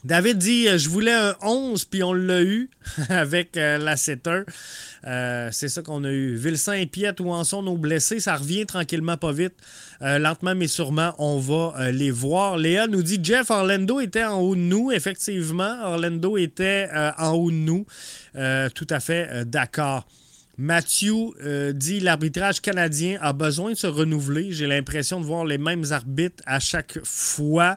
David 0.03 0.37
dit 0.37 0.67
Je 0.77 0.89
voulais 0.89 1.13
un 1.13 1.35
11, 1.41 1.85
puis 1.85 2.03
on 2.03 2.13
l'a 2.13 2.41
eu 2.41 2.69
avec 3.09 3.55
la 3.55 3.97
7 3.97 4.29
c'est 5.51 5.69
ça 5.69 5.81
qu'on 5.81 6.03
a 6.03 6.11
eu. 6.11 6.35
Vilsain 6.35 6.73
et 6.73 6.85
Piette, 6.85 7.19
où 7.19 7.31
en 7.31 7.43
sont 7.43 7.63
nos 7.63 7.77
blessés? 7.77 8.19
Ça 8.19 8.35
revient 8.35 8.65
tranquillement, 8.65 9.17
pas 9.17 9.31
vite. 9.31 9.53
Euh, 10.01 10.17
lentement 10.17 10.55
mais 10.55 10.67
sûrement, 10.67 11.13
on 11.17 11.39
va 11.39 11.73
euh, 11.77 11.91
les 11.91 12.11
voir. 12.11 12.57
Léa 12.57 12.87
nous 12.87 13.03
dit 13.03 13.19
Jeff, 13.21 13.49
Orlando 13.49 13.99
était 13.99 14.23
en 14.23 14.39
haut 14.39 14.55
de 14.55 14.61
nous. 14.61 14.91
Effectivement, 14.91 15.77
Orlando 15.83 16.37
était 16.37 16.87
euh, 16.93 17.11
en 17.17 17.31
haut 17.31 17.51
de 17.51 17.55
nous. 17.55 17.85
tout 18.73 18.87
à 18.89 18.99
fait 18.99 19.45
d'accord. 19.45 20.07
Matthew 20.57 21.35
dit 21.73 21.99
l'arbitrage 22.01 22.61
canadien 22.61 23.17
a 23.21 23.33
besoin 23.33 23.71
de 23.71 23.77
se 23.77 23.87
renouveler. 23.87 24.51
J'ai 24.51 24.67
l'impression 24.67 25.19
de 25.21 25.25
voir 25.25 25.45
les 25.45 25.57
mêmes 25.57 25.85
arbitres 25.91 26.43
à 26.45 26.59
chaque 26.59 26.99
fois. 27.03 27.75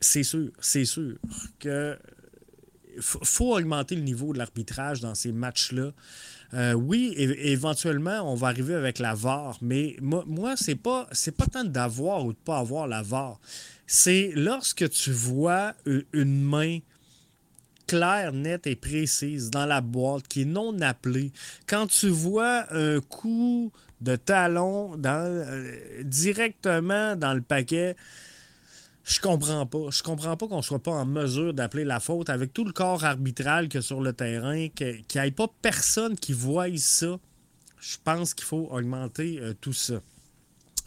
C'est 0.00 0.22
sûr, 0.22 0.50
c'est 0.60 0.84
sûr 0.84 1.16
que 1.58 1.98
faut 3.00 3.56
augmenter 3.56 3.94
le 3.94 4.02
niveau 4.02 4.32
de 4.32 4.38
l'arbitrage 4.38 5.00
dans 5.00 5.14
ces 5.14 5.32
matchs-là. 5.32 5.92
Euh, 6.54 6.72
oui, 6.72 7.14
éventuellement, 7.16 8.20
on 8.30 8.34
va 8.34 8.48
arriver 8.48 8.74
avec 8.74 8.98
la 8.98 9.14
VAR, 9.14 9.58
mais 9.60 9.96
moi, 10.00 10.24
moi 10.26 10.56
c'est 10.56 10.74
pas, 10.74 11.08
pas 11.36 11.46
tant 11.46 11.64
d'avoir 11.64 12.24
ou 12.24 12.32
de 12.32 12.38
pas 12.38 12.58
avoir 12.58 12.86
la 12.86 13.02
VAR. 13.02 13.38
C'est 13.86 14.32
lorsque 14.34 14.88
tu 14.90 15.12
vois 15.12 15.74
une 16.12 16.42
main 16.42 16.78
claire, 17.86 18.32
nette 18.32 18.66
et 18.66 18.76
précise 18.76 19.50
dans 19.50 19.66
la 19.66 19.80
boîte 19.80 20.28
qui 20.28 20.42
est 20.42 20.46
non 20.46 20.78
appelée, 20.80 21.32
quand 21.66 21.86
tu 21.86 22.08
vois 22.08 22.66
un 22.74 23.00
coup 23.00 23.72
de 24.00 24.14
talon 24.16 24.92
euh, 25.04 26.02
directement 26.04 27.16
dans 27.16 27.34
le 27.34 27.40
paquet, 27.40 27.96
je 29.08 29.20
comprends 29.20 29.64
pas. 29.64 29.90
Je 29.90 30.02
comprends 30.02 30.36
pas 30.36 30.46
qu'on 30.46 30.60
soit 30.60 30.82
pas 30.82 30.90
en 30.90 31.06
mesure 31.06 31.54
d'appeler 31.54 31.84
la 31.84 31.98
faute 31.98 32.28
avec 32.28 32.52
tout 32.52 32.64
le 32.64 32.72
corps 32.72 33.04
arbitral 33.04 33.68
que 33.68 33.80
sur 33.80 34.02
le 34.02 34.12
terrain, 34.12 34.68
qu'il 34.68 35.02
n'y 35.14 35.20
ait 35.20 35.30
pas 35.30 35.48
personne 35.62 36.14
qui 36.14 36.34
voie 36.34 36.66
ça. 36.76 37.18
Je 37.80 37.96
pense 38.04 38.34
qu'il 38.34 38.44
faut 38.44 38.68
augmenter 38.70 39.38
euh, 39.40 39.54
tout 39.58 39.72
ça. 39.72 39.94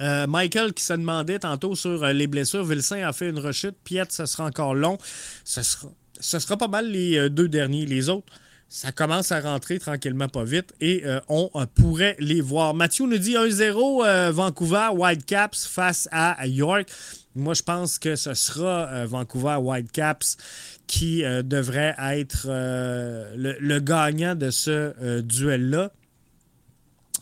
Euh, 0.01 0.27
Michael 0.27 0.73
qui 0.73 0.83
se 0.83 0.93
demandait 0.93 1.39
tantôt 1.39 1.75
sur 1.75 2.03
euh, 2.03 2.13
les 2.13 2.27
blessures, 2.27 2.63
Vilsain 2.63 3.07
a 3.07 3.13
fait 3.13 3.29
une 3.29 3.39
rechute, 3.39 3.75
Piet, 3.83 4.03
ce 4.09 4.27
sera 4.27 4.45
encore 4.45 4.75
long. 4.75 4.99
Ce 5.43 5.63
sera, 5.63 5.89
ce 6.19 6.37
sera 6.37 6.57
pas 6.57 6.67
mal 6.67 6.91
les 6.91 7.27
deux 7.29 7.47
derniers. 7.47 7.87
Les 7.87 8.09
autres, 8.09 8.31
ça 8.69 8.91
commence 8.91 9.31
à 9.31 9.41
rentrer 9.41 9.79
tranquillement 9.79 10.27
pas 10.27 10.43
vite 10.43 10.73
et 10.79 11.03
on 11.27 11.49
pourrait 11.73 12.15
les 12.19 12.41
voir. 12.41 12.73
Mathieu 12.75 13.05
nous 13.05 13.17
dit 13.17 13.33
1-0 13.33 14.29
Vancouver 14.29 14.89
Whitecaps 14.93 15.65
face 15.65 16.07
à 16.11 16.45
York. 16.45 16.87
Moi, 17.35 17.53
je 17.53 17.63
pense 17.63 17.97
que 17.97 18.15
ce 18.15 18.33
sera 18.33 18.89
euh, 18.89 19.05
Vancouver 19.05 19.55
Whitecaps 19.55 20.37
qui 20.85 21.23
euh, 21.23 21.43
devrait 21.43 21.95
être 21.97 22.47
euh, 22.49 23.33
le, 23.37 23.79
gagnant 23.79 24.35
de 24.35 24.49
ce 24.51 25.21
duel-là 25.21 25.91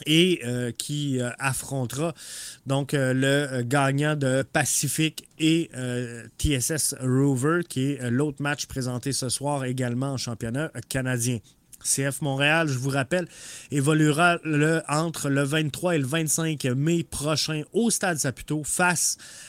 et 0.05 0.41
qui 0.78 1.20
affrontera 1.39 2.14
donc 2.66 2.93
le 2.93 3.64
gagnant 3.64 4.16
de 4.16 4.43
Pacific 4.43 5.28
et 5.39 5.70
TSS 6.38 6.95
Rover, 7.01 7.64
qui 7.68 7.91
est 7.91 8.10
l'autre 8.10 8.41
match 8.41 8.66
présenté 8.68 9.12
ce 9.12 9.28
soir 9.28 9.66
également 9.66 10.14
en 10.14 10.18
championnat 10.18 10.72
canadien. 10.88 11.39
CF 11.84 12.22
Montréal, 12.22 12.68
je 12.68 12.78
vous 12.78 12.89
rappelle, 12.89 13.28
évoluera 13.72 14.38
le, 14.43 14.82
entre 14.88 15.30
le 15.30 15.43
23 15.43 15.95
et 15.95 15.99
le 15.99 16.05
25 16.05 16.66
mai 16.76 17.03
prochain 17.03 17.64
au 17.74 17.89
Stade 17.89 18.18
Saputo 18.18 18.64
face 18.64 19.18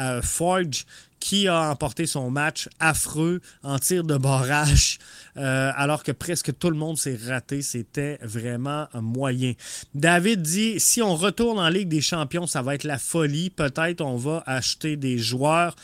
euh, 0.00 0.22
Forge 0.22 0.86
qui 1.20 1.48
a 1.48 1.70
emporté 1.70 2.06
son 2.06 2.30
match 2.30 2.68
affreux 2.78 3.40
en 3.64 3.78
tir 3.78 4.04
de 4.04 4.16
barrage, 4.16 4.98
euh, 5.36 5.72
alors 5.74 6.04
que 6.04 6.12
presque 6.12 6.56
tout 6.56 6.70
le 6.70 6.76
monde 6.76 6.96
s'est 6.96 7.18
raté. 7.26 7.60
C'était 7.60 8.18
vraiment 8.22 8.86
moyen. 8.94 9.54
David 9.94 10.42
dit 10.42 10.78
si 10.78 11.02
on 11.02 11.16
retourne 11.16 11.58
en 11.58 11.68
Ligue 11.68 11.88
des 11.88 12.00
Champions, 12.00 12.46
ça 12.46 12.62
va 12.62 12.76
être 12.76 12.84
la 12.84 12.98
folie. 12.98 13.50
Peut-être 13.50 14.00
on 14.00 14.16
va 14.16 14.44
acheter 14.46 14.96
des 14.96 15.18
joueurs. 15.18 15.74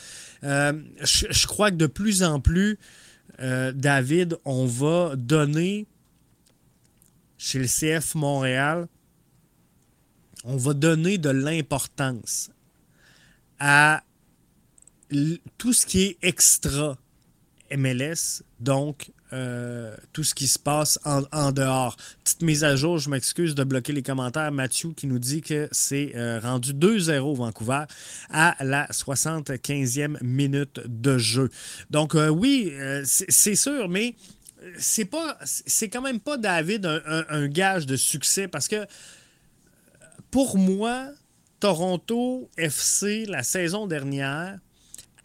Euh, 0.45 0.71
je, 1.01 1.47
crois 1.47 1.69
que 1.69 1.75
de 1.75 1.87
plus 1.87 2.23
en 2.23 2.39
plus, 2.39 2.79
David, 3.37 4.37
on 4.45 4.65
va 4.65 5.17
donner 5.17 5.87
chez 7.37 7.59
le 7.59 7.67
CF 7.67 8.15
Montréal, 8.15 8.87
on 10.45 10.57
va 10.57 10.73
donner 10.73 11.17
de 11.17 11.29
l'importance 11.29 12.49
à 13.59 14.03
tout 15.57 15.73
ce 15.73 15.85
qui 15.85 16.03
est 16.03 16.17
extra 16.21 16.97
MLS, 17.71 18.43
donc 18.59 19.11
euh, 19.33 19.95
tout 20.13 20.23
ce 20.23 20.35
qui 20.35 20.47
se 20.47 20.59
passe 20.59 20.99
en, 21.03 21.51
dehors. 21.51 21.97
Petite 22.23 22.43
mise 22.43 22.63
à 22.63 22.75
jour, 22.75 22.99
je 22.99 23.09
m'excuse 23.09 23.55
de 23.55 23.63
bloquer 23.63 23.91
les 23.91 24.03
commentaires. 24.03 24.51
Mathieu 24.51 24.91
qui 24.95 25.07
nous 25.07 25.19
dit 25.19 25.41
que 25.41 25.67
c'est 25.71 26.15
euh, 26.15 26.39
rendu 26.39 26.73
2-0 26.73 27.35
Vancouver 27.35 27.85
à 28.29 28.55
la 28.63 28.85
75e 28.87 30.23
minute 30.23 30.79
de 30.85 31.17
jeu. 31.17 31.49
Donc 31.89 32.15
euh, 32.15 32.29
oui, 32.29 32.71
c'est 33.03 33.55
sûr, 33.55 33.89
mais 33.89 34.15
c'est 34.77 35.05
pas 35.05 35.37
c'est 35.43 35.89
quand 35.89 36.01
même 36.01 36.19
pas 36.19 36.37
David 36.37 36.85
un, 36.85 37.47
gage 37.47 37.85
de 37.85 37.95
succès 37.95 38.47
parce 38.47 38.67
que 38.67 38.85
pour 40.31 40.57
moi, 40.57 41.09
Toronto 41.59 42.49
FC, 42.57 43.25
la 43.25 43.43
saison 43.43 43.87
dernière, 43.87 44.59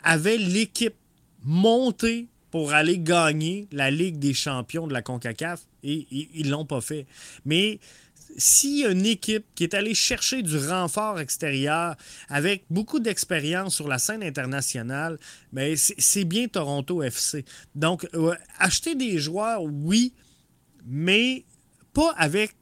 avait 0.03 0.39
l'équipe 0.39 0.95
montée 1.43 2.29
pour 2.51 2.73
aller 2.73 2.99
gagner 2.99 3.69
la 3.73 3.91
Ligue 3.91 4.19
des 4.19 4.35
champions 4.35 4.87
de 4.87 4.93
la 4.93 5.03
CONCACAF 5.03 5.61
et, 5.83 6.07
ils 6.11 6.47
ne 6.47 6.51
l'ont 6.51 6.67
pas 6.67 6.81
fait. 6.81 7.07
Mais 7.45 7.79
a 8.85 8.89
une 8.91 9.07
équipe 9.07 9.45
qui 9.55 9.65
est 9.65 9.75
allée 9.75 9.95
chercher 9.95 10.43
du 10.43 10.57
renfort 10.57 11.21
extérieur 11.21 11.97
avec 12.29 12.65
beaucoup 12.71 13.01
d'expérience 13.01 13.75
sur 13.75 13.89
la 13.89 13.99
scène 13.99 14.23
internationale, 14.23 15.19
ben, 15.53 15.77
c'est 15.77 16.25
bien 16.25 16.47
Toronto 16.49 17.03
FC. 17.03 17.45
Donc, 17.75 18.07
acheter 18.59 18.95
des 18.95 19.19
joueurs, 19.19 19.63
oui, 19.63 20.13
mais 20.87 21.45
pas 21.93 22.13
avec 22.17 22.55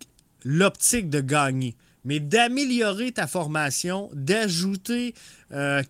l'optique 0.45 1.11
de 1.11 1.21
gagner 1.21 1.77
mais 2.09 2.21
d'améliorer 2.21 3.13
ta 3.13 3.27
formation, 3.27 4.09
d'ajouter 4.15 5.15
euh, 5.53 5.83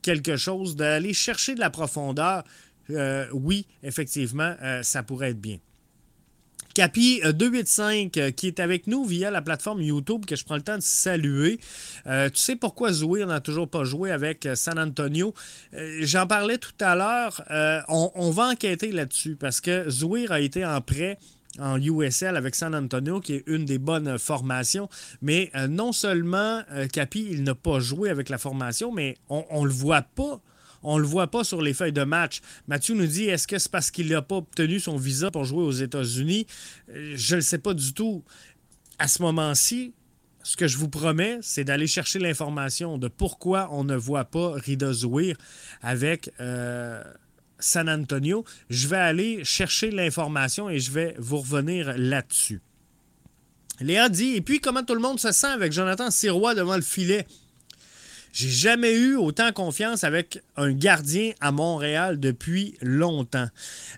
quelque 0.00 0.36
chose, 0.38 0.74
d'aller 0.74 1.12
chercher 1.12 1.54
de 1.54 1.60
la 1.60 1.68
profondeur, 1.68 2.44
euh, 2.88 3.26
oui, 3.34 3.66
effectivement, 3.82 4.54
euh, 4.62 4.82
ça 4.82 5.02
pourrait 5.02 5.32
être 5.32 5.40
bien. 5.40 5.58
Capi 6.72 7.20
285 7.22 8.34
qui 8.34 8.46
est 8.46 8.58
avec 8.58 8.86
nous 8.86 9.04
via 9.04 9.30
la 9.30 9.42
plateforme 9.42 9.82
YouTube 9.82 10.24
que 10.24 10.34
je 10.34 10.44
prends 10.46 10.56
le 10.56 10.62
temps 10.62 10.76
de 10.76 10.82
saluer. 10.82 11.58
tu 12.04 12.30
sais 12.34 12.56
pourquoi 12.56 12.92
Zouir 12.92 13.26
n'a 13.26 13.40
toujours 13.40 13.68
pas 13.68 13.84
joué 13.84 14.10
avec 14.10 14.46
San 14.54 14.78
Antonio? 14.78 15.32
J'en 16.00 16.26
parlais 16.26 16.58
tout 16.58 16.74
à 16.80 16.94
l'heure. 16.94 17.42
On, 17.88 18.30
va 18.30 18.50
enquêter 18.50 18.92
là-dessus 18.92 19.36
parce 19.36 19.62
que 19.62 19.88
Zouir 19.88 20.32
a 20.32 20.40
été 20.40 20.66
en 20.66 20.82
prêt 20.82 21.18
en 21.58 21.80
USL 21.80 22.36
avec 22.36 22.54
San 22.54 22.74
Antonio, 22.74 23.20
qui 23.20 23.34
est 23.34 23.44
une 23.46 23.64
des 23.64 23.78
bonnes 23.78 24.18
formations. 24.18 24.88
Mais 25.22 25.50
euh, 25.54 25.68
non 25.68 25.92
seulement 25.92 26.62
euh, 26.72 26.86
Capi, 26.86 27.26
il 27.30 27.42
n'a 27.42 27.54
pas 27.54 27.80
joué 27.80 28.10
avec 28.10 28.28
la 28.28 28.38
formation, 28.38 28.92
mais 28.92 29.16
on 29.28 29.62
ne 29.62 29.66
le 29.66 29.72
voit 29.72 30.02
pas. 30.02 30.40
On 30.82 30.96
ne 30.96 31.02
le 31.02 31.06
voit 31.06 31.26
pas 31.26 31.42
sur 31.42 31.62
les 31.62 31.74
feuilles 31.74 31.92
de 31.92 32.04
match. 32.04 32.40
Mathieu 32.68 32.94
nous 32.94 33.06
dit 33.06 33.24
est-ce 33.24 33.48
que 33.48 33.58
c'est 33.58 33.70
parce 33.70 33.90
qu'il 33.90 34.08
n'a 34.08 34.22
pas 34.22 34.36
obtenu 34.36 34.78
son 34.78 34.96
visa 34.96 35.30
pour 35.30 35.44
jouer 35.44 35.64
aux 35.64 35.72
États-Unis? 35.72 36.46
Euh, 36.90 37.14
Je 37.16 37.34
ne 37.34 37.36
le 37.36 37.42
sais 37.42 37.58
pas 37.58 37.74
du 37.74 37.92
tout. 37.92 38.22
À 38.98 39.08
ce 39.08 39.22
moment-ci, 39.22 39.94
ce 40.42 40.56
que 40.56 40.68
je 40.68 40.78
vous 40.78 40.88
promets, 40.88 41.38
c'est 41.42 41.64
d'aller 41.64 41.88
chercher 41.88 42.18
l'information 42.18 42.98
de 42.98 43.08
pourquoi 43.08 43.68
on 43.72 43.82
ne 43.82 43.96
voit 43.96 44.26
pas 44.26 44.52
Rida 44.52 44.92
Zouir 44.92 45.36
avec 45.82 46.30
San 47.58 47.88
Antonio. 47.88 48.44
Je 48.70 48.88
vais 48.88 48.96
aller 48.96 49.44
chercher 49.44 49.90
l'information 49.90 50.68
et 50.68 50.78
je 50.78 50.90
vais 50.90 51.14
vous 51.18 51.38
revenir 51.38 51.94
là-dessus. 51.96 52.60
Léa 53.80 54.08
dit 54.08 54.34
Et 54.34 54.40
puis, 54.40 54.60
comment 54.60 54.82
tout 54.82 54.94
le 54.94 55.00
monde 55.00 55.20
se 55.20 55.32
sent 55.32 55.46
avec 55.46 55.72
Jonathan 55.72 56.10
Sirois 56.10 56.54
devant 56.54 56.76
le 56.76 56.82
filet 56.82 57.26
j'ai 58.36 58.50
jamais 58.50 58.92
eu 58.92 59.16
autant 59.16 59.50
confiance 59.50 60.04
avec 60.04 60.42
un 60.58 60.70
gardien 60.70 61.32
à 61.40 61.52
Montréal 61.52 62.20
depuis 62.20 62.76
longtemps. 62.82 63.48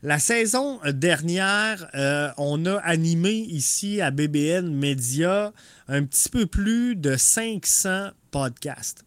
La 0.04 0.20
saison 0.20 0.78
dernière, 0.84 1.90
euh, 1.96 2.30
on 2.36 2.64
a 2.64 2.76
animé 2.76 3.32
ici 3.32 4.00
à 4.00 4.12
BBN 4.12 4.72
Media 4.72 5.52
un 5.88 6.04
petit 6.04 6.28
peu 6.28 6.46
plus 6.46 6.94
de 6.94 7.16
500 7.16 8.10
podcasts 8.30 9.04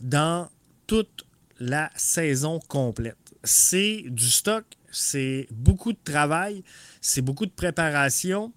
dans 0.00 0.48
toute 0.86 1.26
la 1.60 1.90
saison 1.94 2.58
complète. 2.68 3.21
C'est 3.44 4.04
du 4.06 4.28
stock, 4.28 4.64
c'est 4.90 5.48
beaucoup 5.50 5.92
de 5.92 5.98
travail, 6.04 6.62
c'est 7.00 7.22
beaucoup 7.22 7.46
de 7.46 7.50
préparation 7.50 8.52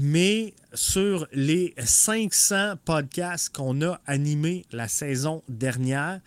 mais 0.00 0.54
sur 0.72 1.26
les 1.32 1.74
500 1.78 2.74
podcasts 2.84 3.54
qu'on 3.54 3.80
a 3.82 4.00
animés 4.06 4.66
la 4.72 4.88
saison 4.88 5.42
dernière, 5.48 6.20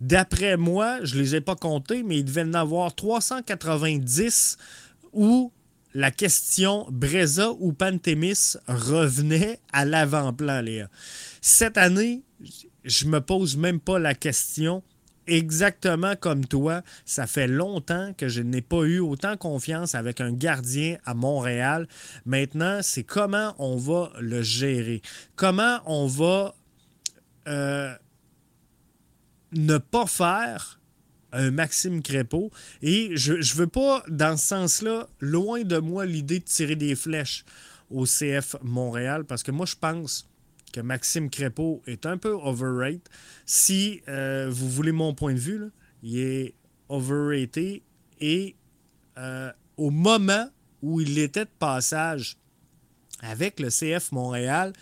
d'après 0.00 0.56
moi, 0.56 0.98
je 1.02 1.16
ne 1.16 1.20
les 1.20 1.36
ai 1.36 1.40
pas 1.40 1.56
comptés, 1.56 2.02
mais 2.02 2.18
il 2.18 2.24
devait 2.24 2.44
en 2.44 2.54
avoir 2.54 2.94
390 2.94 4.56
où 5.12 5.52
la 5.92 6.10
question 6.10 6.86
Breza 6.90 7.50
ou 7.58 7.72
Pantémis 7.72 8.56
revenait 8.68 9.58
à 9.72 9.84
l'avant-plan, 9.84 10.60
Léa. 10.60 10.88
Cette 11.40 11.76
année, 11.76 12.22
je 12.84 13.06
me 13.06 13.20
pose 13.20 13.56
même 13.56 13.80
pas 13.80 13.98
la 13.98 14.14
question 14.14 14.82
exactement 15.26 16.16
comme 16.16 16.44
toi, 16.46 16.82
ça 17.04 17.26
fait 17.26 17.46
longtemps 17.46 18.12
que 18.16 18.28
je 18.28 18.42
n'ai 18.42 18.62
pas 18.62 18.82
eu 18.82 18.98
autant 18.98 19.36
confiance 19.36 19.94
avec 19.94 20.20
un 20.20 20.32
gardien 20.32 20.96
à 21.04 21.14
Montréal. 21.14 21.86
Maintenant, 22.24 22.80
c'est 22.82 23.04
comment 23.04 23.54
on 23.58 23.76
va 23.76 24.12
le 24.20 24.42
gérer. 24.42 25.02
Comment 25.36 25.78
on 25.86 26.06
va 26.06 26.54
euh, 27.48 27.94
ne 29.52 29.78
pas 29.78 30.06
faire 30.06 30.80
un 31.32 31.50
Maxime 31.50 32.02
Crépeau. 32.02 32.50
Et 32.82 33.10
je 33.16 33.34
ne 33.34 33.54
veux 33.56 33.66
pas, 33.66 34.02
dans 34.08 34.36
ce 34.36 34.46
sens-là, 34.46 35.08
loin 35.20 35.62
de 35.62 35.78
moi 35.78 36.06
l'idée 36.06 36.40
de 36.40 36.44
tirer 36.44 36.76
des 36.76 36.94
flèches 36.94 37.44
au 37.90 38.04
CF 38.04 38.56
Montréal, 38.62 39.24
parce 39.24 39.42
que 39.42 39.50
moi, 39.50 39.66
je 39.66 39.74
pense 39.76 40.29
que 40.72 40.80
Maxime 40.80 41.30
Crépeau 41.30 41.82
est 41.86 42.06
un 42.06 42.16
peu 42.16 42.32
overrated. 42.32 43.00
Si 43.46 44.02
euh, 44.08 44.48
vous 44.50 44.68
voulez 44.68 44.92
mon 44.92 45.14
point 45.14 45.34
de 45.34 45.38
vue, 45.38 45.70
il 46.02 46.18
est 46.18 46.54
overrated 46.88 47.82
et 48.20 48.56
euh, 49.18 49.52
au 49.76 49.90
moment 49.90 50.48
où 50.82 51.00
il 51.00 51.18
était 51.18 51.44
de 51.44 51.50
passage 51.58 52.36
avec 53.20 53.60
le 53.60 53.68
CF 53.68 54.12
Montréal, 54.12 54.72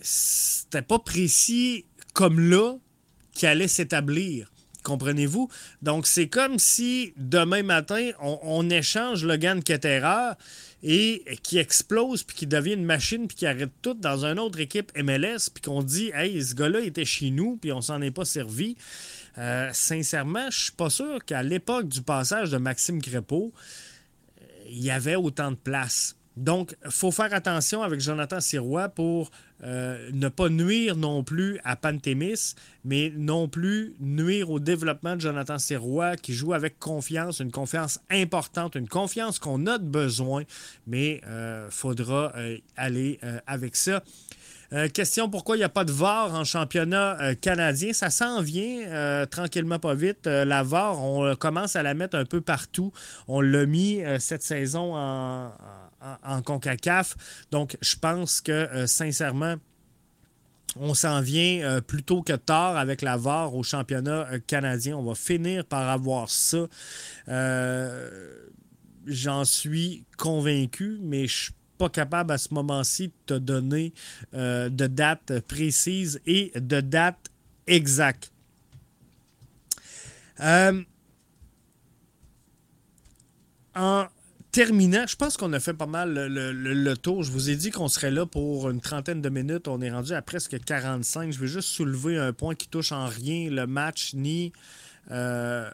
c'était 0.00 0.82
pas 0.82 0.98
précis 0.98 1.86
comme 2.14 2.40
là 2.40 2.76
qu'il 3.32 3.48
allait 3.48 3.68
s'établir. 3.68 4.50
Comprenez-vous? 4.82 5.48
Donc, 5.82 6.06
c'est 6.06 6.28
comme 6.28 6.58
si 6.58 7.12
demain 7.16 7.62
matin, 7.62 8.10
on, 8.20 8.68
échange 8.70 9.24
Logan 9.24 9.62
Ketterer 9.62 10.32
et 10.82 11.24
qui 11.42 11.58
explose, 11.58 12.22
puis 12.22 12.36
qui 12.36 12.46
devient 12.46 12.72
une 12.72 12.84
machine, 12.84 13.28
puis 13.28 13.36
qui 13.36 13.46
arrête 13.46 13.70
tout 13.82 13.94
dans 13.94 14.24
une 14.24 14.38
autre 14.38 14.60
équipe 14.60 14.90
MLS, 14.96 15.50
puis 15.52 15.62
qu'on 15.62 15.82
dit, 15.82 16.10
hey, 16.14 16.42
ce 16.42 16.54
gars-là 16.54 16.80
était 16.80 17.04
chez 17.04 17.30
nous, 17.30 17.56
puis 17.56 17.72
on 17.72 17.80
s'en 17.80 18.00
est 18.00 18.10
pas 18.10 18.24
servi. 18.24 18.76
Euh, 19.38 19.70
sincèrement, 19.72 20.50
je 20.50 20.58
suis 20.58 20.72
pas 20.72 20.90
sûr 20.90 21.24
qu'à 21.24 21.42
l'époque 21.42 21.88
du 21.88 22.02
passage 22.02 22.50
de 22.50 22.56
Maxime 22.56 23.00
Crépeau, 23.02 23.52
il 24.68 24.82
y 24.82 24.90
avait 24.90 25.16
autant 25.16 25.50
de 25.50 25.56
place. 25.56 26.16
Donc, 26.40 26.74
il 26.86 26.90
faut 26.90 27.10
faire 27.10 27.34
attention 27.34 27.82
avec 27.82 28.00
Jonathan 28.00 28.40
Sirois 28.40 28.88
pour 28.88 29.30
euh, 29.62 30.08
ne 30.14 30.30
pas 30.30 30.48
nuire 30.48 30.96
non 30.96 31.22
plus 31.22 31.60
à 31.64 31.76
Pantémis, 31.76 32.54
mais 32.82 33.12
non 33.14 33.46
plus 33.46 33.94
nuire 34.00 34.48
au 34.50 34.58
développement 34.58 35.16
de 35.16 35.20
Jonathan 35.20 35.58
Sirois 35.58 36.16
qui 36.16 36.32
joue 36.32 36.54
avec 36.54 36.78
confiance, 36.78 37.40
une 37.40 37.52
confiance 37.52 38.00
importante, 38.08 38.74
une 38.74 38.88
confiance 38.88 39.38
qu'on 39.38 39.66
a 39.66 39.76
de 39.76 39.84
besoin, 39.84 40.44
mais 40.86 41.20
il 41.22 41.28
euh, 41.28 41.68
faudra 41.68 42.32
euh, 42.34 42.56
aller 42.74 43.20
avec 43.46 43.76
ça. 43.76 44.02
question 44.94 45.28
pourquoi 45.28 45.56
il 45.56 45.58
n'y 45.58 45.64
a 45.64 45.68
pas 45.68 45.84
de 45.84 45.92
VAR 45.92 46.32
en 46.34 46.44
championnat 46.44 47.34
canadien? 47.34 47.92
Ça 47.92 48.08
s'en 48.08 48.40
vient 48.40 49.26
tranquillement 49.26 49.78
pas 49.78 49.94
vite. 49.94 50.26
la 50.26 50.62
VAR, 50.62 51.04
on 51.04 51.34
commence 51.36 51.76
à 51.76 51.82
la 51.82 51.92
mettre 51.92 52.16
un 52.16 52.24
peu 52.24 52.40
partout. 52.40 52.92
On 53.28 53.42
l'a 53.42 53.66
mis 53.66 54.00
cette 54.18 54.42
saison 54.42 54.94
en, 54.94 55.50
CONCACAF. 56.44 57.16
Donc, 57.50 57.76
je 57.80 57.96
pense 57.96 58.40
que, 58.40 58.52
euh, 58.52 58.86
sincèrement, 58.86 59.56
on 60.76 60.94
s'en 60.94 61.20
vient 61.20 61.62
euh, 61.62 61.80
plus 61.80 62.02
tôt 62.02 62.22
que 62.22 62.34
tard 62.34 62.76
avec 62.76 63.02
la 63.02 63.16
VAR 63.16 63.54
au 63.54 63.62
championnat 63.62 64.28
euh, 64.32 64.38
canadien. 64.46 64.96
On 64.96 65.02
va 65.02 65.14
finir 65.14 65.64
par 65.64 65.88
avoir 65.88 66.30
ça. 66.30 66.66
J'en 69.06 69.44
suis 69.44 70.04
convaincu, 70.18 70.98
mais 71.02 71.26
je 71.26 71.44
suis 71.44 71.54
pas 71.78 71.88
capable 71.88 72.32
à 72.32 72.38
ce 72.38 72.52
moment-ci 72.52 73.08
de 73.08 73.14
te 73.26 73.34
donner 73.34 73.94
de 74.34 74.86
date 74.86 75.40
précise 75.40 76.20
et 76.26 76.52
de 76.54 76.82
date 76.82 77.30
exacte. 77.66 78.30
en 83.74 84.06
terminant, 84.52 85.06
je 85.06 85.16
pense 85.16 85.36
qu'on 85.36 85.52
a 85.52 85.60
fait 85.60 85.74
pas 85.74 85.86
mal 85.86 86.14
le, 86.14 86.96
tour. 86.96 87.22
Je 87.22 87.30
vous 87.30 87.50
ai 87.50 87.56
dit 87.56 87.70
qu'on 87.70 87.88
serait 87.88 88.10
là 88.10 88.26
pour 88.26 88.70
une 88.70 88.80
trentaine 88.80 89.22
de 89.22 89.28
minutes. 89.28 89.68
On 89.68 89.80
est 89.80 89.90
rendu 89.90 90.12
à 90.12 90.22
presque 90.22 90.58
45. 90.62 91.32
Je 91.32 91.38
vais 91.38 91.46
juste 91.46 91.68
soulever 91.68 92.18
un 92.18 92.32
point 92.32 92.54
qui 92.54 92.68
touche 92.68 92.92
en 92.92 93.06
rien 93.06 93.50
le 93.50 93.66
match 93.66 94.14
ni 94.14 94.52
euh, 95.10 95.70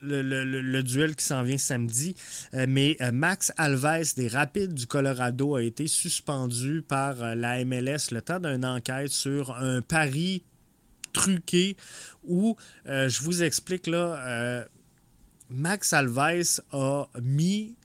le, 0.00 0.82
duel 0.82 1.16
qui 1.16 1.24
s'en 1.24 1.42
vient 1.42 1.58
samedi. 1.58 2.14
Euh, 2.54 2.66
mais 2.68 2.96
euh, 3.00 3.12
Max 3.12 3.52
Alves 3.56 4.14
des 4.16 4.28
Rapides 4.28 4.74
du 4.74 4.86
Colorado 4.86 5.56
a 5.56 5.62
été 5.62 5.86
suspendu 5.86 6.82
par 6.86 7.34
la 7.34 7.64
MLS 7.64 8.10
le 8.10 8.20
temps 8.20 8.40
d'une 8.40 8.64
enquête 8.64 9.10
sur 9.10 9.56
un 9.56 9.80
pari 9.80 10.44
truqué 11.12 11.76
où, 12.24 12.56
je 12.86 13.20
vous 13.20 13.42
explique 13.42 13.86
là 13.86 14.66
Max 15.52 15.92
Alves 15.92 16.60
a 16.72 17.08
mis 17.20 17.76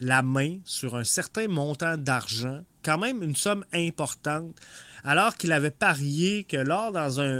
la 0.00 0.22
main 0.22 0.58
sur 0.64 0.96
un 0.96 1.04
certain 1.04 1.48
montant 1.48 1.96
d'argent, 1.96 2.60
quand 2.82 2.98
même 2.98 3.22
une 3.22 3.36
somme 3.36 3.64
importante, 3.72 4.54
alors 5.04 5.36
qu'il 5.36 5.52
avait 5.52 5.70
parié 5.70 6.44
que 6.44 6.56
lors 6.56 6.92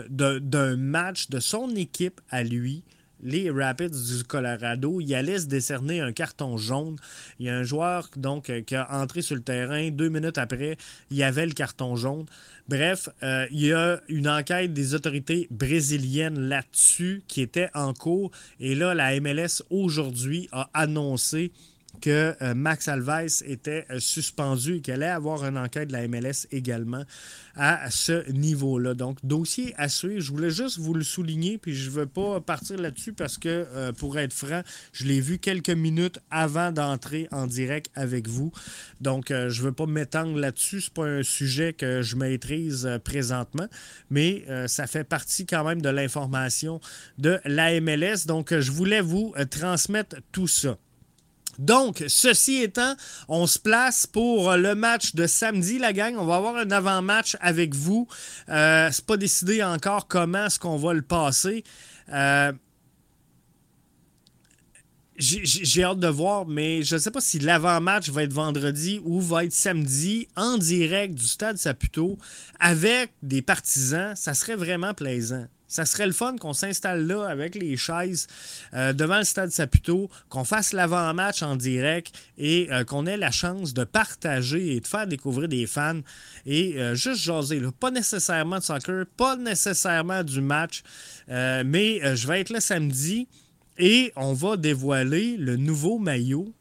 d'un 0.09 0.77
match 0.77 1.29
de 1.29 1.41
son 1.41 1.75
équipe 1.75 2.21
à 2.31 2.43
lui, 2.43 2.85
les 3.23 3.51
Rapids 3.51 3.91
du 3.91 4.25
Colorado, 4.25 5.01
il 5.01 5.15
allait 5.15 5.39
se 5.39 5.47
décerner 5.47 6.01
un 6.01 6.13
carton 6.13 6.57
jaune. 6.57 6.97
Il 7.39 7.47
y 7.47 7.49
a 7.49 7.57
un 7.57 7.63
joueur 7.63 8.11
donc 8.17 8.53
qui 8.65 8.75
a 8.75 8.89
entré 8.93 9.23
sur 9.23 9.37
le 9.37 9.43
terrain. 9.43 9.91
Deux 9.91 10.09
minutes 10.09 10.39
après, 10.39 10.77
il 11.11 11.17
y 11.17 11.23
avait 11.23 11.47
le 11.47 11.53
carton 11.53 11.97
jaune. 11.97 12.27
Bref, 12.69 13.09
euh, 13.23 13.47
il 13.51 13.67
y 13.67 13.73
a 13.73 14.01
une 14.09 14.29
enquête 14.29 14.73
des 14.73 14.95
autorités 14.95 15.47
brésiliennes 15.51 16.49
là-dessus 16.49 17.23
qui 17.29 17.41
était 17.41 17.71
en 17.75 17.95
cours. 17.95 18.31
Et 18.59 18.75
là, 18.75 18.95
la 18.95 19.19
MLS 19.21 19.63
aujourd'hui 19.71 20.49
a 20.53 20.69
annoncé 20.75 21.53
que 22.01 22.35
euh, 22.43 22.55
Max 22.55 22.89
Alves 22.89 23.43
était 23.45 23.87
euh, 23.91 23.99
suspendu 23.99 24.77
et 24.77 24.81
qu'elle 24.81 25.03
allait 25.03 25.13
avoir 25.13 25.45
une 25.45 25.59
enquête 25.59 25.89
de 25.89 25.93
la 25.93 26.07
MLS 26.09 26.47
également 26.51 27.05
à 27.55 27.91
ce 27.91 28.31
niveau-là. 28.31 28.95
Donc, 28.95 29.19
dossier 29.25 29.75
à 29.79 29.89
suivre. 29.89 30.21
Je 30.21 30.31
voulais 30.31 30.51
juste 30.51 30.79
vous 30.79 30.95
le 30.95 31.03
souligner, 31.03 31.59
puis 31.59 31.75
je 31.75 31.89
ne 31.89 31.95
veux 31.95 32.07
pas 32.07 32.41
partir 32.41 32.79
là-dessus 32.79 33.13
parce 33.13 33.39
que, 33.39 33.49
euh, 33.49 33.93
pour 33.93 34.19
être 34.19 34.33
franc, 34.33 34.63
je 34.93 35.05
l'ai 35.05 35.21
vu 35.21 35.39
quelques 35.39 35.71
minutes 35.71 36.19
avant 36.31 36.73
d'entrer 36.73 37.29
en 37.31 37.47
direct 37.47 37.91
avec 37.95 38.29
vous. 38.29 38.53
Donc, 39.01 39.27
je 39.29 39.61
ne 39.61 39.67
veux 39.67 39.73
pas 39.73 39.87
m'étendre 39.87 40.39
là-dessus. 40.39 40.81
Ce 40.81 40.91
n'est 40.91 40.95
pas 40.95 41.07
un 41.07 41.23
sujet 41.23 41.73
que 41.73 42.03
je 42.03 42.17
maîtrise 42.17 42.89
présentement, 43.05 43.67
mais 44.11 44.45
ça 44.67 44.87
fait 44.87 45.05
partie 45.05 45.47
quand 45.47 45.65
même 45.65 45.81
de 45.81 45.89
l'information 45.89 46.81
de 47.19 47.39
la 47.45 47.81
MLS. 47.81 48.27
Donc, 48.27 48.59
je 48.59 48.71
voulais 48.71 49.01
vous 49.01 49.35
transmettre 49.51 50.17
tout 50.33 50.49
ça. 50.49 50.79
Donc, 51.59 52.05
ceci 52.09 52.63
étant, 52.63 52.95
on 53.29 53.47
se 53.47 53.59
place 53.59 54.07
pour 54.07 54.53
le 54.53 54.75
match 54.75 55.15
de 55.15 55.27
samedi, 55.27 55.79
la 55.79 55.93
gang. 55.93 56.17
On 56.19 56.27
va 56.27 56.37
avoir 56.37 56.57
un 56.57 56.71
avant-match 56.71 57.37
avec 57.41 57.75
vous. 57.75 58.09
Euh, 58.49 58.89
c'est 58.93 59.05
pas 59.05 59.17
décidé 59.17 59.63
encore 59.63 60.07
comment 60.09 60.47
est-ce 60.47 60.59
qu'on 60.59 60.77
va 60.77 60.93
le 60.93 61.03
passer. 61.03 61.65
Euh, 62.13 62.53
j'ai 65.19 65.83
hâte 65.83 65.99
de 65.99 66.09
voir, 66.09 66.47
mais 66.47 66.83
je 66.83 66.97
ne 66.97 67.01
sais 67.01 67.11
pas 67.11 67.21
si 67.21 67.39
l'avant-match 67.39 68.11
va 68.11 68.23
être 68.23 68.33
vendredi 68.33 69.01
ou 69.05 69.21
va 69.21 69.45
être 69.45 69.53
samedi 69.53 70.29
en 70.37 70.59
direct 70.59 71.15
du 71.15 71.27
Stade 71.27 71.57
Saputo 71.57 72.19
avec 72.61 73.13
des 73.23 73.41
partisans. 73.41 74.15
Ça 74.15 74.35
serait 74.35 74.57
vraiment 74.57 74.93
plaisant. 74.93 75.47
Ça 75.69 75.85
serait 75.85 76.07
le 76.07 76.13
fun 76.13 76.37
qu'on 76.37 76.53
s'installe 76.53 77.07
là 77.07 77.25
avec 77.25 77.55
les 77.55 77.77
chaises 77.77 78.27
euh, 78.75 78.93
devant 78.93 79.19
le 79.19 79.25
stade 79.25 79.51
Saputo, 79.51 80.09
qu'on 80.29 80.45
fasse 80.45 80.73
l'avant-match 80.73 81.43
en 81.43 81.57
direct 81.57 82.13
et 82.39 82.69
euh, 82.71 82.85
qu'on 82.85 83.07
ait 83.07 83.17
la 83.17 83.31
chance 83.31 83.75
de 83.75 83.85
partager 83.85 84.77
et 84.77 84.81
de 84.81 84.87
faire 84.87 85.07
découvrir 85.07 85.49
des 85.49 85.67
fans 85.67 86.01
et 86.45 86.81
euh, 86.81 86.95
juste 86.95 87.21
jaser. 87.21 87.61
Pas 87.81 87.91
nécessairement 87.91 88.59
de 88.59 88.63
soccer, 88.63 89.07
pas 89.17 89.37
nécessairement 89.37 90.23
du 90.23 90.41
match, 90.41 90.83
mais 91.29 92.17
je 92.17 92.27
vais 92.27 92.41
être 92.41 92.51
là 92.51 92.61
samedi 92.61 93.27
et 93.79 94.13
on 94.17 94.33
va 94.33 94.57
dévoiler 94.57 95.37
le 95.37 95.57
nouveau 95.57 95.99
maillot 95.99 96.53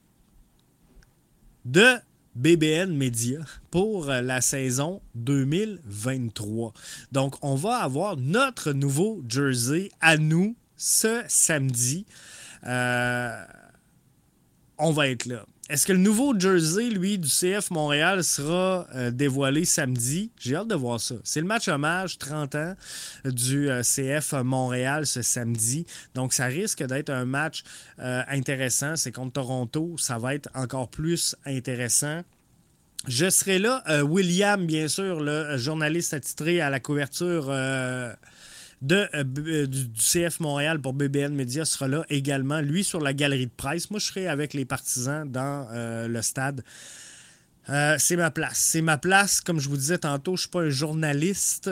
de 1.66 1.96
BBN 2.36 2.96
Media 2.96 3.40
pour 3.72 4.10
euh, 4.10 4.22
la 4.22 4.42
saison 4.42 5.02
2023. 5.16 6.74
Donc, 7.12 7.36
on 7.42 7.56
va 7.56 7.78
avoir 7.78 8.18
notre 8.18 8.74
nouveau 8.74 9.24
jersey 9.28 9.90
à 10.02 10.18
nous 10.18 10.56
ce 10.76 11.24
samedi. 11.28 12.06
Euh, 12.66 13.44
on 14.78 14.92
va 14.92 15.08
être 15.08 15.26
là. 15.26 15.46
Est-ce 15.68 15.88
que 15.88 15.94
le 15.94 15.98
nouveau 16.00 16.38
jersey, 16.38 16.92
lui, 16.92 17.18
du 17.18 17.28
CF 17.28 17.72
Montréal 17.72 18.24
sera 18.24 18.86
euh, 18.94 19.10
dévoilé 19.10 19.66
samedi? 19.66 20.30
J'ai 20.40 20.56
hâte 20.56 20.68
de 20.68 20.76
voir 20.76 21.00
ça. 21.00 21.16
C'est 21.24 21.42
le 21.42 21.48
match 21.48 21.68
hommage 21.68 22.20
30 22.20 22.54
ans 22.54 22.76
du 23.26 23.72
euh, 23.72 23.82
CF 23.82 24.34
Montréal 24.34 25.08
ce 25.08 25.24
samedi. 25.24 25.88
Donc, 26.14 26.34
ça 26.34 26.46
risque 26.46 26.84
d'être 26.84 27.10
un 27.10 27.26
match 27.26 27.64
euh, 27.98 28.22
intéressant. 28.28 28.96
C'est 28.96 29.12
contre 29.12 29.34
Toronto. 29.34 29.96
Ça 29.98 30.20
va 30.20 30.36
être 30.36 30.50
encore 30.54 30.88
plus 30.88 31.36
intéressant. 31.48 32.22
Je 33.08 33.28
serai 33.32 33.58
là. 33.58 33.84
William, 34.04 34.66
bien 34.66 34.88
sûr, 34.88 35.20
le 35.20 35.58
journaliste 35.58 36.14
attitré 36.14 36.62
à 36.62 36.72
la 36.72 36.80
couverture 36.80 37.52
de, 38.86 39.08
euh, 39.16 39.24
euh, 39.40 39.68
du, 39.68 39.88
CF 39.98 40.40
Montréal 40.40 40.80
pour 40.80 40.94
BBN 40.94 41.34
Media 41.34 41.66
sera 41.66 41.88
là 41.88 42.06
également, 42.10 42.62
lui, 42.62 42.84
sur 42.84 43.02
la 43.02 43.14
galerie 43.14 43.48
de 43.48 43.52
presse. 43.56 43.90
Moi, 43.90 44.00
je 44.00 44.06
serai 44.06 44.28
avec 44.28 44.54
les 44.54 44.66
partisans 44.66 45.30
dans 45.30 45.68
euh, 45.72 46.08
le 46.08 46.22
stade. 46.22 46.64
c'est 47.98 48.16
ma 48.16 48.32
place. 48.32 48.58
C'est 48.58 48.82
ma 48.82 48.98
place. 48.98 49.42
Comme 49.42 49.60
je 49.60 49.70
vous 49.70 49.78
disais 49.78 49.98
tantôt, 49.98 50.32
je 50.32 50.34
ne 50.34 50.42
suis 50.42 50.50
pas 50.50 50.62
un 50.62 50.70
journaliste. 50.70 51.70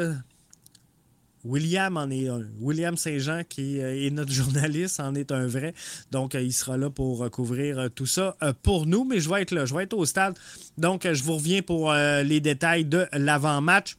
William 1.44 1.98
en 1.98 2.10
est 2.10 2.30
un. 2.30 2.42
William 2.62 2.98
Saint-Jean, 2.98 3.44
qui 3.48 3.78
est 3.78 4.10
notre 4.10 4.32
journaliste, 4.42 5.00
en 5.00 5.14
est 5.14 5.32
un 5.32 5.46
vrai. 5.46 5.76
Donc, 6.10 6.34
il 6.34 6.54
sera 6.54 6.78
là 6.78 6.90
pour 6.90 7.30
couvrir 7.30 7.90
tout 7.94 8.08
ça 8.08 8.36
pour 8.64 8.88
nous. 8.88 9.04
Mais 9.04 9.20
je 9.20 9.30
vais 9.30 9.44
être 9.44 9.52
là. 9.52 9.66
Je 9.66 9.76
vais 9.76 9.84
être 9.84 9.94
au 9.94 10.06
stade. 10.06 10.36
Donc, 10.80 11.06
je 11.06 11.24
vous 11.24 11.36
reviens 11.36 11.62
pour 11.62 11.94
les 11.94 12.40
détails 12.40 12.86
de 12.86 13.06
l'avant-match. 13.12 13.98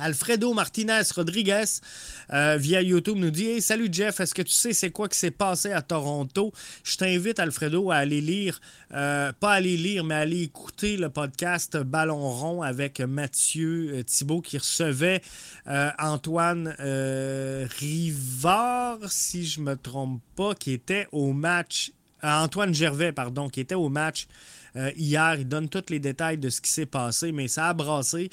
Alfredo 0.00 0.54
Martinez 0.54 1.02
Rodriguez 1.14 1.64
euh, 2.32 2.56
via 2.56 2.80
YouTube 2.80 3.18
nous 3.18 3.30
dit 3.30 3.46
Hey, 3.46 3.60
salut 3.60 3.88
Jeff, 3.92 4.20
est-ce 4.20 4.34
que 4.34 4.40
tu 4.42 4.52
sais 4.52 4.72
c'est 4.72 4.90
quoi 4.90 5.08
qui 5.08 5.18
s'est 5.18 5.30
passé 5.30 5.72
à 5.72 5.82
Toronto? 5.82 6.52
Je 6.84 6.96
t'invite, 6.96 7.38
Alfredo, 7.38 7.90
à 7.90 7.96
aller 7.96 8.22
lire, 8.22 8.60
euh, 8.92 9.30
pas 9.38 9.52
aller 9.52 9.76
lire, 9.76 10.04
mais 10.04 10.14
à 10.14 10.18
aller 10.18 10.42
écouter 10.42 10.96
le 10.96 11.10
podcast 11.10 11.76
Ballon 11.76 12.30
rond 12.30 12.62
avec 12.62 13.00
Mathieu 13.00 13.90
euh, 13.92 14.02
Thibault 14.02 14.40
qui 14.40 14.56
recevait 14.58 15.20
Antoine 15.98 16.74
Rivard, 17.78 18.98
si 19.08 19.46
je 19.46 19.60
me 19.60 19.76
trompe 19.76 20.22
pas, 20.34 20.54
qui 20.54 20.72
était 20.72 21.06
au 21.12 21.32
match. 21.32 21.92
Antoine 22.22 22.74
Gervais, 22.74 23.12
pardon, 23.12 23.48
qui 23.48 23.60
était 23.60 23.74
au 23.74 23.88
match. 23.88 24.26
hier. 24.96 25.36
Il 25.38 25.48
donne 25.48 25.68
tous 25.68 25.84
les 25.90 26.00
détails 26.00 26.38
de 26.38 26.50
ce 26.50 26.60
qui 26.60 26.70
s'est 26.70 26.86
passé, 26.86 27.32
mais 27.32 27.48
ça 27.48 27.68
a 27.68 27.74
brassé. 27.74 28.30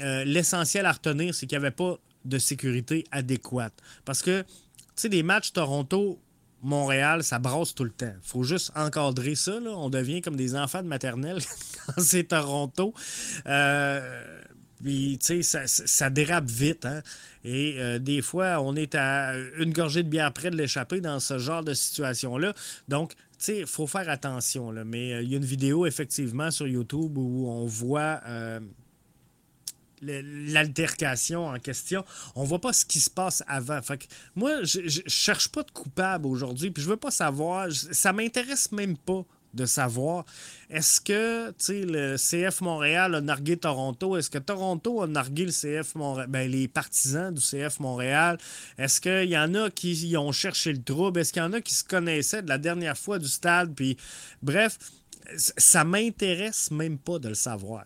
Euh, 0.00 0.24
l'essentiel 0.24 0.86
à 0.86 0.92
retenir, 0.92 1.34
c'est 1.34 1.46
qu'il 1.46 1.58
n'y 1.58 1.64
avait 1.64 1.74
pas 1.74 1.98
de 2.24 2.38
sécurité 2.38 3.04
adéquate. 3.10 3.74
Parce 4.04 4.22
que, 4.22 4.42
tu 4.42 4.46
sais, 4.96 5.08
des 5.08 5.22
matchs 5.22 5.52
Toronto, 5.52 6.18
Montréal, 6.62 7.22
ça 7.22 7.38
brasse 7.38 7.74
tout 7.74 7.84
le 7.84 7.90
temps. 7.90 8.14
Faut 8.22 8.42
juste 8.42 8.72
encadrer 8.74 9.34
ça. 9.34 9.58
On 9.66 9.90
devient 9.90 10.22
comme 10.22 10.36
des 10.36 10.56
enfants 10.56 10.82
de 10.82 10.88
maternelle 10.88 11.38
quand 11.86 12.02
c'est 12.02 12.24
Toronto. 12.24 12.94
Euh, 13.46 14.42
puis, 14.82 15.18
tu 15.18 15.42
sais, 15.42 15.66
ça, 15.66 16.10
dérape 16.10 16.46
vite. 16.46 16.86
Hein. 16.86 17.02
Et 17.44 17.76
euh, 17.78 17.98
des 17.98 18.22
fois, 18.22 18.60
on 18.62 18.74
est 18.74 18.94
à 18.94 19.34
une 19.58 19.72
gorgée 19.72 20.02
de 20.02 20.08
bière 20.08 20.32
près 20.32 20.50
de 20.50 20.56
l'échapper 20.56 21.00
dans 21.00 21.20
ce 21.20 21.38
genre 21.38 21.62
de 21.62 21.74
situation-là. 21.74 22.54
Donc, 22.88 23.14
tu 23.14 23.18
sais, 23.38 23.58
il 23.60 23.66
faut 23.66 23.86
faire 23.86 24.08
attention. 24.08 24.70
Là. 24.70 24.84
Mais 24.84 25.22
il 25.22 25.30
y 25.30 25.34
a 25.34 25.36
une 25.36 25.44
vidéo, 25.44 25.86
effectivement, 25.86 26.50
sur 26.50 26.66
YouTube 26.66 27.16
où 27.18 27.46
on 27.48 27.66
voit 27.66 28.20
l'altercation 30.06 31.46
en 31.46 31.58
question. 31.58 32.04
On 32.34 32.44
voit 32.44 32.60
pas 32.60 32.72
ce 32.72 32.84
qui 32.84 33.00
se 33.00 33.10
passe 33.10 33.42
avant. 33.46 33.80
Fait 33.82 34.06
moi, 34.34 34.62
je, 34.62 34.86
je, 34.86 35.00
cherche 35.06 35.48
pas 35.48 35.62
de 35.62 35.70
coupable 35.70 36.26
aujourd'hui, 36.26 36.70
puis 36.70 36.82
je 36.82 36.88
veux 36.88 36.96
pas 36.96 37.10
savoir. 37.10 37.68
Ça 37.70 38.12
m'intéresse 38.12 38.72
même 38.72 38.96
pas 38.96 39.24
de 39.54 39.66
savoir 39.66 40.24
est-ce 40.70 41.00
que 41.00 41.54
le 41.68 42.16
CF 42.16 42.60
Montréal 42.60 43.14
a 43.14 43.20
nargué 43.20 43.56
Toronto? 43.56 44.16
Est-ce 44.16 44.30
que 44.30 44.38
Toronto 44.38 45.02
a 45.02 45.06
nargué 45.06 45.46
le 45.46 45.52
CF 45.52 45.94
Montréal? 45.94 46.28
Ben, 46.28 46.50
les 46.50 46.68
partisans 46.68 47.32
du 47.32 47.40
CF 47.40 47.78
Montréal. 47.80 48.38
Est-ce 48.76 49.00
qu'il 49.00 49.30
y 49.30 49.38
en 49.38 49.54
a 49.54 49.70
qui 49.70 50.14
ont 50.16 50.32
cherché 50.32 50.72
le 50.72 50.82
trouble? 50.82 51.20
Est-ce 51.20 51.32
qu'il 51.32 51.42
y 51.42 51.44
en 51.44 51.52
a 51.52 51.60
qui 51.60 51.74
se 51.74 51.84
connaissaient 51.84 52.42
de 52.42 52.48
la 52.48 52.58
dernière 52.58 52.98
fois 52.98 53.18
du 53.18 53.28
stade? 53.28 53.74
Puis, 53.74 53.96
bref, 54.42 54.78
ça 55.36 55.84
m'intéresse 55.84 56.70
même 56.70 56.98
pas 56.98 57.18
de 57.18 57.28
le 57.28 57.34
savoir. 57.34 57.84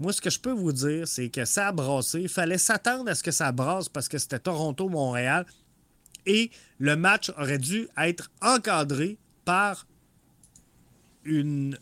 Moi, 0.00 0.14
ce 0.14 0.22
que 0.22 0.30
je 0.30 0.40
peux 0.40 0.52
vous 0.52 0.72
dire, 0.72 1.06
c'est 1.06 1.28
que 1.28 1.44
ça 1.44 1.68
a 1.68 1.72
brassé. 1.72 2.22
Il 2.22 2.28
fallait 2.30 2.58
s'attendre 2.58 3.10
à 3.10 3.14
ce 3.14 3.22
que 3.22 3.30
ça 3.30 3.52
brasse 3.52 3.90
parce 3.90 4.08
que 4.08 4.16
c'était 4.16 4.38
Toronto-Montréal. 4.38 5.44
Et 6.24 6.50
le 6.78 6.96
match 6.96 7.30
aurait 7.36 7.58
dû 7.58 7.86
être 7.98 8.30
encadré 8.40 9.18
par 9.44 9.86
une 11.24 11.78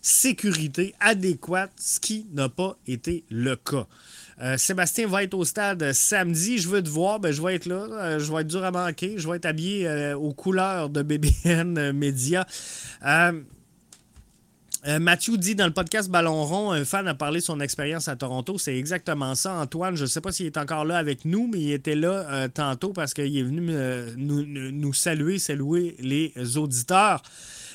sécurité 0.00 0.94
adéquate, 0.98 1.70
ce 1.78 2.00
qui 2.00 2.26
n'a 2.32 2.48
pas 2.48 2.76
été 2.88 3.24
le 3.30 3.54
cas. 3.54 3.86
Euh, 4.40 4.56
Sébastien 4.58 5.06
va 5.06 5.22
être 5.22 5.34
au 5.34 5.44
stade 5.44 5.92
samedi. 5.92 6.58
Je 6.58 6.68
veux 6.68 6.82
te 6.82 6.88
voir. 6.88 7.20
Ben, 7.20 7.30
je 7.30 7.40
vais 7.40 7.54
être 7.54 7.66
là. 7.66 7.86
Euh, 7.90 8.18
je 8.18 8.32
vais 8.32 8.40
être 8.40 8.48
dur 8.48 8.64
à 8.64 8.72
manquer. 8.72 9.18
Je 9.18 9.28
vais 9.28 9.36
être 9.36 9.46
habillé 9.46 9.86
euh, 9.86 10.16
aux 10.16 10.32
couleurs 10.32 10.90
de 10.90 11.02
BBN 11.02 11.92
Media. 11.92 12.44
Euh, 14.84 14.98
Mathieu 14.98 15.36
dit 15.36 15.54
dans 15.54 15.66
le 15.66 15.72
podcast 15.72 16.10
Ballon 16.10 16.44
rond, 16.44 16.72
un 16.72 16.84
fan 16.84 17.06
a 17.06 17.14
parlé 17.14 17.38
de 17.38 17.44
son 17.44 17.60
expérience 17.60 18.08
à 18.08 18.16
Toronto. 18.16 18.58
C'est 18.58 18.76
exactement 18.76 19.36
ça. 19.36 19.54
Antoine, 19.54 19.94
je 19.96 20.02
ne 20.02 20.06
sais 20.08 20.20
pas 20.20 20.32
s'il 20.32 20.46
est 20.46 20.56
encore 20.56 20.84
là 20.84 20.98
avec 20.98 21.24
nous, 21.24 21.46
mais 21.46 21.60
il 21.60 21.72
était 21.72 21.94
là 21.94 22.26
euh, 22.28 22.48
tantôt 22.48 22.92
parce 22.92 23.14
qu'il 23.14 23.36
est 23.36 23.42
venu 23.44 23.68
euh, 23.70 24.12
nous, 24.16 24.92
saluer, 24.92 25.38
saluer 25.38 25.94
les 26.00 26.32
auditeurs 26.56 27.22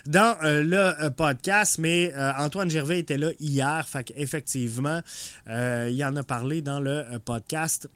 dans 0.05 0.37
le 0.41 1.09
podcast. 1.09 1.77
Mais 1.79 2.13
Antoine 2.37 2.69
Gervais 2.69 2.99
était 2.99 3.17
là 3.17 3.31
hier. 3.39 3.87
Fait 3.87 4.11
effectivement, 4.17 5.01
il 5.47 6.03
en 6.05 6.15
a 6.15 6.23
parlé 6.23 6.61
dans 6.61 6.79
le 6.79 7.03
podcast. 7.23 7.89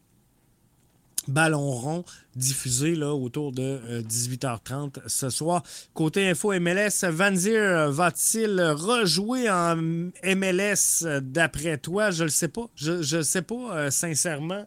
Ballon 1.28 1.72
rond 1.72 2.04
diffusé 2.36 2.96
là, 2.96 3.14
autour 3.14 3.52
de 3.52 3.80
18h30 4.02 4.98
euh, 4.98 5.02
ce 5.08 5.30
soir. 5.30 5.64
Côté 5.94 6.30
info 6.30 6.58
MLS, 6.60 7.06
Van 7.10 7.36
Zier 7.36 7.88
va-t-il 7.90 8.60
rejouer 8.62 9.50
en 9.50 9.76
MLS 9.76 11.06
d'après 11.22 11.78
toi? 11.78 12.12
Je 12.12 12.24
le 12.24 12.30
sais 12.30 12.48
pas. 12.48 12.68
Je 12.76 13.18
ne 13.18 13.22
sais 13.22 13.42
pas, 13.42 13.76
euh, 13.76 13.92
sincèrement. 13.92 14.66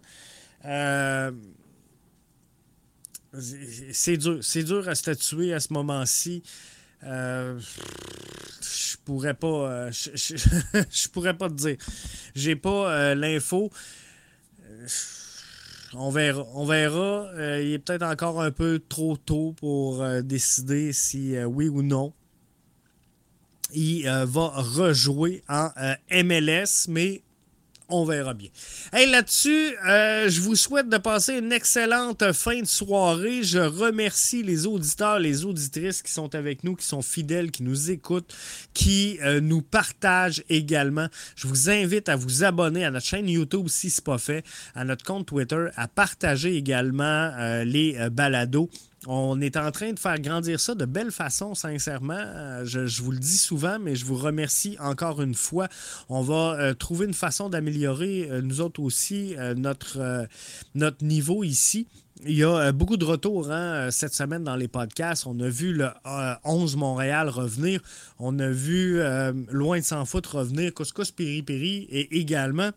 Euh, 0.65 1.33
c'est 3.93 4.17
dur. 4.17 4.39
C'est 4.43 4.63
dur 4.63 4.89
à 4.89 4.95
statuer 4.95 5.53
à 5.53 5.61
ce 5.61 5.73
moment-ci. 5.73 6.43
je 7.03 7.59
pourrais 9.05 9.35
pas. 9.35 9.91
je, 9.91 11.09
pourrais 11.09 11.37
pas 11.37 11.49
te 11.49 11.55
dire. 11.55 11.77
J'ai 12.37 12.55
pas 12.55 13.15
l'info 13.15 13.73
on 15.97 16.11
verra. 16.11 17.29
Euh, 17.35 17.63
il 17.63 17.73
est 17.73 17.79
peut-être 17.79 18.03
encore 18.03 18.41
un 18.41 18.51
peu 18.51 18.81
trop 18.89 19.17
tôt 19.17 19.55
pour 19.57 20.03
euh, 20.03 20.23
décider 20.23 20.93
si 20.93 21.37
euh, 21.37 21.45
oui 21.45 21.69
ou 21.69 21.83
non 21.83 22.13
il 23.77 24.05
va 24.07 24.53
rejouer 24.55 25.43
en 25.49 25.69
MLS, 26.13 26.87
mais 26.89 27.23
on 27.89 28.05
verra 28.05 28.35
bien. 28.35 28.49
Hey, 28.93 29.11
là-dessus, 29.11 29.77
euh, 29.87 30.29
je 30.29 30.41
vous 30.41 30.57
souhaite 30.57 30.89
de 30.89 30.97
passer 30.97 31.39
une 31.39 31.53
excellente 31.53 32.33
fin 32.33 32.61
de 32.61 32.67
soirée. 32.67 33.43
Je 33.43 33.59
remercie 33.59 34.43
les 34.43 34.67
auditeurs, 34.67 35.19
les 35.19 35.45
auditrices 35.45 36.03
qui 36.03 36.13
sont 36.13 36.35
avec 36.35 36.65
nous, 36.65 36.77
qui 36.77 36.87
sont 36.87 37.03
fidèles, 37.03 37.51
qui 37.51 37.63
nous 37.63 37.91
écoutent, 37.91 38.35
qui 38.73 39.19
euh, 39.23 39.41
nous 39.41 39.63
partagent 39.63 40.43
également. 40.49 41.09
Je 41.37 41.47
vous 41.47 41.69
invite 41.69 42.09
à 42.09 42.17
vous 42.17 42.45
abonner 42.45 42.85
à 42.85 42.91
notre 42.91 43.07
chaîne 43.07 43.29
YouTube 43.29 43.69
si 43.69 43.91
ce 43.91 44.01
n'est 44.01 44.05
pas 44.05 44.19
fait, 44.19 44.45
à 44.75 44.85
notre 44.85 45.05
compte 45.05 45.27
Twitter, 45.27 45.67
à 45.77 45.87
partager 45.87 46.57
également 46.57 47.31
euh, 47.39 47.65
les 47.65 48.09
balados. 48.11 48.71
On 49.07 49.41
est 49.41 49.57
en 49.57 49.71
train 49.71 49.93
de 49.93 49.99
faire 49.99 50.19
grandir 50.21 50.59
ça 50.59 50.75
de 50.75 50.85
belle 50.85 51.11
façon, 51.11 51.55
sincèrement. 51.55 52.15
Euh, 52.15 52.65
je, 52.65 53.03
vous 53.03 53.11
le 53.13 53.19
dis 53.19 53.39
souvent, 53.39 53.79
mais 53.79 53.97
je 53.97 54.05
vous 54.05 54.17
remercie 54.17 54.77
encore 54.81 55.21
une 55.21 55.35
fois. 55.35 55.69
On 56.09 56.23
va 56.23 56.55
euh, 56.59 56.75
trouver 56.75 57.07
une 57.07 57.15
façon 57.15 57.49
d'améliorer, 57.49 58.29
euh, 58.31 58.41
nous 58.41 58.61
autres 58.61 58.81
aussi, 58.81 59.35
notre, 59.57 60.27
niveau 61.03 61.45
ici. 61.45 61.87
Il 62.25 62.37
y 62.37 62.45
a 62.45 62.73
beaucoup 62.73 62.97
de 62.97 63.05
retours 63.05 63.51
hein, 63.51 63.91
cette 63.91 64.15
semaine 64.15 64.45
dans 64.45 64.57
les 64.57 64.69
podcasts. 64.69 65.27
On 65.27 65.39
a 65.41 65.49
vu 65.49 65.73
le 65.73 65.89
11 66.45 66.77
Montréal 66.77 67.29
revenir. 67.29 67.81
On 68.19 68.39
a 68.39 68.49
vu 68.49 69.01
Loin 69.51 69.79
de 69.81 69.85
s'en 69.85 70.05
foutre 70.05 70.37
revenir, 70.37 70.73
Couscous 70.73 71.11
Piri 71.11 71.43
Piri 71.43 71.87
et 71.91 72.19
également 72.19 72.71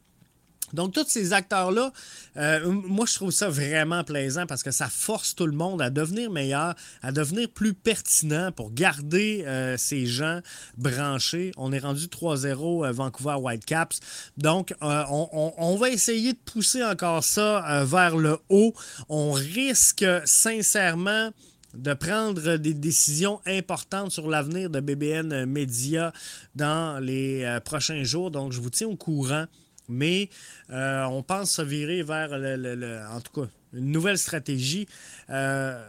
donc, 0.74 0.94
tous 0.94 1.06
ces 1.08 1.32
acteurs-là, 1.32 1.94
euh, 2.36 2.70
moi, 2.70 3.06
je 3.06 3.16
trouve 3.16 3.32
ça 3.32 3.50
vraiment 3.50 4.04
plaisant 4.04 4.46
parce 4.46 4.64
que 4.64 4.72
ça 4.72 4.90
force 4.90 5.34
tout 5.34 5.46
le 5.46 5.54
monde 5.54 5.82
à 5.82 5.90
devenir 5.90 6.30
meilleur, 6.30 6.76
à 7.02 7.12
devenir 7.14 7.50
plus 7.50 7.74
pertinent 7.74 8.52
pour 8.52 8.74
garder 8.74 9.46
euh, 9.46 9.78
ces 9.78 10.06
gens 10.06 10.42
branchés. 10.78 11.52
On 11.56 11.72
est 11.72 11.80
rendu 11.80 12.08
3-0 12.08 12.86
euh, 12.86 12.92
Vancouver 12.92 13.36
Whitecaps. 13.36 14.00
Donc, 14.36 14.74
on, 14.82 15.54
on, 15.58 15.76
va 15.78 15.90
essayer 15.90 16.34
de 16.34 16.40
pousser 16.40 16.84
encore 16.84 17.24
ça 17.24 17.84
vers 17.86 18.18
le 18.18 18.38
haut. 18.50 18.74
On 19.08 19.32
risque 19.32 20.06
sincèrement 20.26 21.32
de 21.74 21.94
prendre 21.94 22.58
des 22.58 22.74
décisions 22.74 23.40
importantes 23.46 24.12
sur 24.12 24.28
l'avenir 24.28 24.70
de 24.70 24.80
BBN 24.80 25.46
Media 25.46 26.12
dans 26.56 27.00
les 27.00 27.60
prochains 27.64 28.04
jours. 28.04 28.32
Donc, 28.32 28.52
je 28.52 28.60
vous 28.60 28.70
tiens 28.70 28.88
au 28.88 28.96
courant 28.96 29.46
mais 29.90 30.30
euh, 30.70 31.04
on 31.06 31.24
pense 31.24 31.52
se 31.52 31.62
virer 31.62 32.04
vers, 32.04 32.38
le, 32.38 33.02
en 33.10 33.22
tout 33.22 33.42
cas, 33.42 33.48
une 33.74 33.92
nouvelle 33.92 34.18
stratégie. 34.18 34.88
Euh, 35.30 35.82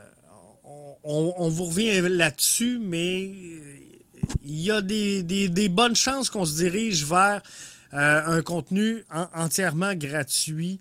on, 1.04 1.48
vous 1.48 1.64
revient 1.64 2.00
là-dessus, 2.02 2.78
mais 2.82 3.22
il 4.44 4.60
y 4.60 4.70
a 4.70 4.82
des, 4.82 5.68
bonnes 5.70 5.96
chances 5.96 6.28
qu'on 6.28 6.44
se 6.44 6.56
dirige 6.56 7.04
vers 7.04 7.42
euh, 7.94 8.22
un 8.26 8.42
contenu 8.42 9.04
entièrement 9.32 9.94
gratuit 9.94 10.80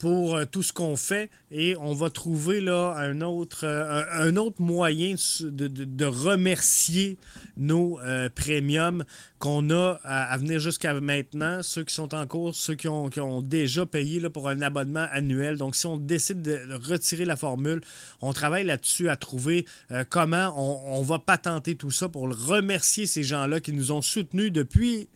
pour 0.00 0.34
euh, 0.34 0.46
tout 0.46 0.62
ce 0.62 0.72
qu'on 0.72 0.96
fait 0.96 1.30
et 1.52 1.76
on 1.76 1.92
va 1.92 2.08
trouver 2.08 2.62
là 2.62 2.94
un 2.96 3.20
autre, 3.20 3.64
euh, 3.64 4.02
un, 4.10 4.36
autre 4.36 4.60
moyen 4.60 5.14
de, 5.42 6.04
remercier 6.06 7.18
nos 7.58 8.00
euh, 8.00 8.30
premiums 8.34 9.04
qu'on 9.38 9.68
a 9.70 10.00
à, 10.02 10.36
venir 10.38 10.58
jusqu'à 10.58 10.98
maintenant, 10.98 11.62
ceux 11.62 11.84
qui 11.84 11.94
sont 11.94 12.14
en 12.14 12.26
cours, 12.26 12.54
ceux 12.54 12.74
qui 12.74 12.88
ont, 12.88 13.42
déjà 13.42 13.84
payé 13.84 14.20
là, 14.20 14.30
pour 14.30 14.48
un 14.48 14.62
abonnement 14.62 15.06
annuel. 15.12 15.56
Donc, 15.56 15.76
si 15.76 15.86
on 15.86 15.96
décide 15.96 16.42
de 16.42 16.60
retirer 16.82 17.24
la 17.24 17.36
formule, 17.36 17.80
on 18.22 18.32
travaille 18.32 18.64
là-dessus 18.64 19.08
à 19.08 19.16
trouver 19.16 19.64
comment 20.10 20.52
on, 20.56 20.98
on 20.98 21.02
va 21.02 21.18
patenter 21.18 21.74
tout 21.74 21.90
ça 21.90 22.08
pour 22.10 22.24
remercier 22.24 23.06
ces 23.06 23.22
gens-là 23.22 23.60
qui 23.60 23.72
nous 23.72 23.92
ont 23.92 24.02
soutenus 24.02 24.52
depuis 24.52 25.08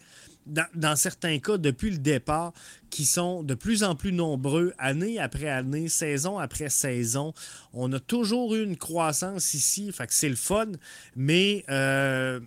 dans, 0.46 0.96
certains 0.96 1.38
cas, 1.38 1.56
depuis 1.56 1.90
le 1.90 1.98
départ, 1.98 2.52
qui 2.90 3.04
sont 3.04 3.42
de 3.42 3.54
plus 3.54 3.82
en 3.82 3.94
plus 3.94 4.12
nombreux, 4.12 4.72
année 4.78 5.18
après 5.18 5.48
année, 5.48 5.88
saison 5.88 6.38
après 6.38 6.68
saison. 6.68 7.32
On 7.72 7.92
a 7.92 8.00
toujours 8.00 8.54
eu 8.54 8.62
une 8.62 8.76
croissance 8.76 9.54
ici, 9.54 9.90
c'est 10.08 10.28
le 10.28 10.36
fun, 10.36 10.72
mais 11.16 11.64
euh, 11.70 12.40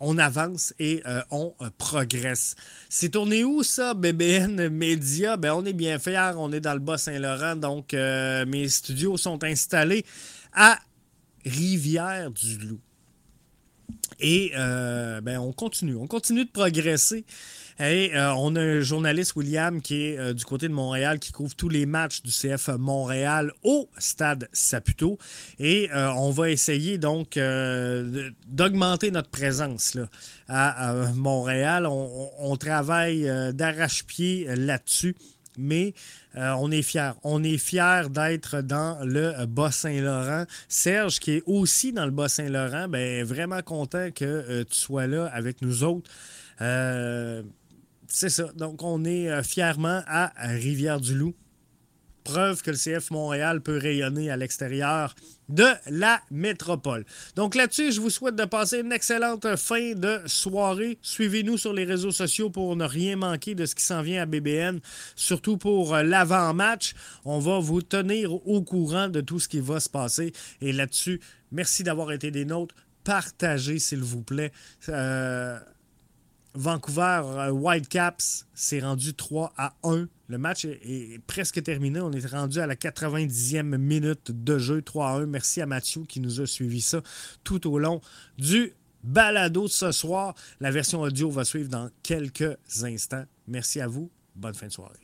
on 0.00 0.18
avance 0.18 0.74
et 0.78 1.02
euh, 1.06 1.22
on 1.30 1.54
euh, 1.60 1.70
progresse. 1.78 2.54
C'est 2.88 3.10
tourné 3.10 3.44
où 3.44 3.62
ça, 3.62 3.94
BBN 3.94 4.68
Media? 4.68 5.36
Ben, 5.36 5.52
on 5.54 5.64
est 5.64 5.72
bien 5.72 5.98
fiers, 5.98 6.32
on 6.36 6.52
est 6.52 6.60
dans 6.60 6.74
le 6.74 6.80
Bas-Saint-Laurent, 6.80 7.56
donc 7.56 7.92
mes 7.92 8.68
studios 8.68 9.16
sont 9.16 9.42
installés 9.44 10.04
à 10.52 10.78
Rivière-du-Loup. 11.44 12.80
Et 14.20 14.52
euh, 14.56 15.20
ben, 15.20 15.38
on 15.38 15.52
continue. 15.52 15.96
On 15.96 16.06
continue 16.06 16.44
de 16.44 16.50
progresser. 16.50 17.24
Et 17.80 18.10
euh, 18.16 18.34
on 18.34 18.56
a 18.56 18.60
un 18.60 18.80
journaliste, 18.80 19.36
William, 19.36 19.80
qui 19.80 20.06
est 20.06 20.18
euh, 20.18 20.32
du 20.32 20.44
côté 20.44 20.66
de 20.66 20.72
Montréal, 20.72 21.20
qui 21.20 21.30
couvre 21.30 21.54
tous 21.54 21.68
les 21.68 21.86
matchs 21.86 22.22
du 22.22 22.32
CF 22.32 22.70
Montréal 22.76 23.52
au 23.62 23.88
stade 23.98 24.48
Saputo. 24.52 25.18
Et 25.60 25.88
on 25.92 26.30
va 26.30 26.50
essayer 26.50 26.98
donc 26.98 27.38
d'augmenter 28.48 29.10
notre 29.10 29.30
présence 29.30 29.94
là, 29.94 30.08
à, 30.48 31.12
Montréal. 31.14 31.86
on 31.86 32.56
travaille 32.56 33.30
d'arrache-pied 33.54 34.48
là-dessus 34.56 35.14
mais 35.58 35.94
euh, 36.36 36.52
on 36.58 36.70
est 36.70 36.82
fiers. 36.82 37.12
On 37.24 37.42
est 37.42 37.58
fiers 37.58 38.08
d'être 38.10 38.62
dans 38.62 38.98
le 39.04 39.46
Bas-Saint-Laurent. 39.46 40.44
Serge, 40.68 41.18
qui 41.18 41.32
est 41.32 41.42
aussi 41.46 41.92
dans 41.92 42.04
le 42.04 42.10
Bas-Saint-Laurent, 42.10 42.88
ben, 42.88 43.24
vraiment 43.24 43.60
content 43.62 44.10
que 44.14 44.24
euh, 44.24 44.64
tu 44.64 44.78
sois 44.78 45.06
là 45.06 45.26
avec 45.26 45.60
nous 45.62 45.84
autres. 45.84 46.10
Euh, 46.60 47.42
c'est 48.06 48.30
ça. 48.30 48.44
Donc, 48.56 48.82
on 48.82 49.04
est 49.04 49.42
fièrement 49.42 50.02
à 50.06 50.32
Rivière-du-Loup 50.38 51.34
preuve 52.28 52.62
que 52.62 52.70
le 52.70 52.76
CF 52.76 53.10
Montréal 53.10 53.62
peut 53.62 53.78
rayonner 53.78 54.30
à 54.30 54.36
l'extérieur 54.36 55.14
de 55.48 55.66
la 55.86 56.20
métropole. 56.30 57.06
Donc 57.36 57.54
là-dessus, 57.54 57.92
je 57.92 58.02
vous 58.02 58.10
souhaite 58.10 58.36
de 58.36 58.44
passer 58.44 58.80
une 58.80 58.92
excellente 58.92 59.56
fin 59.56 59.94
de 59.94 60.20
soirée. 60.26 60.98
Suivez-nous 61.00 61.56
sur 61.56 61.72
les 61.72 61.84
réseaux 61.84 62.10
sociaux 62.10 62.50
pour 62.50 62.76
ne 62.76 62.84
rien 62.84 63.16
manquer 63.16 63.54
de 63.54 63.64
ce 63.64 63.74
qui 63.74 63.82
s'en 63.82 64.02
vient 64.02 64.22
à 64.22 64.26
BBN, 64.26 64.80
surtout 65.16 65.56
pour 65.56 65.96
l'avant-match. 65.96 66.92
On 67.24 67.38
va 67.38 67.60
vous 67.60 67.80
tenir 67.80 68.34
au 68.46 68.62
courant 68.62 69.08
de 69.08 69.22
tout 69.22 69.40
ce 69.40 69.48
qui 69.48 69.60
va 69.60 69.80
se 69.80 69.88
passer. 69.88 70.34
Et 70.60 70.72
là-dessus, 70.72 71.20
merci 71.50 71.82
d'avoir 71.82 72.12
été 72.12 72.30
des 72.30 72.44
nôtres. 72.44 72.74
Partagez, 73.04 73.78
s'il 73.78 74.02
vous 74.02 74.22
plaît. 74.22 74.52
Euh, 74.90 75.58
Vancouver 76.54 77.22
euh, 77.24 77.50
Wildcaps 77.50 78.46
s'est 78.54 78.80
rendu 78.80 79.14
3 79.14 79.52
à 79.56 79.74
1. 79.82 80.08
Le 80.28 80.38
match 80.38 80.64
est, 80.64 81.20
presque 81.26 81.62
terminé. 81.62 82.00
On 82.00 82.12
est 82.12 82.26
rendu 82.26 82.60
à 82.60 82.66
la 82.66 82.74
90e 82.74 83.76
minute 83.76 84.30
de 84.30 84.58
jeu, 84.58 84.82
3 84.82 85.08
à 85.08 85.12
1. 85.20 85.26
Merci 85.26 85.60
à 85.60 85.66
Mathieu 85.66 86.02
qui 86.08 86.20
nous 86.20 86.40
a 86.40 86.46
suivi 86.46 86.80
ça 86.80 87.02
tout 87.44 87.70
au 87.70 87.78
long 87.78 88.00
du 88.38 88.72
balado 89.02 89.64
de 89.64 89.68
ce 89.68 89.92
soir. 89.92 90.34
La 90.60 90.70
version 90.70 91.00
audio 91.00 91.30
va 91.30 91.44
suivre 91.44 91.68
dans 91.68 91.90
quelques 92.02 92.56
instants. 92.82 93.24
Merci 93.46 93.80
à 93.80 93.86
vous. 93.86 94.10
Bonne 94.34 94.54
fin 94.54 94.66
de 94.66 94.72
soirée. 94.72 94.98